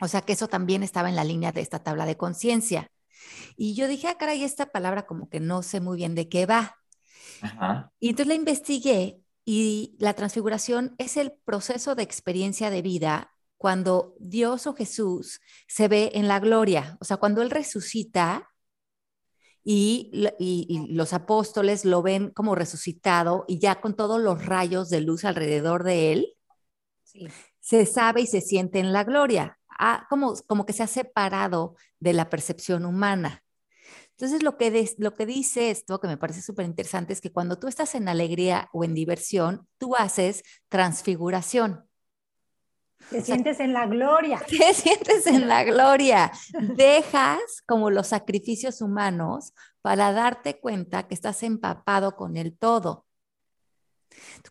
O 0.00 0.08
sea 0.08 0.22
que 0.22 0.32
eso 0.32 0.48
también 0.48 0.82
estaba 0.82 1.08
en 1.08 1.16
la 1.16 1.24
línea 1.24 1.52
de 1.52 1.60
esta 1.60 1.80
tabla 1.80 2.06
de 2.06 2.16
conciencia. 2.16 2.90
Y 3.56 3.74
yo 3.74 3.88
dije, 3.88 4.08
ah, 4.08 4.16
caray, 4.16 4.44
esta 4.44 4.66
palabra 4.66 5.06
como 5.06 5.28
que 5.28 5.40
no 5.40 5.62
sé 5.62 5.80
muy 5.80 5.96
bien 5.96 6.14
de 6.14 6.28
qué 6.28 6.46
va. 6.46 6.76
Y 7.98 8.10
entonces 8.10 8.28
la 8.28 8.34
investigué 8.34 9.20
y 9.44 9.96
la 9.98 10.14
transfiguración 10.14 10.94
es 10.98 11.16
el 11.16 11.32
proceso 11.44 11.94
de 11.94 12.02
experiencia 12.02 12.70
de 12.70 12.82
vida 12.82 13.32
cuando 13.56 14.14
Dios 14.20 14.66
o 14.66 14.74
Jesús 14.74 15.40
se 15.66 15.88
ve 15.88 16.12
en 16.14 16.28
la 16.28 16.38
gloria, 16.38 16.96
o 17.00 17.04
sea, 17.04 17.16
cuando 17.16 17.42
Él 17.42 17.50
resucita 17.50 18.48
y, 19.64 20.10
los 20.90 21.12
apóstoles 21.12 21.84
lo 21.84 22.00
ven 22.00 22.30
como 22.30 22.54
resucitado 22.54 23.44
y 23.48 23.58
ya 23.58 23.80
con 23.80 23.94
todos 23.96 24.20
los 24.20 24.46
rayos 24.46 24.88
de 24.88 25.00
luz 25.02 25.24
alrededor 25.24 25.82
de 25.84 26.12
Él, 26.12 26.34
se 27.60 27.84
sabe 27.84 28.22
y 28.22 28.26
se 28.26 28.40
siente 28.40 28.78
en 28.78 28.92
la 28.92 29.04
gloria, 29.04 29.57
como, 30.08 30.34
como 30.46 30.66
que 30.66 30.72
se 30.72 30.82
ha 30.82 30.86
separado 30.86 31.76
de 32.00 32.12
la 32.12 32.30
percepción 32.30 32.84
humana. 32.84 33.42
Entonces, 34.10 34.42
lo 34.42 34.56
que, 34.56 34.94
lo 34.98 35.14
que 35.14 35.26
dice 35.26 35.70
esto, 35.70 36.00
que 36.00 36.08
me 36.08 36.16
parece 36.16 36.42
súper 36.42 36.66
interesante, 36.66 37.12
es 37.12 37.20
que 37.20 37.32
cuando 37.32 37.58
tú 37.58 37.68
estás 37.68 37.94
en 37.94 38.08
alegría 38.08 38.68
o 38.72 38.82
en 38.82 38.92
diversión, 38.92 39.68
tú 39.78 39.94
haces 39.94 40.42
transfiguración. 40.68 41.88
Te 43.10 43.22
sientes 43.22 43.60
en 43.60 43.72
la 43.72 43.86
gloria. 43.86 44.42
Te 44.48 44.74
sientes 44.74 45.26
en 45.26 45.48
la 45.48 45.64
gloria. 45.64 46.32
Dejas 46.76 47.62
como 47.66 47.90
los 47.90 48.08
sacrificios 48.08 48.82
humanos 48.82 49.54
para 49.82 50.12
darte 50.12 50.58
cuenta 50.58 51.06
que 51.06 51.14
estás 51.14 51.42
empapado 51.42 52.16
con 52.16 52.36
el 52.36 52.56
todo. 52.56 53.06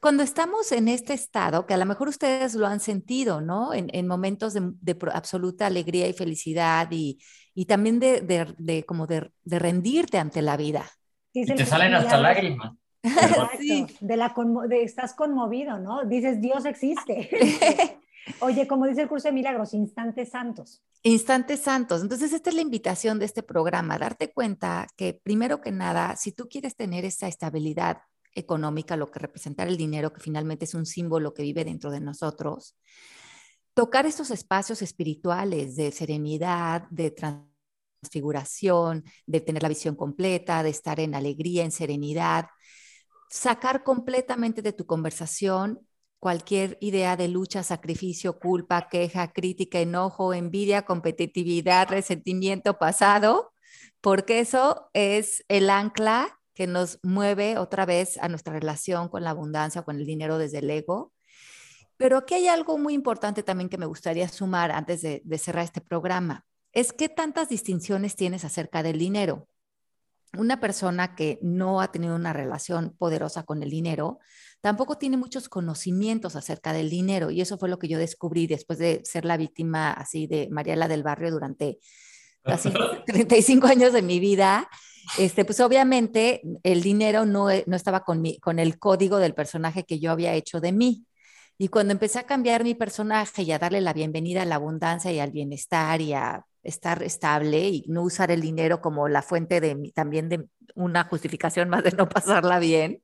Cuando 0.01 0.23
estamos 0.23 0.71
en 0.71 0.87
este 0.87 1.13
estado, 1.13 1.65
que 1.65 1.73
a 1.73 1.77
lo 1.77 1.85
mejor 1.85 2.07
ustedes 2.07 2.55
lo 2.55 2.67
han 2.67 2.79
sentido, 2.79 3.41
¿no? 3.41 3.73
En, 3.73 4.07
momentos 4.07 4.53
de, 4.53 4.97
absoluta 5.13 5.67
alegría 5.67 6.07
y 6.07 6.13
felicidad 6.13 6.87
y, 6.91 7.19
también 7.67 7.99
de, 7.99 8.85
como 8.87 9.07
de, 9.07 9.31
rendirte 9.45 10.17
ante 10.17 10.41
la 10.41 10.57
vida. 10.57 10.85
Y 11.33 11.45
te 11.45 11.65
salen 11.65 11.93
hasta 11.93 12.17
lágrimas. 12.17 12.73
sí. 13.59 13.85
de 13.99 14.17
la 14.17 14.33
estás 14.71 15.13
conmovido, 15.13 15.79
¿no? 15.79 16.03
Dices, 16.05 16.41
Dios 16.41 16.65
existe. 16.65 17.29
Oye, 18.39 18.67
como 18.67 18.85
dice 18.85 19.03
el 19.03 19.07
curso 19.07 19.27
de 19.27 19.33
milagros, 19.33 19.73
instantes 19.73 20.29
santos. 20.29 20.83
Instantes 21.03 21.61
santos. 21.61 22.01
Entonces, 22.01 22.33
esta 22.33 22.49
es 22.49 22.55
la 22.55 22.61
invitación 22.61 23.19
de 23.19 23.25
este 23.25 23.43
programa, 23.43 23.97
darte 23.97 24.33
cuenta 24.33 24.87
que 24.95 25.19
primero 25.21 25.61
que 25.61 25.71
nada, 25.71 26.15
si 26.15 26.31
tú 26.31 26.47
quieres 26.49 26.75
tener 26.75 27.05
esa 27.05 27.27
estabilidad 27.27 27.99
económica, 28.37 28.95
lo 28.95 29.11
que 29.11 29.19
representa 29.19 29.63
el 29.63 29.77
dinero, 29.77 30.13
que 30.13 30.21
finalmente 30.21 30.65
es 30.65 30.73
un 30.73 30.85
símbolo 30.85 31.33
que 31.33 31.43
vive 31.43 31.65
dentro 31.65 31.91
de 31.91 31.99
nosotros, 31.99 32.77
tocar 33.73 34.05
estos 34.05 34.31
espacios 34.31 34.81
espirituales 34.81 35.75
de 35.75 35.91
serenidad, 35.91 36.87
de 36.89 37.11
transfiguración, 37.11 39.03
de 39.25 39.41
tener 39.41 39.63
la 39.63 39.69
visión 39.69 39.95
completa, 39.95 40.63
de 40.63 40.69
estar 40.69 40.99
en 40.99 41.15
alegría, 41.15 41.63
en 41.63 41.71
serenidad, 41.71 42.47
sacar 43.29 43.83
completamente 43.83 44.61
de 44.61 44.73
tu 44.73 44.85
conversación 44.85 45.79
cualquier 46.19 46.77
idea 46.81 47.15
de 47.15 47.27
lucha, 47.27 47.63
sacrificio, 47.63 48.39
culpa, 48.39 48.87
queja, 48.89 49.31
crítica, 49.31 49.79
enojo, 49.79 50.33
envidia, 50.33 50.83
competitividad, 50.83 51.89
resentimiento 51.89 52.77
pasado, 52.79 53.53
porque 54.01 54.39
eso 54.39 54.89
es 54.93 55.43
el 55.47 55.69
ancla 55.69 56.36
que 56.57 56.65
nos 56.65 56.97
mueve 57.03 57.59
otra 57.59 57.85
vez 57.85 58.17
a 58.17 58.29
nuestra 58.29 58.51
relación 58.51 59.09
con 59.09 59.23
la 59.23 59.29
abundancia, 59.29 59.83
con 59.83 59.97
el 59.97 60.07
dinero 60.07 60.39
desde 60.39 60.57
el 60.57 60.69
ego. 60.71 61.13
Pero 61.97 62.17
aquí 62.17 62.33
hay 62.33 62.47
algo 62.47 62.79
muy 62.79 62.95
importante 62.95 63.43
también 63.43 63.69
que 63.69 63.77
me 63.77 63.85
gustaría 63.85 64.27
sumar 64.27 64.71
antes 64.71 65.03
de, 65.03 65.21
cerrar 65.37 65.65
este 65.65 65.81
programa. 65.81 66.47
Es 66.71 66.93
qué 66.93 67.09
tantas 67.09 67.47
distinciones 67.47 68.15
tienes 68.15 68.43
acerca 68.43 68.81
del 68.81 68.97
dinero. 68.97 69.47
Una 70.35 70.59
persona 70.59 71.13
que 71.13 71.37
no 71.43 71.79
ha 71.79 71.91
tenido 71.91 72.15
una 72.15 72.33
relación 72.33 72.95
poderosa 72.97 73.43
con 73.43 73.61
el 73.61 73.69
dinero, 73.69 74.17
tampoco 74.59 74.97
tiene 74.97 75.15
muchos 75.15 75.49
conocimientos 75.49 76.35
acerca 76.35 76.73
del 76.73 76.89
dinero. 76.89 77.29
Y 77.29 77.41
eso 77.41 77.59
fue 77.59 77.69
lo 77.69 77.77
que 77.77 77.87
yo 77.87 77.99
descubrí 77.99 78.47
después 78.47 78.79
de 78.79 79.01
ser 79.03 79.25
la 79.25 79.37
víctima 79.37 79.91
así 79.91 80.25
de 80.25 80.49
Mariela 80.49 80.87
del 80.87 81.03
Barrio 81.03 81.29
durante 81.29 81.77
casi 82.41 82.71
35 83.05 83.67
años 83.67 83.93
de 83.93 84.01
mi 84.01 84.19
vida 84.19 84.67
este, 85.17 85.45
pues 85.45 85.59
obviamente 85.59 86.41
el 86.63 86.81
dinero 86.81 87.25
no, 87.25 87.47
no 87.65 87.75
estaba 87.75 88.01
con, 88.01 88.21
mi, 88.21 88.39
con 88.39 88.59
el 88.59 88.79
código 88.79 89.17
del 89.17 89.33
personaje 89.33 89.83
que 89.83 89.99
yo 89.99 90.11
había 90.11 90.33
hecho 90.33 90.59
de 90.59 90.71
mí. 90.71 91.05
Y 91.57 91.69
cuando 91.69 91.91
empecé 91.91 92.19
a 92.19 92.25
cambiar 92.25 92.63
mi 92.63 92.75
personaje 92.75 93.41
y 93.43 93.51
a 93.51 93.59
darle 93.59 93.81
la 93.81 93.93
bienvenida 93.93 94.43
a 94.43 94.45
la 94.45 94.55
abundancia 94.55 95.11
y 95.11 95.19
al 95.19 95.31
bienestar 95.31 96.01
y 96.01 96.13
a 96.13 96.45
estar 96.63 97.01
estable 97.01 97.69
y 97.69 97.85
no 97.87 98.03
usar 98.03 98.29
el 98.29 98.41
dinero 98.41 98.81
como 98.81 99.07
la 99.07 99.21
fuente 99.21 99.59
de 99.61 99.91
también 99.95 100.29
de 100.29 100.47
una 100.75 101.05
justificación 101.05 101.69
más 101.69 101.83
de 101.83 101.91
no 101.91 102.07
pasarla 102.09 102.59
bien, 102.59 103.01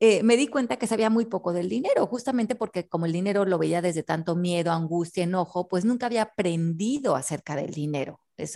eh, 0.00 0.22
me 0.22 0.36
di 0.36 0.48
cuenta 0.48 0.76
que 0.76 0.86
sabía 0.86 1.10
muy 1.10 1.26
poco 1.26 1.52
del 1.52 1.68
dinero, 1.68 2.06
justamente 2.06 2.54
porque 2.54 2.88
como 2.88 3.06
el 3.06 3.12
dinero 3.12 3.44
lo 3.44 3.58
veía 3.58 3.82
desde 3.82 4.02
tanto 4.02 4.36
miedo, 4.36 4.72
angustia, 4.72 5.24
enojo, 5.24 5.68
pues 5.68 5.84
nunca 5.84 6.06
había 6.06 6.22
aprendido 6.22 7.16
acerca 7.16 7.56
del 7.56 7.72
dinero. 7.72 8.20
Eh, 8.36 8.48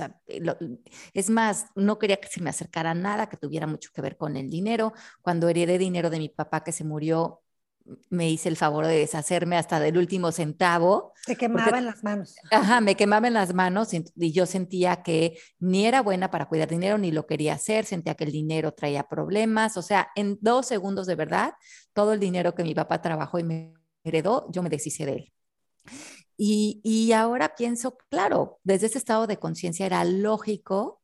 es 1.14 1.30
más, 1.30 1.66
no 1.74 1.98
quería 1.98 2.16
que 2.18 2.28
se 2.28 2.40
me 2.40 2.50
acercara 2.50 2.94
nada 2.94 3.28
que 3.28 3.36
tuviera 3.36 3.66
mucho 3.66 3.90
que 3.94 4.02
ver 4.02 4.16
con 4.16 4.36
el 4.36 4.50
dinero. 4.50 4.92
Cuando 5.22 5.48
heredé 5.48 5.78
dinero 5.78 6.10
de 6.10 6.18
mi 6.18 6.28
papá 6.28 6.64
que 6.64 6.72
se 6.72 6.84
murió, 6.84 7.42
me 8.10 8.30
hice 8.30 8.48
el 8.48 8.56
favor 8.56 8.86
de 8.86 8.96
deshacerme 8.98 9.56
hasta 9.56 9.78
del 9.80 9.96
último 9.98 10.32
centavo. 10.32 11.12
Se 11.24 11.36
quemaba 11.36 11.78
en 11.78 11.86
las 11.86 12.02
manos. 12.02 12.34
Ajá, 12.50 12.80
me 12.80 12.96
quemaba 12.96 13.28
en 13.28 13.34
las 13.34 13.54
manos 13.54 13.94
y, 13.94 14.04
y, 14.16 14.32
yo 14.32 14.46
sentía 14.46 15.02
que 15.02 15.38
ni 15.58 15.86
era 15.86 16.02
buena 16.02 16.30
para 16.30 16.46
cuidar 16.46 16.68
dinero 16.68 16.98
ni 16.98 17.12
lo 17.12 17.26
quería 17.26 17.54
hacer, 17.54 17.84
sentía 17.84 18.14
que 18.14 18.24
el 18.24 18.32
dinero 18.32 18.72
traía 18.72 19.04
problemas. 19.04 19.76
O 19.76 19.82
sea, 19.82 20.08
en 20.16 20.38
dos 20.40 20.66
segundos 20.66 21.06
de 21.06 21.14
verdad, 21.14 21.54
todo 21.92 22.12
el 22.12 22.20
dinero 22.20 22.54
que 22.54 22.64
mi 22.64 22.74
papá 22.74 23.00
trabajó 23.00 23.38
y 23.38 23.44
me 23.44 23.74
heredó, 24.02 24.46
yo 24.50 24.62
me 24.62 24.68
deshice 24.68 25.06
de 25.06 25.12
él. 25.12 25.32
Y, 26.37 27.12
ahora 27.12 27.55
pienso, 27.57 27.97
claro, 28.11 28.61
desde 28.62 28.87
ese 28.87 28.99
estado 28.99 29.26
de 29.26 29.39
conciencia 29.39 29.87
era 29.87 30.05
lógico 30.05 31.03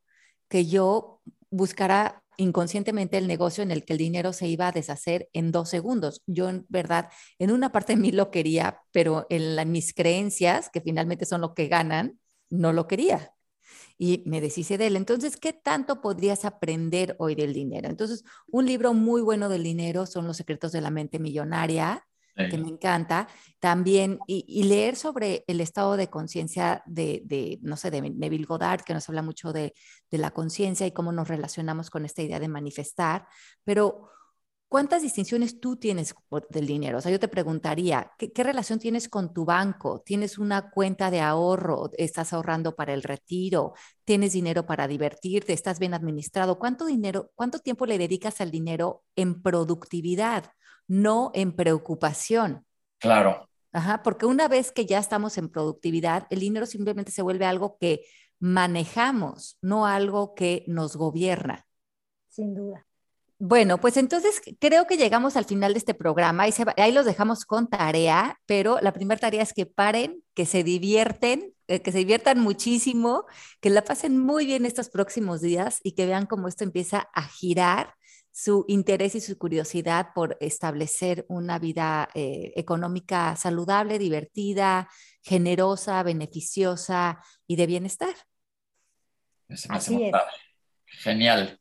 que 0.48 0.66
yo 0.66 1.20
buscara 1.50 2.22
inconscientemente 2.36 3.18
el 3.18 3.26
negocio 3.26 3.62
en 3.62 3.70
el 3.70 3.84
que 3.84 3.94
el 3.94 3.98
dinero 3.98 4.32
se 4.32 4.48
iba 4.48 4.68
a 4.68 4.72
deshacer 4.72 5.28
en 5.32 5.52
dos 5.52 5.70
segundos. 5.70 6.22
Yo 6.26 6.48
en 6.48 6.66
verdad, 6.68 7.10
en 7.38 7.50
una 7.50 7.72
parte 7.72 7.94
de 7.94 8.00
mí 8.00 8.12
lo 8.12 8.30
quería, 8.30 8.80
pero 8.92 9.26
en 9.30 9.72
mis 9.72 9.94
creencias, 9.94 10.70
que 10.70 10.80
finalmente 10.80 11.24
son 11.24 11.40
lo 11.40 11.54
que 11.54 11.68
ganan, 11.68 12.18
no 12.50 12.72
lo 12.72 12.86
quería. 12.86 13.34
Y 13.98 14.22
me 14.26 14.40
deshice 14.40 14.78
de 14.78 14.88
él. 14.88 14.96
Entonces, 14.96 15.36
¿qué 15.36 15.52
tanto 15.52 16.00
podrías 16.00 16.44
aprender 16.44 17.16
hoy 17.18 17.34
del 17.34 17.54
dinero? 17.54 17.88
Entonces, 17.88 18.24
un 18.48 18.66
libro 18.66 18.94
muy 18.94 19.22
bueno 19.22 19.48
del 19.48 19.62
dinero 19.62 20.06
son 20.06 20.26
Los 20.26 20.36
secretos 20.38 20.72
de 20.72 20.80
la 20.80 20.90
mente 20.90 21.18
millonaria 21.18 22.04
que 22.34 22.58
me 22.58 22.68
encanta, 22.68 23.28
también, 23.60 24.18
y, 24.26 24.62
leer 24.64 24.96
sobre 24.96 25.44
el 25.46 25.60
estado 25.60 25.96
de 25.96 26.08
conciencia 26.08 26.82
de, 26.86 27.58
no 27.62 27.76
sé, 27.76 27.90
de 27.90 28.00
Neville 28.00 28.46
Goddard, 28.46 28.82
que 28.82 28.94
nos 28.94 29.08
habla 29.08 29.22
mucho 29.22 29.52
de, 29.52 29.74
la 30.10 30.30
conciencia 30.30 30.86
y 30.86 30.92
cómo 30.92 31.12
nos 31.12 31.28
relacionamos 31.28 31.90
con 31.90 32.04
esta 32.04 32.22
idea 32.22 32.40
de 32.40 32.48
manifestar, 32.48 33.26
pero 33.64 34.10
¿cuántas 34.68 35.02
distinciones 35.02 35.60
tú 35.60 35.76
tienes 35.76 36.14
del 36.50 36.66
dinero? 36.66 36.98
O 36.98 37.00
sea, 37.00 37.12
yo 37.12 37.20
te 37.20 37.28
preguntaría, 37.28 38.10
¿qué, 38.18 38.32
¿qué, 38.32 38.42
relación 38.42 38.78
tienes 38.78 39.08
con 39.08 39.32
tu 39.32 39.44
banco? 39.44 40.02
¿Tienes 40.04 40.38
una 40.38 40.70
cuenta 40.70 41.10
de 41.10 41.20
ahorro? 41.20 41.90
¿Estás 41.96 42.32
ahorrando 42.32 42.74
para 42.74 42.94
el 42.94 43.02
retiro? 43.02 43.74
¿Tienes 44.04 44.32
dinero 44.32 44.66
para 44.66 44.88
divertirte? 44.88 45.52
¿Estás 45.52 45.78
bien 45.78 45.94
administrado? 45.94 46.58
¿Cuánto 46.58 46.86
dinero, 46.86 47.30
cuánto 47.34 47.58
tiempo 47.58 47.86
le 47.86 47.98
dedicas 47.98 48.40
al 48.40 48.50
dinero 48.50 49.02
en 49.16 49.42
productividad? 49.42 50.52
No 50.92 51.30
en 51.32 51.52
preocupación. 51.52 52.66
Claro. 52.98 53.48
Ajá, 53.72 54.02
porque 54.02 54.26
una 54.26 54.46
vez 54.46 54.72
que 54.72 54.84
ya 54.84 54.98
estamos 54.98 55.38
en 55.38 55.48
productividad, 55.48 56.26
el 56.28 56.40
dinero 56.40 56.66
simplemente 56.66 57.10
se 57.10 57.22
vuelve 57.22 57.46
algo 57.46 57.78
que 57.78 58.02
manejamos, 58.38 59.56
no 59.62 59.86
algo 59.86 60.34
que 60.34 60.64
nos 60.66 60.96
gobierna. 60.96 61.64
Sin 62.28 62.54
duda. 62.54 62.86
Bueno, 63.38 63.78
pues 63.78 63.96
entonces 63.96 64.42
creo 64.60 64.86
que 64.86 64.98
llegamos 64.98 65.36
al 65.36 65.46
final 65.46 65.72
de 65.72 65.78
este 65.78 65.94
programa 65.94 66.46
y 66.46 66.52
ahí 66.76 66.92
los 66.92 67.06
dejamos 67.06 67.46
con 67.46 67.68
tarea, 67.68 68.38
pero 68.44 68.78
la 68.82 68.92
primera 68.92 69.18
tarea 69.18 69.42
es 69.42 69.54
que 69.54 69.64
paren, 69.64 70.22
que 70.34 70.44
se 70.44 70.62
divierten, 70.62 71.54
eh, 71.68 71.80
que 71.80 71.90
se 71.90 71.98
diviertan 71.98 72.38
muchísimo, 72.38 73.24
que 73.60 73.70
la 73.70 73.82
pasen 73.82 74.18
muy 74.18 74.44
bien 74.44 74.66
estos 74.66 74.90
próximos 74.90 75.40
días 75.40 75.80
y 75.82 75.92
que 75.92 76.04
vean 76.04 76.26
cómo 76.26 76.48
esto 76.48 76.64
empieza 76.64 77.08
a 77.14 77.22
girar 77.22 77.94
su 78.32 78.64
interés 78.66 79.14
y 79.14 79.20
su 79.20 79.36
curiosidad 79.38 80.08
por 80.14 80.38
establecer 80.40 81.26
una 81.28 81.58
vida 81.58 82.08
eh, 82.14 82.52
económica 82.56 83.36
saludable, 83.36 83.98
divertida, 83.98 84.88
generosa, 85.20 86.02
beneficiosa 86.02 87.20
y 87.46 87.56
de 87.56 87.66
bienestar. 87.66 88.14
Así 89.68 90.02
es. 90.04 90.12
Genial. 90.86 91.60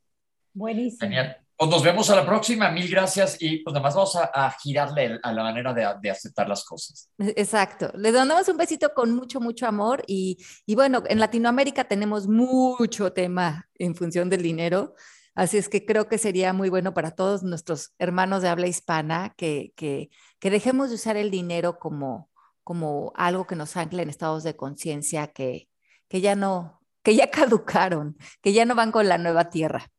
Buenísimo. 0.53 1.01
Genial. 1.01 1.37
Pues 1.57 1.69
nos 1.69 1.83
vemos 1.83 2.09
a 2.09 2.15
la 2.15 2.25
próxima. 2.25 2.71
Mil 2.71 2.89
gracias. 2.89 3.37
Y 3.39 3.57
pues 3.57 3.75
además 3.75 3.93
vamos 3.93 4.15
a, 4.15 4.55
girarle 4.63 5.19
a 5.21 5.33
la 5.33 5.43
manera 5.43 5.73
de, 5.73 6.09
aceptar 6.09 6.47
las 6.47 6.63
cosas. 6.63 7.09
Exacto. 7.19 7.91
Le 7.95 8.11
damos 8.11 8.47
un 8.47 8.57
besito 8.57 8.93
con 8.95 9.13
mucho, 9.13 9.39
mucho 9.39 9.67
amor. 9.67 10.03
Y, 10.07 10.37
y 10.65 10.73
bueno, 10.73 11.03
en 11.05 11.19
Latinoamérica 11.19 11.83
tenemos 11.83 12.27
mucho 12.27 13.11
tema 13.11 13.69
en 13.77 13.93
función 13.93 14.29
del 14.29 14.41
dinero. 14.41 14.95
Así 15.33 15.57
es 15.57 15.69
que 15.69 15.85
creo 15.85 16.07
que 16.07 16.17
sería 16.17 16.53
muy 16.53 16.69
bueno 16.69 16.93
para 16.93 17.11
todos 17.11 17.43
nuestros 17.43 17.93
hermanos 17.99 18.41
de 18.41 18.49
habla 18.49 18.67
hispana 18.67 19.33
que, 19.37 19.71
que, 19.75 20.09
que 20.39 20.49
dejemos 20.49 20.89
de 20.89 20.95
usar 20.95 21.15
el 21.15 21.31
dinero 21.31 21.79
como, 21.79 22.29
como 22.63 23.13
algo 23.15 23.47
que 23.47 23.55
nos 23.55 23.77
ancle 23.77 24.03
en 24.03 24.09
estados 24.09 24.43
de 24.43 24.55
conciencia 24.55 25.27
que, 25.27 25.69
que 26.09 26.21
ya 26.21 26.35
no, 26.35 26.81
que 27.03 27.15
ya 27.15 27.29
caducaron, 27.31 28.17
que 28.41 28.53
ya 28.53 28.65
no 28.65 28.75
van 28.75 28.91
con 28.91 29.07
la 29.07 29.17
nueva 29.17 29.49
tierra. 29.49 29.89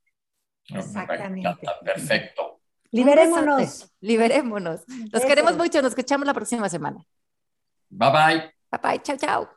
Exactamente. 0.69 1.49
Perfecto. 1.85 2.61
Liberémonos. 2.91 3.91
Liberémonos. 4.01 4.83
Los 5.11 5.25
queremos 5.25 5.57
mucho. 5.57 5.81
Nos 5.81 5.93
escuchamos 5.93 6.27
la 6.27 6.35
próxima 6.35 6.69
semana. 6.69 7.05
Bye 7.89 8.11
bye. 8.11 8.55
Bye 8.71 8.81
bye. 8.83 9.03
Chao, 9.03 9.17
chao. 9.17 9.49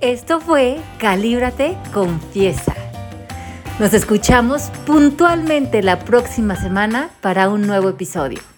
Esto 0.00 0.40
fue 0.40 0.80
Calíbrate, 0.98 1.76
confiesa. 1.92 2.79
Nos 3.80 3.94
escuchamos 3.94 4.64
puntualmente 4.84 5.82
la 5.82 6.00
próxima 6.00 6.54
semana 6.54 7.08
para 7.22 7.48
un 7.48 7.62
nuevo 7.62 7.88
episodio. 7.88 8.49